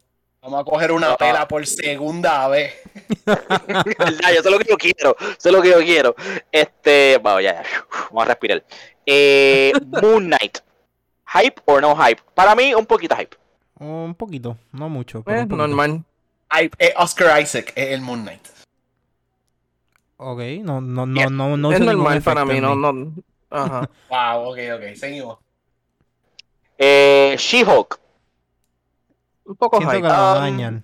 Vamos 0.45 0.61
a 0.61 0.64
coger 0.64 0.92
una 0.92 1.12
Ah. 1.12 1.16
pela 1.16 1.49
por 1.49 1.66
segunda 1.66 2.47
vez. 2.49 2.74
¿Verdad? 3.24 4.32
Yo 4.36 4.42
sé 4.42 4.51
lo 4.51 4.59
que 4.59 4.68
yo 4.68 4.76
quiero, 4.76 5.16
sé 5.38 5.51
lo 5.51 5.62
que 5.62 5.70
yo 5.70 5.78
quiero. 5.78 6.14
Este, 6.53 7.18
bueno, 7.22 7.40
ya, 7.40 7.62
ya, 7.62 7.68
vamos 8.11 8.22
a 8.24 8.26
respirar. 8.26 8.62
Eh, 9.07 9.72
Moon 10.03 10.26
Knight, 10.26 10.59
hype 11.32 11.62
or 11.64 11.80
no 11.80 11.97
hype? 11.97 12.20
Para 12.34 12.55
mí, 12.55 12.74
un 12.74 12.84
poquito 12.84 13.16
hype. 13.16 13.36
Un 13.80 14.14
poquito, 14.14 14.59
no 14.72 14.88
mucho. 14.90 15.22
pero 15.22 15.40
Eh, 15.40 15.47
normal. 15.47 16.05
Ay, 16.51 16.70
eh, 16.78 16.92
Oscar 16.99 17.40
Isaac 17.40 17.72
es 17.74 17.88
el 17.92 18.03
Moon 18.03 18.22
Knight. 18.22 18.47
Ok, 20.18 20.40
no, 20.62 20.80
no, 20.80 21.07
no, 21.07 21.14
Yeah. 21.16 21.30
no, 21.30 21.57
no 21.57 21.72
es 21.72 21.80
normal 21.80 22.20
para 22.22 22.45
mí, 22.45 22.61
no, 22.61 22.74
no. 22.76 23.12
Ajá. 23.51 23.88
Wow, 24.11 24.51
ok, 24.53 24.59
ok, 24.76 24.95
seguimos. 24.95 25.38
Eh, 26.78 27.34
She-Hulk, 27.38 27.99
Un 29.47 29.57
poco 29.57 29.76
Siento 29.78 29.92
que 29.92 29.99
Um, 30.03 30.05
dañar. 30.07 30.82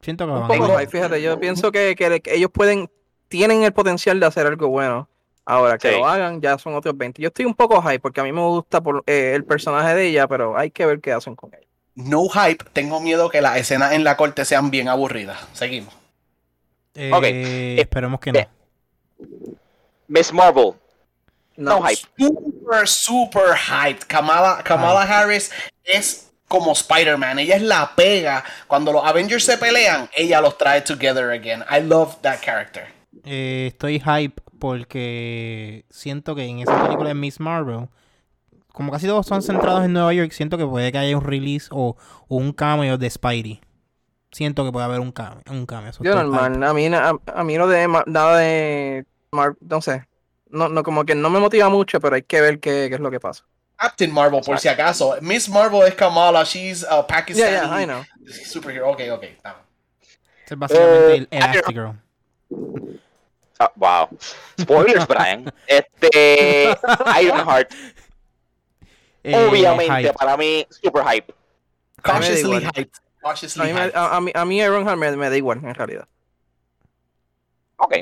Siento 0.00 0.24
que 0.26 0.32
la 0.32 0.38
Un 0.40 0.48
poco 0.48 0.78
hype, 0.78 0.86
fíjate, 0.90 1.20
yo 1.22 1.38
pienso 1.40 1.72
que, 1.72 1.94
que- 1.96 2.22
ellos 2.26 2.50
pueden, 2.52 2.90
tienen 3.28 3.62
el 3.64 3.72
potencial 3.72 4.18
de 4.20 4.26
hacer 4.26 4.46
algo 4.46 4.68
bueno. 4.68 5.08
Ahora 5.44 5.78
que 5.78 5.90
Sí. 5.92 5.96
lo 5.98 6.06
hagan, 6.08 6.40
ya 6.40 6.58
son 6.58 6.74
otros 6.74 6.96
20. 6.96 7.22
Yo 7.22 7.28
estoy 7.28 7.44
un 7.44 7.54
poco 7.54 7.80
hype 7.82 8.00
porque 8.00 8.20
a 8.20 8.24
mí 8.24 8.32
me 8.32 8.40
gusta 8.40 8.80
por, 8.80 9.04
eh, 9.06 9.32
el 9.34 9.44
personaje 9.44 9.94
de 9.94 10.06
ella, 10.08 10.26
pero 10.26 10.56
hay 10.58 10.70
que 10.70 10.84
ver 10.86 11.00
qué 11.00 11.12
hacen 11.12 11.36
con 11.36 11.50
ella. 11.54 11.66
No 11.94 12.28
hype, 12.28 12.64
tengo 12.72 13.00
miedo 13.00 13.28
que 13.30 13.40
las 13.40 13.56
escenas 13.56 13.92
en 13.92 14.02
la 14.04 14.16
corte 14.16 14.44
sean 14.44 14.70
bien 14.70 14.88
aburridas. 14.88 15.38
Seguimos. 15.52 15.94
Eh, 16.94 17.10
Ok. 17.14 17.24
Esperemos 17.80 18.20
que 18.20 18.32
no. 18.32 18.38
eh, 18.40 18.48
Miss 20.08 20.32
Marvel, 20.32 20.72
no, 21.56 21.80
No, 21.80 21.82
hype. 21.86 22.02
Super, 22.18 22.88
super 22.88 23.56
hype. 23.56 24.00
Kamala, 24.06 24.62
Kamala 24.64 25.02
Harris 25.02 25.50
es 25.84 26.25
como 26.48 26.72
Spider-Man. 26.72 27.38
Ella 27.38 27.56
es 27.56 27.62
la 27.62 27.92
pega. 27.96 28.44
Cuando 28.66 28.92
los 28.92 29.04
Avengers 29.04 29.44
se 29.44 29.58
pelean, 29.58 30.08
ella 30.16 30.40
los 30.40 30.56
trae 30.58 30.80
together 30.82 31.30
again. 31.30 31.62
I 31.70 31.80
love 31.82 32.16
that 32.22 32.38
character. 32.42 32.84
Eh, 33.24 33.66
estoy 33.68 34.00
hype 34.00 34.40
porque 34.58 35.84
siento 35.90 36.34
que 36.34 36.44
en 36.44 36.60
esa 36.60 36.82
película 36.84 37.08
de 37.08 37.14
Miss 37.14 37.40
Marvel, 37.40 37.88
como 38.72 38.92
casi 38.92 39.06
todos 39.06 39.26
son 39.26 39.42
centrados 39.42 39.84
en 39.84 39.92
Nueva 39.92 40.12
York, 40.12 40.32
siento 40.32 40.58
que 40.58 40.66
puede 40.66 40.92
que 40.92 40.98
haya 40.98 41.16
un 41.16 41.24
release 41.24 41.68
o, 41.70 41.96
o 42.28 42.36
un 42.36 42.52
cameo 42.52 42.98
de 42.98 43.08
Spidey. 43.10 43.60
Siento 44.32 44.64
que 44.64 44.72
puede 44.72 44.84
haber 44.84 45.00
un 45.00 45.12
cameo. 45.12 45.42
Un 45.50 45.64
cameo. 45.66 45.92
yo 46.00 46.14
normal. 46.14 46.62
A 46.62 46.74
mí, 46.74 46.88
na- 46.88 47.10
a, 47.10 47.40
a 47.40 47.44
mí 47.44 47.56
no 47.56 47.66
de 47.66 47.88
nada 48.06 48.36
de 48.38 49.06
Mar- 49.32 49.56
no 49.60 49.80
sé. 49.80 50.04
No, 50.50 50.68
no, 50.68 50.82
como 50.82 51.04
que 51.04 51.14
no 51.14 51.30
me 51.30 51.40
motiva 51.40 51.68
mucho, 51.70 52.00
pero 52.00 52.16
hay 52.16 52.22
que 52.22 52.40
ver 52.40 52.60
qué, 52.60 52.86
qué 52.88 52.94
es 52.96 53.00
lo 53.00 53.10
que 53.10 53.18
pasa. 53.18 53.44
Captain 53.78 54.10
Marvel, 54.12 54.40
por 54.44 54.58
si 54.58 54.68
acaso. 54.68 55.16
Miss 55.20 55.48
Marvel 55.48 55.82
es 55.86 55.94
Kamala. 55.94 56.44
She's 56.44 56.82
a 56.84 56.96
Ya, 56.96 57.06
Pakistani 57.06 57.52
ya, 57.52 57.82
I 57.82 57.84
know. 57.84 58.04
superhero. 58.44 58.90
Ok, 58.90 59.00
ok. 59.12 59.22
está. 59.24 59.56
Ese 60.44 60.54
es 60.54 60.58
básicamente 60.58 61.12
Eh, 61.12 61.16
el 61.16 61.28
Elastigirl. 61.30 61.92
Ah, 63.58 63.72
wow. 63.76 64.08
Spoilers, 64.60 65.06
Brian. 65.08 65.52
Este, 65.66 66.76
Ironheart, 67.22 67.72
Eh, 69.24 69.34
obviamente, 69.34 69.92
hype. 70.08 70.12
para 70.12 70.36
mí, 70.36 70.66
super 70.70 71.04
hype. 71.04 71.34
Cautiously 72.02 72.56
igual. 72.56 72.72
hyped. 72.76 72.92
A 72.96 73.20
Cautiously 73.22 73.62
mí, 73.66 73.72
me, 73.72 73.80
hyped. 73.86 73.96
a, 73.96 74.16
a 74.16 74.20
mí, 74.20 74.30
a 74.34 74.44
mí 74.44 74.60
Ironheart 74.60 74.98
me, 74.98 75.16
me 75.16 75.30
da 75.30 75.36
igual, 75.36 75.58
en 75.64 75.74
realidad. 75.74 76.06
Ok. 77.78 77.94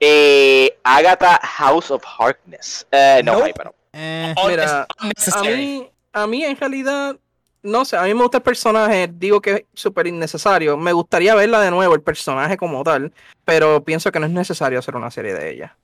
Eh, 0.00 0.76
Agatha 0.82 1.38
House 1.42 1.90
of 1.90 2.02
Harkness. 2.04 2.86
Eh, 2.90 3.22
no 3.24 3.34
Nope. 3.34 3.46
hype, 3.46 3.54
pero. 3.58 3.74
Eh, 3.94 4.34
Un- 4.42 4.50
Mira, 4.50 4.86
A 5.32 5.42
mí, 5.42 5.90
a 6.12 6.26
mí 6.26 6.44
en 6.44 6.56
realidad, 6.56 7.16
no 7.62 7.84
sé, 7.84 7.96
a 7.96 8.02
mí 8.02 8.12
me 8.14 8.22
gusta 8.22 8.38
el 8.38 8.42
personaje, 8.42 9.08
digo 9.12 9.40
que 9.40 9.50
es 9.52 9.64
súper 9.74 10.06
innecesario. 10.06 10.76
Me 10.76 10.92
gustaría 10.92 11.34
verla 11.34 11.60
de 11.60 11.70
nuevo, 11.70 11.94
el 11.94 12.02
personaje 12.02 12.56
como 12.56 12.82
tal, 12.82 13.12
pero 13.44 13.82
pienso 13.84 14.10
que 14.12 14.18
no 14.20 14.26
es 14.26 14.32
necesario 14.32 14.78
hacer 14.78 14.96
una 14.96 15.10
serie 15.10 15.32
de 15.34 15.50
ella. 15.50 15.76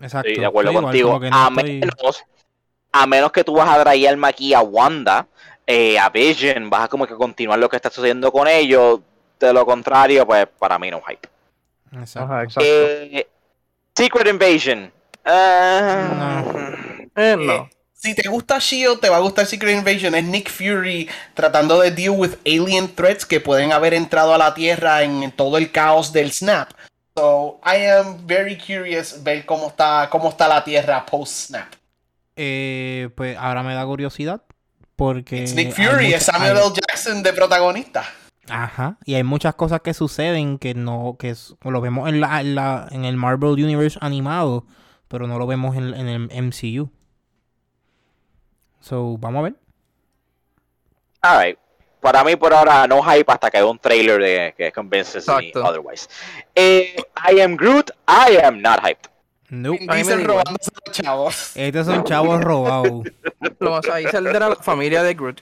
exacto. 0.00 0.28
Estoy 0.28 0.40
de 0.42 0.46
acuerdo 0.46 0.70
Estoy 0.70 0.82
contigo. 0.84 1.18
no 1.18 1.36
a, 1.36 1.48
estoy- 1.48 1.80
menos, 1.80 2.24
a 2.92 3.06
menos 3.06 3.32
que 3.32 3.44
tú 3.44 3.54
vas 3.54 3.68
a 3.68 3.82
traerme 3.82 4.28
aquí 4.28 4.52
a 4.54 4.60
Wanda 4.60 5.26
eh, 5.66 5.98
a 5.98 6.10
Vision, 6.10 6.68
vas 6.68 6.82
a 6.84 6.88
como 6.88 7.06
que 7.06 7.14
continuar 7.14 7.58
lo 7.58 7.68
que 7.70 7.76
está 7.76 7.88
sucediendo 7.90 8.30
con 8.30 8.46
ellos. 8.46 9.00
De 9.40 9.52
lo 9.52 9.64
contrario, 9.66 10.26
pues 10.26 10.46
para 10.58 10.78
mí 10.78 10.90
no 10.90 11.00
hype. 11.02 11.28
Exacto. 11.92 12.32
Ajá, 12.32 12.42
exacto. 12.44 12.60
Eh, 12.68 13.26
Secret 13.96 14.28
Invasion. 14.28 14.92
Ah, 15.24 16.42
Eh, 17.16 17.36
no. 17.38 17.52
Eh, 17.52 17.68
si 17.92 18.14
te 18.14 18.28
gusta 18.28 18.58
Shield, 18.58 19.00
te 19.00 19.08
va 19.08 19.16
a 19.16 19.20
gustar 19.20 19.46
Secret 19.46 19.76
Invasion. 19.76 20.14
Es 20.14 20.24
Nick 20.24 20.50
Fury 20.50 21.08
tratando 21.32 21.80
de 21.80 21.90
deal 21.90 22.10
with 22.10 22.32
alien 22.44 22.94
threats 22.94 23.24
que 23.24 23.40
pueden 23.40 23.72
haber 23.72 23.94
entrado 23.94 24.34
a 24.34 24.38
la 24.38 24.52
Tierra 24.52 25.02
en 25.02 25.30
todo 25.32 25.56
el 25.56 25.70
caos 25.70 26.12
del 26.12 26.32
snap. 26.32 26.70
So 27.16 27.60
I 27.64 27.86
am 27.86 28.26
very 28.26 28.58
curious 28.58 29.22
ver 29.22 29.46
cómo 29.46 29.68
está, 29.68 30.08
cómo 30.10 30.28
está 30.30 30.48
la 30.48 30.64
Tierra 30.64 31.06
post 31.06 31.46
snap. 31.46 31.68
Eh, 32.36 33.08
pues 33.14 33.36
ahora 33.38 33.62
me 33.62 33.74
da 33.74 33.84
curiosidad. 33.86 34.42
Porque. 34.96 35.42
It's 35.42 35.54
Nick 35.54 35.72
Fury, 35.72 36.06
mucha- 36.06 36.16
es 36.16 36.22
Samuel 36.24 36.56
hay- 36.56 36.62
L. 36.66 36.74
Jackson 36.88 37.22
de 37.22 37.32
protagonista. 37.32 38.04
Ajá. 38.50 38.98
Y 39.06 39.14
hay 39.14 39.22
muchas 39.24 39.54
cosas 39.54 39.80
que 39.80 39.94
suceden 39.94 40.58
que 40.58 40.74
no. 40.74 41.16
que 41.18 41.30
es- 41.30 41.54
lo 41.62 41.80
vemos 41.80 42.08
en, 42.08 42.20
la, 42.20 42.40
en, 42.40 42.54
la- 42.54 42.86
en 42.90 43.04
el 43.04 43.16
Marvel 43.16 43.52
Universe 43.52 43.98
animado. 44.02 44.66
Pero 45.08 45.26
no 45.26 45.38
lo 45.38 45.46
vemos 45.46 45.76
en, 45.76 45.94
en 45.94 46.08
el 46.08 46.42
MCU. 46.42 46.90
So, 48.80 49.16
vamos 49.18 49.40
a 49.40 49.42
ver. 49.42 49.54
Alright. 51.22 51.58
Para 52.04 52.22
mí, 52.22 52.36
por 52.36 52.52
ahora, 52.52 52.86
no 52.86 53.02
hype 53.02 53.32
hasta 53.32 53.50
que 53.50 53.56
haya 53.56 53.66
un 53.66 53.78
trailer 53.78 54.20
de, 54.20 54.54
que 54.58 54.70
convences 54.70 55.26
me 55.26 55.52
otherwise. 55.54 56.06
Eh, 56.54 56.94
I 57.32 57.40
am 57.40 57.56
Groot. 57.56 57.92
I 58.06 58.36
am 58.44 58.60
not 58.60 58.80
hyped. 58.80 59.08
Nope. 59.48 59.78
Dicen 59.80 60.22
robándose 60.22 60.70
a 60.70 60.80
los 60.84 60.94
chavos. 60.94 61.52
Estos 61.54 61.86
son 61.86 62.04
chavos 62.04 62.40
robados. 62.44 63.06
Lo 63.58 63.70
más 63.70 63.88
ahí 63.88 64.04
saldrá 64.04 64.50
la 64.50 64.56
familia 64.56 65.02
de 65.02 65.14
Groot. 65.14 65.40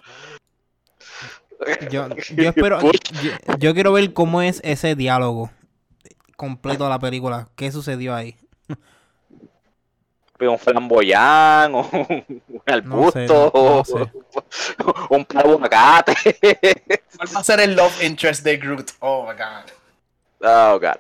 Yo, 1.91 2.09
yo 2.37 2.49
espero. 2.49 2.79
Yo 3.59 3.75
quiero 3.75 3.93
ver 3.93 4.13
cómo 4.13 4.41
es 4.41 4.61
ese 4.63 4.95
diálogo 4.95 5.51
completo 6.37 6.85
de 6.85 6.91
la 6.91 7.01
película. 7.01 7.49
¿Qué 7.57 7.73
sucedió 7.73 8.15
ahí? 8.15 8.37
Un 10.49 10.59
flamboyán, 10.59 11.75
un, 11.75 11.85
un 12.49 12.63
arbusto, 12.67 13.51
no 13.55 13.85
sé. 13.85 13.95
un 15.11 15.25
palo 15.25 15.49
de 15.49 15.55
aguacate. 15.55 16.15
¿Cuál 17.17 17.37
va 17.37 17.41
a 17.41 17.45
ser 17.45 17.61
el 17.61 17.75
love 17.77 18.03
interest 18.03 18.45
de 18.45 18.57
Groot? 18.57 18.91
Oh 19.01 19.27
my 19.27 19.35
god. 19.37 19.71
oh, 20.43 20.79
God. 20.79 20.97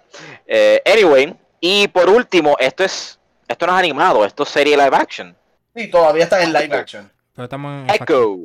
Eh, 0.47 0.81
anyway, 0.87 1.35
y 1.61 1.89
por 1.89 2.09
último, 2.09 2.57
esto 2.59 2.85
es 2.85 3.19
esto 3.49 3.67
no 3.67 3.73
es 3.75 3.79
animado, 3.79 4.25
esto 4.25 4.45
es 4.45 4.49
serie 4.49 4.77
live 4.77 4.97
action. 4.97 5.37
Sí, 5.75 5.89
todavía 5.89 6.25
está 6.25 6.43
en 6.43 6.53
live 6.53 6.75
action. 6.75 7.11
Pero 7.35 7.45
estamos 7.45 7.85
en. 7.89 7.91
Echo. 7.95 8.37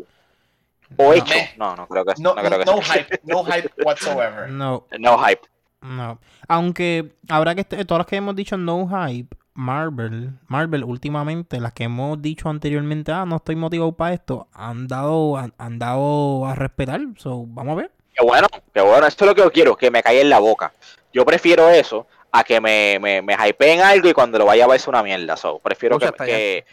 O 0.95 1.13
hecho. 1.13 1.33
No, 1.57 1.75
no 1.75 1.87
creo 1.87 2.05
que 2.05 2.13
No, 2.19 2.33
no 2.33 2.41
creo 2.41 2.59
que 2.59 2.65
no 2.65 2.81
sea. 2.81 2.95
hype, 2.95 3.19
no 3.23 3.43
hype 3.43 3.69
whatsoever. 3.83 4.49
No, 4.49 4.85
No 4.99 5.17
hype. 5.19 5.41
no. 5.81 6.19
Aunque 6.47 7.13
habrá 7.29 7.55
que. 7.55 7.63
Todas 7.63 7.99
las 7.99 8.07
que 8.07 8.15
hemos 8.15 8.35
dicho 8.35 8.57
no 8.57 8.87
hype. 8.87 9.35
Marvel, 9.57 10.33
Marvel 10.45 10.83
últimamente, 10.83 11.59
las 11.59 11.73
que 11.73 11.85
hemos 11.85 12.21
dicho 12.21 12.47
anteriormente, 12.47 13.11
ah, 13.11 13.25
no 13.25 13.37
estoy 13.37 13.55
motivado 13.55 13.91
para 13.91 14.13
esto, 14.13 14.47
han 14.53 14.87
dado, 14.87 15.35
han, 15.35 15.51
han 15.57 15.79
dado 15.79 16.45
a 16.45 16.53
respetar. 16.53 17.01
So, 17.17 17.43
vamos 17.47 17.73
a 17.73 17.81
ver. 17.81 17.91
Qué 18.15 18.23
bueno, 18.23 18.47
qué 18.71 18.81
bueno. 18.81 19.07
Esto 19.07 19.25
es 19.25 19.29
lo 19.29 19.35
que 19.35 19.41
yo 19.41 19.51
quiero, 19.51 19.75
que 19.75 19.89
me 19.89 20.03
caiga 20.03 20.21
en 20.21 20.29
la 20.29 20.37
boca. 20.37 20.73
Yo 21.11 21.25
prefiero 21.25 21.69
eso 21.69 22.05
a 22.31 22.43
que 22.43 22.61
me, 22.61 22.99
me, 23.01 23.23
me 23.23 23.33
hypeen 23.33 23.81
algo 23.81 24.07
y 24.07 24.13
cuando 24.13 24.37
lo 24.37 24.45
vaya 24.45 24.65
a 24.65 24.67
ver 24.67 24.75
es 24.75 24.87
una 24.87 25.01
mierda. 25.01 25.35
So, 25.35 25.57
prefiero 25.57 25.97
que, 25.97 26.63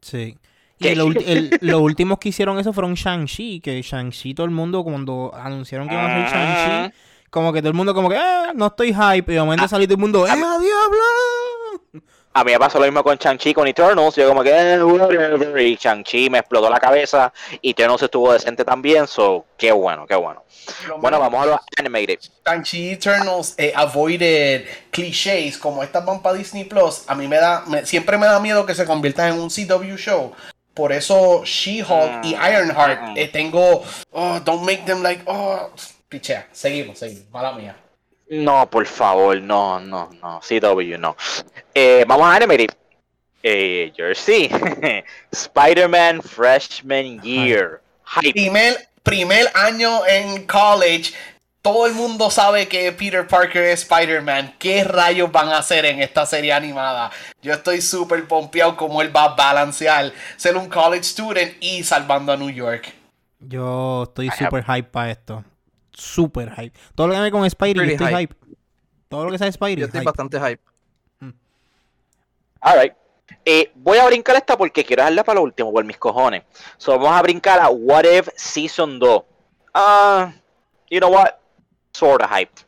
Sí. 0.00 0.36
Y 0.78 0.94
los 1.60 1.80
últimos 1.80 2.18
que 2.18 2.30
hicieron 2.30 2.58
eso 2.58 2.72
fueron 2.72 2.94
Shang-Chi, 2.94 3.60
que 3.60 3.80
Shang-Chi 3.80 4.34
todo 4.34 4.46
el 4.46 4.52
mundo 4.52 4.82
cuando 4.82 5.32
anunciaron 5.32 5.86
que 5.86 5.94
iban 5.94 6.10
a 6.10 6.26
hacer 6.26 6.36
Shang-Chi, 6.36 6.96
como 7.30 7.52
que 7.52 7.60
todo 7.60 7.68
el 7.68 7.76
mundo 7.76 7.94
como 7.94 8.08
que, 8.08 8.16
ah, 8.16 8.50
no 8.52 8.66
estoy 8.66 8.92
hype, 8.92 9.30
y 9.30 9.34
de 9.36 9.40
momento 9.40 9.68
salió 9.68 9.86
todo 9.86 9.94
el 9.94 10.00
mundo, 10.00 10.26
¡eh, 10.26 10.30
a 10.30 10.34
diablo! 10.34 11.51
A 12.34 12.44
mí 12.44 12.52
me 12.52 12.58
pasó 12.58 12.78
lo 12.78 12.86
mismo 12.86 13.02
con 13.04 13.16
Shang-Chi, 13.18 13.52
con 13.52 13.66
Eternals. 13.68 14.16
Yo 14.16 14.26
como 14.28 14.42
que, 14.42 14.50
eh. 14.54 15.68
Y 15.68 15.76
Shang-Chi 15.76 16.30
me 16.30 16.38
explotó 16.38 16.70
la 16.70 16.80
cabeza. 16.80 17.32
Y 17.60 17.70
Eternals 17.70 18.02
estuvo 18.02 18.32
decente 18.32 18.64
también. 18.64 19.06
So, 19.06 19.44
qué 19.58 19.70
bueno, 19.72 20.06
qué 20.06 20.14
bueno. 20.16 20.42
Lo 20.88 20.98
Bueno, 20.98 21.18
vamos 21.20 21.42
a 21.42 21.46
los 21.46 21.60
animated. 21.78 22.18
Shang-Chi 22.46 22.92
Eternals 22.92 23.54
eh, 23.58 23.72
avoided 23.74 24.64
clichés 24.90 25.58
como 25.58 25.82
estas 25.82 26.04
van 26.06 26.22
para 26.22 26.36
Disney 26.38 26.64
Plus. 26.64 27.04
A 27.06 27.14
mí 27.14 27.28
me 27.28 27.36
da, 27.36 27.64
me- 27.66 27.84
siempre 27.84 28.16
me 28.16 28.26
da 28.26 28.40
miedo 28.40 28.64
que 28.64 28.74
se 28.74 28.86
conviertan 28.86 29.34
en 29.34 29.40
un 29.40 29.50
CW 29.50 29.96
show. 29.96 30.32
Por 30.72 30.92
eso 30.92 31.42
She-Hulk 31.44 32.24
y 32.24 32.34
Mm, 32.34 32.40
Ironheart 32.50 33.00
mm. 33.02 33.18
eh, 33.18 33.28
tengo, 33.28 33.82
oh, 34.12 34.40
don't 34.42 34.62
make 34.62 34.84
them 34.86 35.02
like, 35.02 35.22
oh, 35.26 35.68
pichea. 36.08 36.48
Seguimos, 36.50 36.98
seguimos, 36.98 37.28
mala 37.30 37.52
mía. 37.52 37.76
No, 38.32 38.70
por 38.70 38.86
favor, 38.86 39.38
no, 39.42 39.78
no, 39.78 40.08
no. 40.22 40.40
CW, 40.40 40.96
no. 40.98 41.14
Eh, 41.74 42.02
vamos 42.08 42.26
a 42.26 42.36
animated. 42.36 42.70
Eh, 43.42 43.92
Jersey. 43.94 44.48
Spider-Man 45.30 46.22
Freshman 46.22 47.20
Year. 47.20 47.82
Hype. 48.04 48.32
Primer, 48.32 48.88
primer 49.02 49.50
año 49.54 50.06
en 50.06 50.46
college. 50.46 51.12
Todo 51.60 51.86
el 51.86 51.92
mundo 51.92 52.30
sabe 52.30 52.68
que 52.68 52.90
Peter 52.92 53.26
Parker 53.26 53.64
es 53.64 53.82
Spider-Man. 53.82 54.54
¿Qué 54.58 54.82
rayos 54.82 55.30
van 55.30 55.50
a 55.50 55.58
hacer 55.58 55.84
en 55.84 56.00
esta 56.00 56.24
serie 56.24 56.54
animada? 56.54 57.10
Yo 57.42 57.52
estoy 57.52 57.82
súper 57.82 58.26
pompeado 58.26 58.78
como 58.78 59.02
él 59.02 59.14
va 59.14 59.24
a 59.24 59.34
balancear 59.34 60.10
ser 60.38 60.56
un 60.56 60.70
college 60.70 61.04
student 61.04 61.52
y 61.60 61.84
salvando 61.84 62.32
a 62.32 62.38
New 62.38 62.48
York. 62.50 62.94
Yo 63.40 64.04
estoy 64.04 64.30
super 64.30 64.64
hype 64.64 64.88
para 64.88 65.10
esto. 65.10 65.44
Super 66.02 66.50
hype. 66.54 66.76
Todo 66.94 67.06
lo 67.08 67.14
que 67.14 67.20
me 67.20 67.30
con 67.30 67.48
Spidey, 67.48 67.74
yo 67.74 67.80
Pretty 67.80 67.92
estoy 67.94 68.08
hype. 68.08 68.34
hype. 68.34 68.56
Todo 69.08 69.24
lo 69.26 69.30
que 69.30 69.38
sea 69.38 69.50
Spidey, 69.52 69.76
Yo 69.76 69.86
estoy 69.86 70.00
hype. 70.00 70.06
bastante 70.10 70.40
hype. 70.40 70.60
Alright. 72.60 72.94
Eh, 73.44 73.72
voy 73.74 73.98
a 73.98 74.06
brincar 74.06 74.36
esta 74.36 74.56
porque 74.56 74.84
quiero 74.84 75.02
dejarla 75.02 75.24
para 75.24 75.36
lo 75.36 75.42
último, 75.44 75.72
por 75.72 75.84
mis 75.84 75.96
cojones. 75.96 76.44
So, 76.76 76.92
vamos 76.98 77.12
a 77.18 77.22
brincar 77.22 77.58
a 77.60 77.68
What 77.70 78.04
If 78.04 78.28
Season 78.36 78.98
2. 78.98 79.22
Ah, 79.74 80.32
you 80.90 80.98
know 81.00 81.10
what? 81.10 81.30
Sorta 81.92 82.26
hyped. 82.28 82.64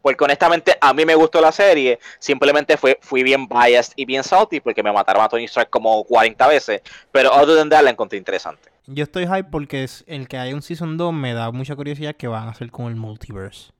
Porque 0.00 0.24
honestamente 0.24 0.76
a 0.80 0.92
mí 0.94 1.04
me 1.04 1.14
gustó 1.14 1.40
la 1.40 1.52
serie. 1.52 1.98
Simplemente 2.18 2.76
fue, 2.76 2.98
fui 3.02 3.22
bien 3.22 3.46
biased 3.48 3.92
y 3.96 4.04
bien 4.06 4.24
salty 4.24 4.60
porque 4.60 4.82
me 4.82 4.92
mataron 4.92 5.22
a 5.22 5.28
Tony 5.28 5.44
Stark 5.44 5.68
como 5.70 6.02
40 6.04 6.46
veces. 6.48 6.82
Pero 7.12 7.30
other 7.32 7.56
than 7.56 7.68
that 7.68 7.82
la 7.82 7.90
encontré 7.90 8.16
interesante. 8.18 8.70
Yo 8.90 9.04
estoy 9.04 9.26
hype 9.26 9.44
porque 9.44 9.84
es 9.84 10.02
el 10.06 10.28
que 10.28 10.38
haya 10.38 10.54
un 10.54 10.62
Season 10.62 10.96
2 10.96 11.12
me 11.12 11.34
da 11.34 11.50
mucha 11.50 11.76
curiosidad 11.76 12.16
que 12.16 12.26
van 12.26 12.48
a 12.48 12.52
hacer 12.52 12.70
con 12.70 12.86
el 12.86 12.96
multiverse. 12.96 13.70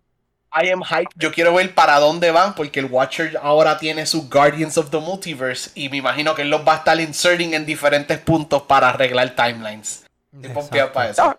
I 0.53 0.69
am 0.69 0.83
hype. 0.83 1.09
Yo 1.17 1.33
quiero 1.33 1.55
ver 1.55 1.75
para 1.75 1.99
dónde 1.99 2.31
van 2.31 2.55
porque 2.55 2.81
el 2.81 2.87
Watcher 2.87 3.39
ahora 3.43 3.79
tiene 3.79 4.05
sus 4.05 4.29
Guardians 4.29 4.77
of 4.77 4.91
the 4.91 4.99
Multiverse 4.99 5.71
y 5.75 5.89
me 5.89 5.97
imagino 5.97 6.35
que 6.35 6.43
él 6.43 6.51
los 6.51 6.61
va 6.67 6.75
a 6.75 6.77
estar 6.77 7.01
inserting 7.01 7.55
en 7.55 7.65
diferentes 7.65 8.19
puntos 8.19 8.63
para 8.63 8.91
arreglar 8.91 9.35
timelines. 9.35 10.05
Estoy 10.43 10.81
para 10.93 11.11
eso. 11.11 11.23
Ah. 11.23 11.39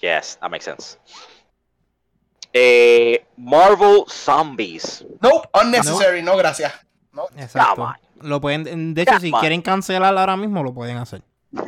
Yes, 0.00 0.38
that 0.40 0.48
makes 0.48 0.64
sense. 0.64 0.96
Eh, 2.52 3.24
Marvel 3.36 4.04
Zombies. 4.06 5.04
Nope, 5.20 5.48
unnecessary, 5.60 6.22
no, 6.22 6.36
gracias. 6.36 6.72
No. 7.12 7.26
Exacto. 7.36 7.92
Lo 8.20 8.40
pueden, 8.40 8.94
de 8.94 9.02
hecho, 9.02 9.12
Come 9.14 9.20
si 9.20 9.32
on. 9.32 9.40
quieren 9.40 9.62
cancelar 9.62 10.16
ahora 10.16 10.36
mismo, 10.36 10.62
lo 10.62 10.72
pueden 10.72 10.96
hacer. 10.96 11.22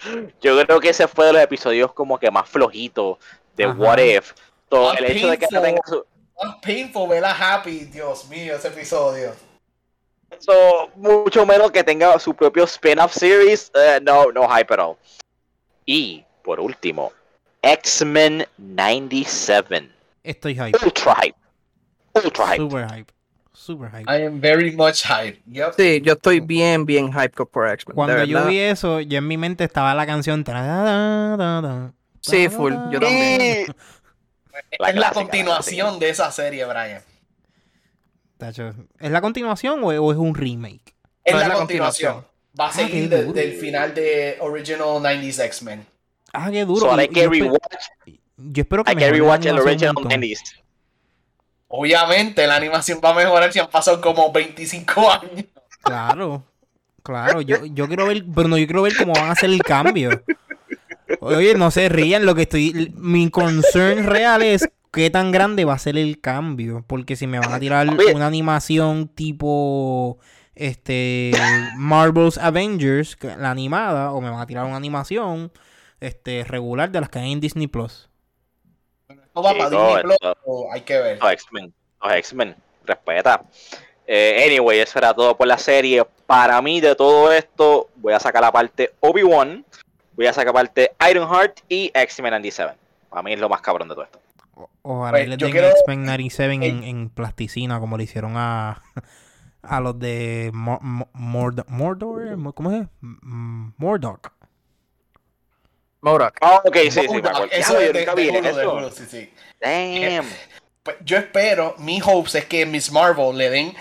Yo 0.40 0.64
creo 0.64 0.80
que 0.80 0.88
ese 0.90 1.06
fue 1.06 1.26
de 1.26 1.32
los 1.34 1.42
episodios 1.42 1.92
como 1.92 2.18
que 2.18 2.30
más 2.30 2.48
flojitos 2.48 3.18
de 3.56 3.64
Ajá. 3.64 3.74
What 3.74 3.98
If. 3.98 4.32
Todo 4.68 4.92
el 4.94 5.04
hecho 5.04 5.28
de 5.28 5.38
que 5.38 5.46
tenga 5.48 5.80
su, 5.84 6.06
Tan 6.40 6.60
painful 6.60 7.08
ver 7.08 7.24
a 7.24 7.32
Happy, 7.32 7.80
Dios 7.80 8.26
mío, 8.28 8.54
ese 8.56 8.68
episodio. 8.68 9.34
so, 10.38 10.88
mucho 10.94 11.44
menos 11.44 11.70
que 11.70 11.84
tenga 11.84 12.18
su 12.18 12.32
propio 12.34 12.64
spin-off 12.64 13.12
series, 13.12 13.70
eh, 13.74 14.00
no, 14.02 14.32
no 14.32 14.48
hype 14.48 14.72
at 14.72 14.80
all. 14.80 14.96
Y 15.84 16.24
por 16.42 16.60
último, 16.60 17.12
X-Men 17.60 18.46
97. 18.56 19.90
Estoy 20.22 20.54
hype. 20.54 20.78
Ultra 20.82 21.14
hype. 21.16 21.36
Ultra 22.14 22.46
hype. 22.46 22.56
Super 22.56 22.88
hype. 22.90 23.12
Super 23.72 23.90
hype. 23.90 24.10
I 24.10 24.24
am 24.26 24.40
very 24.40 24.72
much 24.76 25.02
hype. 25.04 25.40
Yep. 25.46 25.74
Sí, 25.76 26.00
yo 26.02 26.14
estoy 26.14 26.40
bien, 26.40 26.84
bien 26.86 27.12
hype 27.12 27.44
por 27.46 27.68
X-Men. 27.68 27.94
Cuando 27.94 28.24
yo 28.24 28.44
vi 28.46 28.58
eso, 28.58 29.00
yo 29.00 29.18
en 29.18 29.26
mi 29.28 29.36
mente 29.36 29.64
estaba 29.64 29.94
la 29.94 30.06
canción. 30.06 30.42
tararara, 30.44 31.92
Sí, 32.20 32.48
full, 32.48 32.72
yo 32.90 33.00
también. 33.00 33.66
La 34.78 34.90
es 34.90 34.94
la 34.96 35.10
continuación 35.12 35.98
de 35.98 36.10
esa 36.10 36.30
serie, 36.30 36.64
Brian. 36.66 37.00
Tacho, 38.36 38.74
¿Es 38.98 39.10
la 39.10 39.20
continuación 39.20 39.80
o 39.84 39.92
es, 39.92 39.98
o 39.98 40.12
es 40.12 40.18
un 40.18 40.34
remake? 40.34 40.94
Es 41.24 41.32
No, 41.34 41.38
la, 41.40 41.44
es 41.46 41.48
la 41.50 41.54
continuación. 41.54 42.12
continuación. 42.14 42.30
Va 42.58 42.66
a 42.66 42.68
Ah, 42.68 42.72
seguir 42.72 43.08
de- 43.08 43.32
del 43.32 43.52
final 43.54 43.94
de 43.94 44.36
Original 44.40 44.80
90s 45.00 45.38
X-Men. 45.38 45.86
Ah, 46.32 46.50
qué 46.50 46.64
duro. 46.64 46.90
So, 46.90 46.96
que 46.96 47.08
yo, 47.22 47.30
yo 48.36 48.62
espero 48.62 48.82
que 48.84 48.90
hay 48.90 48.96
que 48.96 49.10
mejoren 49.10 49.12
la 49.12 49.12
rewatch 49.12 49.46
el 49.46 49.58
original 49.58 49.94
montón. 49.94 50.12
90s. 50.20 50.40
Obviamente, 51.72 52.44
la 52.48 52.56
animación 52.56 53.00
va 53.02 53.10
a 53.10 53.14
mejorar 53.14 53.52
si 53.52 53.60
han 53.60 53.70
pasado 53.70 54.00
como 54.00 54.32
25 54.32 55.10
años. 55.10 55.44
Claro. 55.82 56.44
Claro, 57.02 57.40
yo, 57.40 57.64
yo 57.64 57.86
quiero 57.86 58.06
ver, 58.08 58.24
pero 58.34 58.48
no, 58.48 58.58
yo 58.58 58.66
quiero 58.66 58.82
ver 58.82 58.92
cómo 58.96 59.12
van 59.14 59.28
a 59.28 59.32
hacer 59.32 59.48
el 59.50 59.62
cambio. 59.62 60.22
Oye, 61.20 61.54
no 61.54 61.70
se 61.70 61.88
rían, 61.88 62.26
lo 62.26 62.34
que 62.34 62.42
estoy, 62.42 62.92
mi 62.96 63.30
concern 63.30 64.04
real 64.06 64.42
es 64.42 64.68
qué 64.92 65.10
tan 65.10 65.30
grande 65.32 65.64
va 65.64 65.74
a 65.74 65.78
ser 65.78 65.96
el 65.96 66.20
cambio, 66.20 66.84
porque 66.86 67.16
si 67.16 67.26
me 67.26 67.38
van 67.38 67.52
a 67.52 67.58
tirar 67.60 67.88
Oye. 67.88 68.14
una 68.14 68.26
animación 68.26 69.08
tipo 69.08 70.18
este 70.54 71.30
Marvel's 71.76 72.36
Avengers, 72.36 73.16
que- 73.16 73.34
la 73.36 73.50
animada, 73.50 74.12
o 74.12 74.20
me 74.20 74.28
van 74.28 74.40
a 74.40 74.46
tirar 74.46 74.66
una 74.66 74.76
animación 74.76 75.52
este 76.00 76.44
regular 76.44 76.90
de 76.90 77.00
las 77.00 77.08
que 77.08 77.20
hay 77.20 77.32
en 77.32 77.40
Disney 77.40 77.66
Plus. 77.66 78.09
¿Esto 79.30 79.42
va 79.42 79.52
para 79.52 79.70
no, 79.70 79.86
Disney 79.86 80.02
Plus 80.02 80.12
esto- 80.14 80.36
o 80.44 80.72
hay 80.72 80.80
que 80.82 80.98
ver? 80.98 81.18
Los 81.20 81.32
X-Men. 81.32 81.74
Los 82.02 82.12
X-Men. 82.14 82.56
Respeta. 82.84 83.42
Eh, 84.06 84.44
anyway, 84.46 84.80
eso 84.80 84.98
era 84.98 85.14
todo 85.14 85.36
por 85.36 85.46
la 85.46 85.56
serie. 85.58 86.04
Para 86.26 86.60
mí, 86.60 86.80
de 86.80 86.96
todo 86.96 87.32
esto, 87.32 87.88
voy 87.96 88.12
a 88.12 88.20
sacar 88.20 88.42
la 88.42 88.50
parte 88.50 88.92
Obi-Wan. 89.00 89.64
Voy 90.16 90.26
a 90.26 90.32
sacar 90.32 90.52
parte 90.52 90.92
Ironheart 91.10 91.60
y 91.68 91.90
X-Men 91.94 92.32
97. 92.32 92.74
Para 93.08 93.22
mí 93.22 93.32
es 93.32 93.40
lo 93.40 93.48
más 93.48 93.60
cabrón 93.60 93.88
de 93.88 93.94
todo 93.94 94.04
esto. 94.04 94.20
O- 94.54 94.68
Ojalá 94.82 95.10
Pues, 95.12 95.28
yo 95.30 95.36
den 95.46 95.50
quiero- 95.52 95.68
X-Men 95.68 96.04
97 96.06 96.52
en, 96.54 96.82
en 96.84 97.08
plasticina, 97.10 97.78
como 97.80 97.96
le 97.96 98.04
hicieron 98.04 98.34
a, 98.36 98.82
a 99.62 99.80
los 99.80 99.98
de 99.98 100.50
Mo- 100.52 100.80
Mo- 100.82 101.08
Mord- 101.14 101.64
Mordor. 101.68 102.36
¿Cómo 102.54 102.72
es? 102.72 102.86
Mordok. 103.78 104.32
Morak. 106.02 106.38
Ah, 106.40 106.62
ok, 106.64 106.76
sí, 106.90 107.08
sí, 107.08 107.20
me 107.20 107.22
Modoc, 107.22 107.26
acuerdo. 107.28 107.52
Eso 107.52 107.74
Ya, 107.74 107.80
es 107.80 107.86
yo 107.86 107.92
de, 107.92 107.92
nunca 107.92 108.14
de 108.14 108.30
de 108.32 108.90
sí, 108.92 109.06
sí. 109.08 109.30
Damn. 109.60 110.26
Pues 110.82 110.96
yo 111.04 111.18
espero, 111.18 111.74
mi 111.76 112.00
hopes 112.02 112.36
es 112.36 112.46
que 112.46 112.64
Miss 112.64 112.90
Marvel 112.90 113.36
le 113.36 113.50
den 113.50 113.76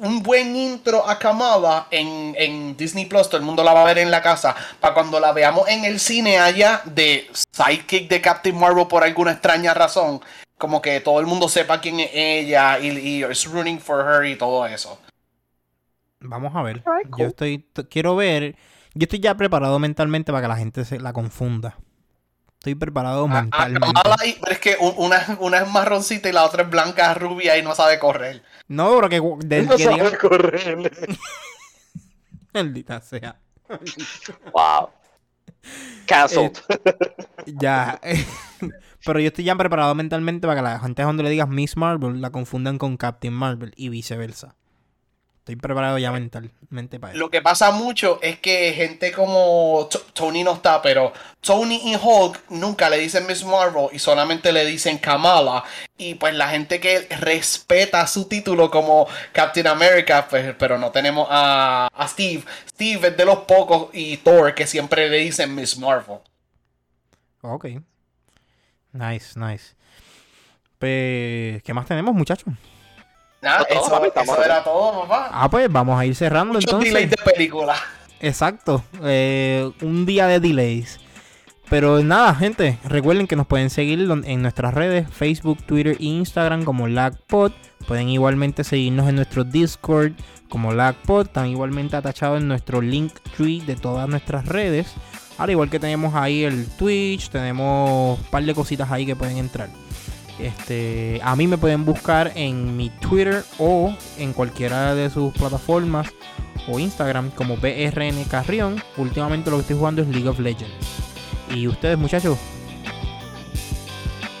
un 0.00 0.20
buen 0.20 0.56
intro 0.56 1.08
a 1.08 1.16
Kamala 1.16 1.86
en, 1.92 2.34
en 2.36 2.76
Disney 2.76 3.06
Plus, 3.06 3.28
todo 3.28 3.36
el 3.36 3.44
mundo 3.44 3.62
la 3.62 3.72
va 3.72 3.82
a 3.82 3.84
ver 3.84 3.98
en 3.98 4.10
la 4.10 4.20
casa, 4.20 4.56
para 4.80 4.92
cuando 4.92 5.20
la 5.20 5.32
veamos 5.32 5.68
en 5.68 5.84
el 5.84 6.00
cine 6.00 6.40
allá 6.40 6.82
de 6.86 7.30
sidekick 7.52 8.08
de 8.08 8.20
Captain 8.20 8.58
Marvel 8.58 8.88
por 8.88 9.04
alguna 9.04 9.30
extraña 9.30 9.74
razón, 9.74 10.20
como 10.58 10.82
que 10.82 10.98
todo 11.00 11.20
el 11.20 11.26
mundo 11.26 11.48
sepa 11.48 11.80
quién 11.80 12.00
es 12.00 12.10
ella 12.12 12.80
y, 12.80 12.88
y 12.98 13.24
is 13.24 13.44
rooting 13.46 13.78
for 13.78 14.04
her 14.04 14.26
y 14.26 14.34
todo 14.36 14.66
eso. 14.66 14.98
Vamos 16.18 16.52
a 16.54 16.62
ver. 16.62 16.82
Yo 17.16 17.26
estoy, 17.26 17.64
quiero 17.88 18.16
ver. 18.16 18.56
Yo 19.00 19.04
estoy 19.04 19.20
ya 19.20 19.34
preparado 19.34 19.78
mentalmente 19.78 20.30
para 20.30 20.42
que 20.42 20.48
la 20.48 20.56
gente 20.56 20.84
se 20.84 21.00
la 21.00 21.14
confunda. 21.14 21.78
Estoy 22.58 22.74
preparado 22.74 23.26
A- 23.26 23.38
a 23.38 23.42
mentalmente. 23.42 23.86
Kamala 23.94 24.26
y- 24.26 24.36
pero 24.38 24.52
es 24.52 24.58
que 24.58 24.76
un- 24.78 24.92
una, 24.98 25.38
una 25.40 25.56
es 25.62 25.70
marroncita 25.70 26.28
y 26.28 26.32
la 26.32 26.44
otra 26.44 26.64
es 26.64 26.68
blanca, 26.70 27.14
rubia 27.14 27.56
y 27.56 27.62
no 27.62 27.74
sabe 27.74 27.98
correr. 27.98 28.42
No, 28.68 28.94
pero 28.96 29.08
que, 29.08 29.46
de- 29.46 29.62
No 29.62 29.76
que 29.76 29.84
sabe 29.84 29.96
digan- 29.96 30.18
correr. 30.18 30.92
Maldita 32.52 33.00
sea. 33.00 33.40
Wow. 34.52 34.90
Cancelled. 36.06 36.58
Ya. 37.46 37.98
pero 39.06 39.18
yo 39.20 39.28
estoy 39.28 39.44
ya 39.44 39.56
preparado 39.56 39.94
mentalmente 39.94 40.46
para 40.46 40.60
que 40.60 40.64
la 40.68 40.78
gente 40.78 41.02
cuando 41.04 41.22
le 41.22 41.30
digas 41.30 41.48
Miss 41.48 41.76
Marvel 41.78 42.20
la 42.20 42.30
confundan 42.30 42.76
con 42.76 42.98
Captain 42.98 43.32
Marvel 43.32 43.72
y 43.76 43.88
viceversa. 43.88 44.56
Estoy 45.40 45.56
preparado 45.56 45.96
ya 45.96 46.12
mentalmente 46.12 47.00
para 47.00 47.12
eso. 47.12 47.18
Lo 47.18 47.30
que 47.30 47.40
pasa 47.40 47.70
mucho 47.70 48.18
es 48.22 48.38
que 48.38 48.74
gente 48.74 49.10
como 49.10 49.88
Tony 50.12 50.44
no 50.44 50.52
está, 50.52 50.82
pero 50.82 51.14
Tony 51.40 51.80
y 51.82 51.96
Hulk 51.96 52.50
nunca 52.50 52.90
le 52.90 52.98
dicen 52.98 53.26
Miss 53.26 53.42
Marvel 53.42 53.88
y 53.90 53.98
solamente 53.98 54.52
le 54.52 54.66
dicen 54.66 54.98
Kamala. 54.98 55.64
Y 55.96 56.14
pues 56.14 56.34
la 56.34 56.50
gente 56.50 56.78
que 56.78 57.06
respeta 57.18 58.06
su 58.06 58.26
título 58.26 58.70
como 58.70 59.08
Captain 59.32 59.66
America, 59.66 60.26
pues, 60.28 60.54
pero 60.58 60.76
no 60.76 60.90
tenemos 60.90 61.26
a, 61.30 61.88
a 61.92 62.08
Steve. 62.08 62.44
Steve 62.68 63.08
es 63.08 63.16
de 63.16 63.24
los 63.24 63.38
pocos 63.40 63.88
y 63.94 64.18
Thor 64.18 64.54
que 64.54 64.66
siempre 64.66 65.08
le 65.08 65.16
dicen 65.16 65.54
Miss 65.54 65.78
Marvel. 65.78 66.18
Ok. 67.40 67.66
Nice, 68.92 69.38
nice. 69.40 69.74
Pues, 70.78 71.62
¿qué 71.62 71.72
más 71.72 71.86
tenemos, 71.86 72.14
muchachos? 72.14 72.52
Nada, 73.42 73.64
Todo, 73.64 73.80
eso, 73.80 73.90
papi, 73.90 74.08
estamos 74.08 74.28
eso 74.30 74.40
aquí. 74.40 74.50
era 74.50 74.62
todo, 74.64 75.00
papá. 75.02 75.30
Ah, 75.32 75.48
pues 75.50 75.70
vamos 75.72 75.98
a 75.98 76.04
ir 76.06 76.14
cerrando 76.14 76.54
Muchos 76.54 76.64
entonces. 76.70 76.92
delays 76.92 77.10
de 77.10 77.16
película. 77.32 77.74
Exacto. 78.20 78.82
eh, 79.02 79.70
un 79.82 80.04
día 80.06 80.26
de 80.26 80.40
delays. 80.40 81.00
Pero 81.70 82.02
nada, 82.02 82.34
gente, 82.34 82.78
recuerden 82.84 83.26
que 83.28 83.36
nos 83.36 83.46
pueden 83.46 83.70
seguir 83.70 84.00
en 84.24 84.42
nuestras 84.42 84.74
redes, 84.74 85.08
Facebook, 85.10 85.62
Twitter 85.64 85.96
e 86.00 86.04
Instagram 86.04 86.64
como 86.64 86.88
LagPod. 86.88 87.52
Pueden 87.86 88.08
igualmente 88.08 88.64
seguirnos 88.64 89.08
en 89.08 89.14
nuestro 89.16 89.44
Discord 89.44 90.12
como 90.48 90.72
LagPod. 90.72 91.26
Están 91.28 91.46
igualmente 91.46 91.96
atachados 91.96 92.40
en 92.40 92.48
nuestro 92.48 92.80
link 92.82 93.12
tree 93.36 93.60
de 93.60 93.76
todas 93.76 94.08
nuestras 94.08 94.46
redes. 94.46 94.92
Al 95.38 95.48
igual 95.50 95.70
que 95.70 95.78
tenemos 95.78 96.14
ahí 96.14 96.42
el 96.42 96.66
Twitch, 96.76 97.30
tenemos 97.30 98.18
un 98.18 98.24
par 98.26 98.42
de 98.42 98.52
cositas 98.54 98.90
ahí 98.90 99.06
que 99.06 99.14
pueden 99.16 99.38
entrar. 99.38 99.68
Este, 100.42 101.20
a 101.22 101.36
mí 101.36 101.46
me 101.46 101.58
pueden 101.58 101.84
buscar 101.84 102.32
en 102.34 102.76
mi 102.76 102.90
Twitter 102.90 103.44
o 103.58 103.94
en 104.18 104.32
cualquiera 104.32 104.94
de 104.94 105.10
sus 105.10 105.32
plataformas 105.34 106.08
o 106.68 106.78
Instagram 106.78 107.30
como 107.30 107.56
BRN 107.56 108.24
Carrión. 108.24 108.82
Últimamente 108.96 109.50
lo 109.50 109.56
que 109.56 109.62
estoy 109.62 109.76
jugando 109.76 110.02
es 110.02 110.08
League 110.08 110.28
of 110.28 110.38
Legends. 110.38 110.72
Y 111.54 111.66
ustedes, 111.66 111.98
muchachos, 111.98 112.38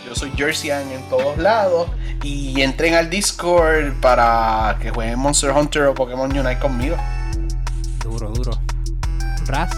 Yo 0.06 0.14
soy 0.14 0.30
Jerseyan 0.36 0.90
en 0.90 1.02
todos 1.08 1.36
lados. 1.38 1.88
Y 2.22 2.60
entren 2.60 2.94
al 2.94 3.08
Discord 3.08 3.98
para 4.00 4.76
que 4.80 4.90
jueguen 4.90 5.18
Monster 5.18 5.50
Hunter 5.52 5.84
o 5.84 5.94
Pokémon 5.94 6.30
Unite 6.30 6.58
conmigo. 6.58 6.96
duro, 8.02 8.30
duro. 8.30 8.52
Raz, 9.46 9.70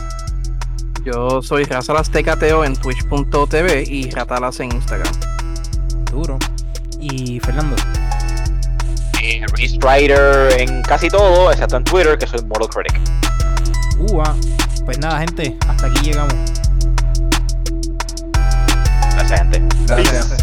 Yo 1.04 1.40
soy 1.42 1.64
Razalas 1.64 2.10
TKTO 2.10 2.64
en 2.64 2.76
twitch.tv 2.76 3.84
y 3.88 4.10
Ratalas 4.10 4.60
en 4.60 4.72
Instagram. 4.74 5.12
Duro. 6.12 6.38
Y 7.00 7.40
Fernando, 7.40 7.74
Eh, 9.20 9.44
Rider 9.80 10.60
en 10.60 10.82
casi 10.82 11.08
todo, 11.08 11.50
excepto 11.50 11.76
en 11.76 11.84
Twitter, 11.84 12.18
que 12.18 12.26
soy 12.26 12.40
Mortal 12.44 12.68
Critic. 12.68 13.00
Ua. 14.12 14.36
Pues 14.84 14.98
nada, 14.98 15.18
gente, 15.20 15.56
hasta 15.68 15.86
aquí 15.86 16.00
llegamos. 16.02 16.34
Gracias, 19.14 19.40
gente. 19.40 19.62
Gracias. 19.86 20.36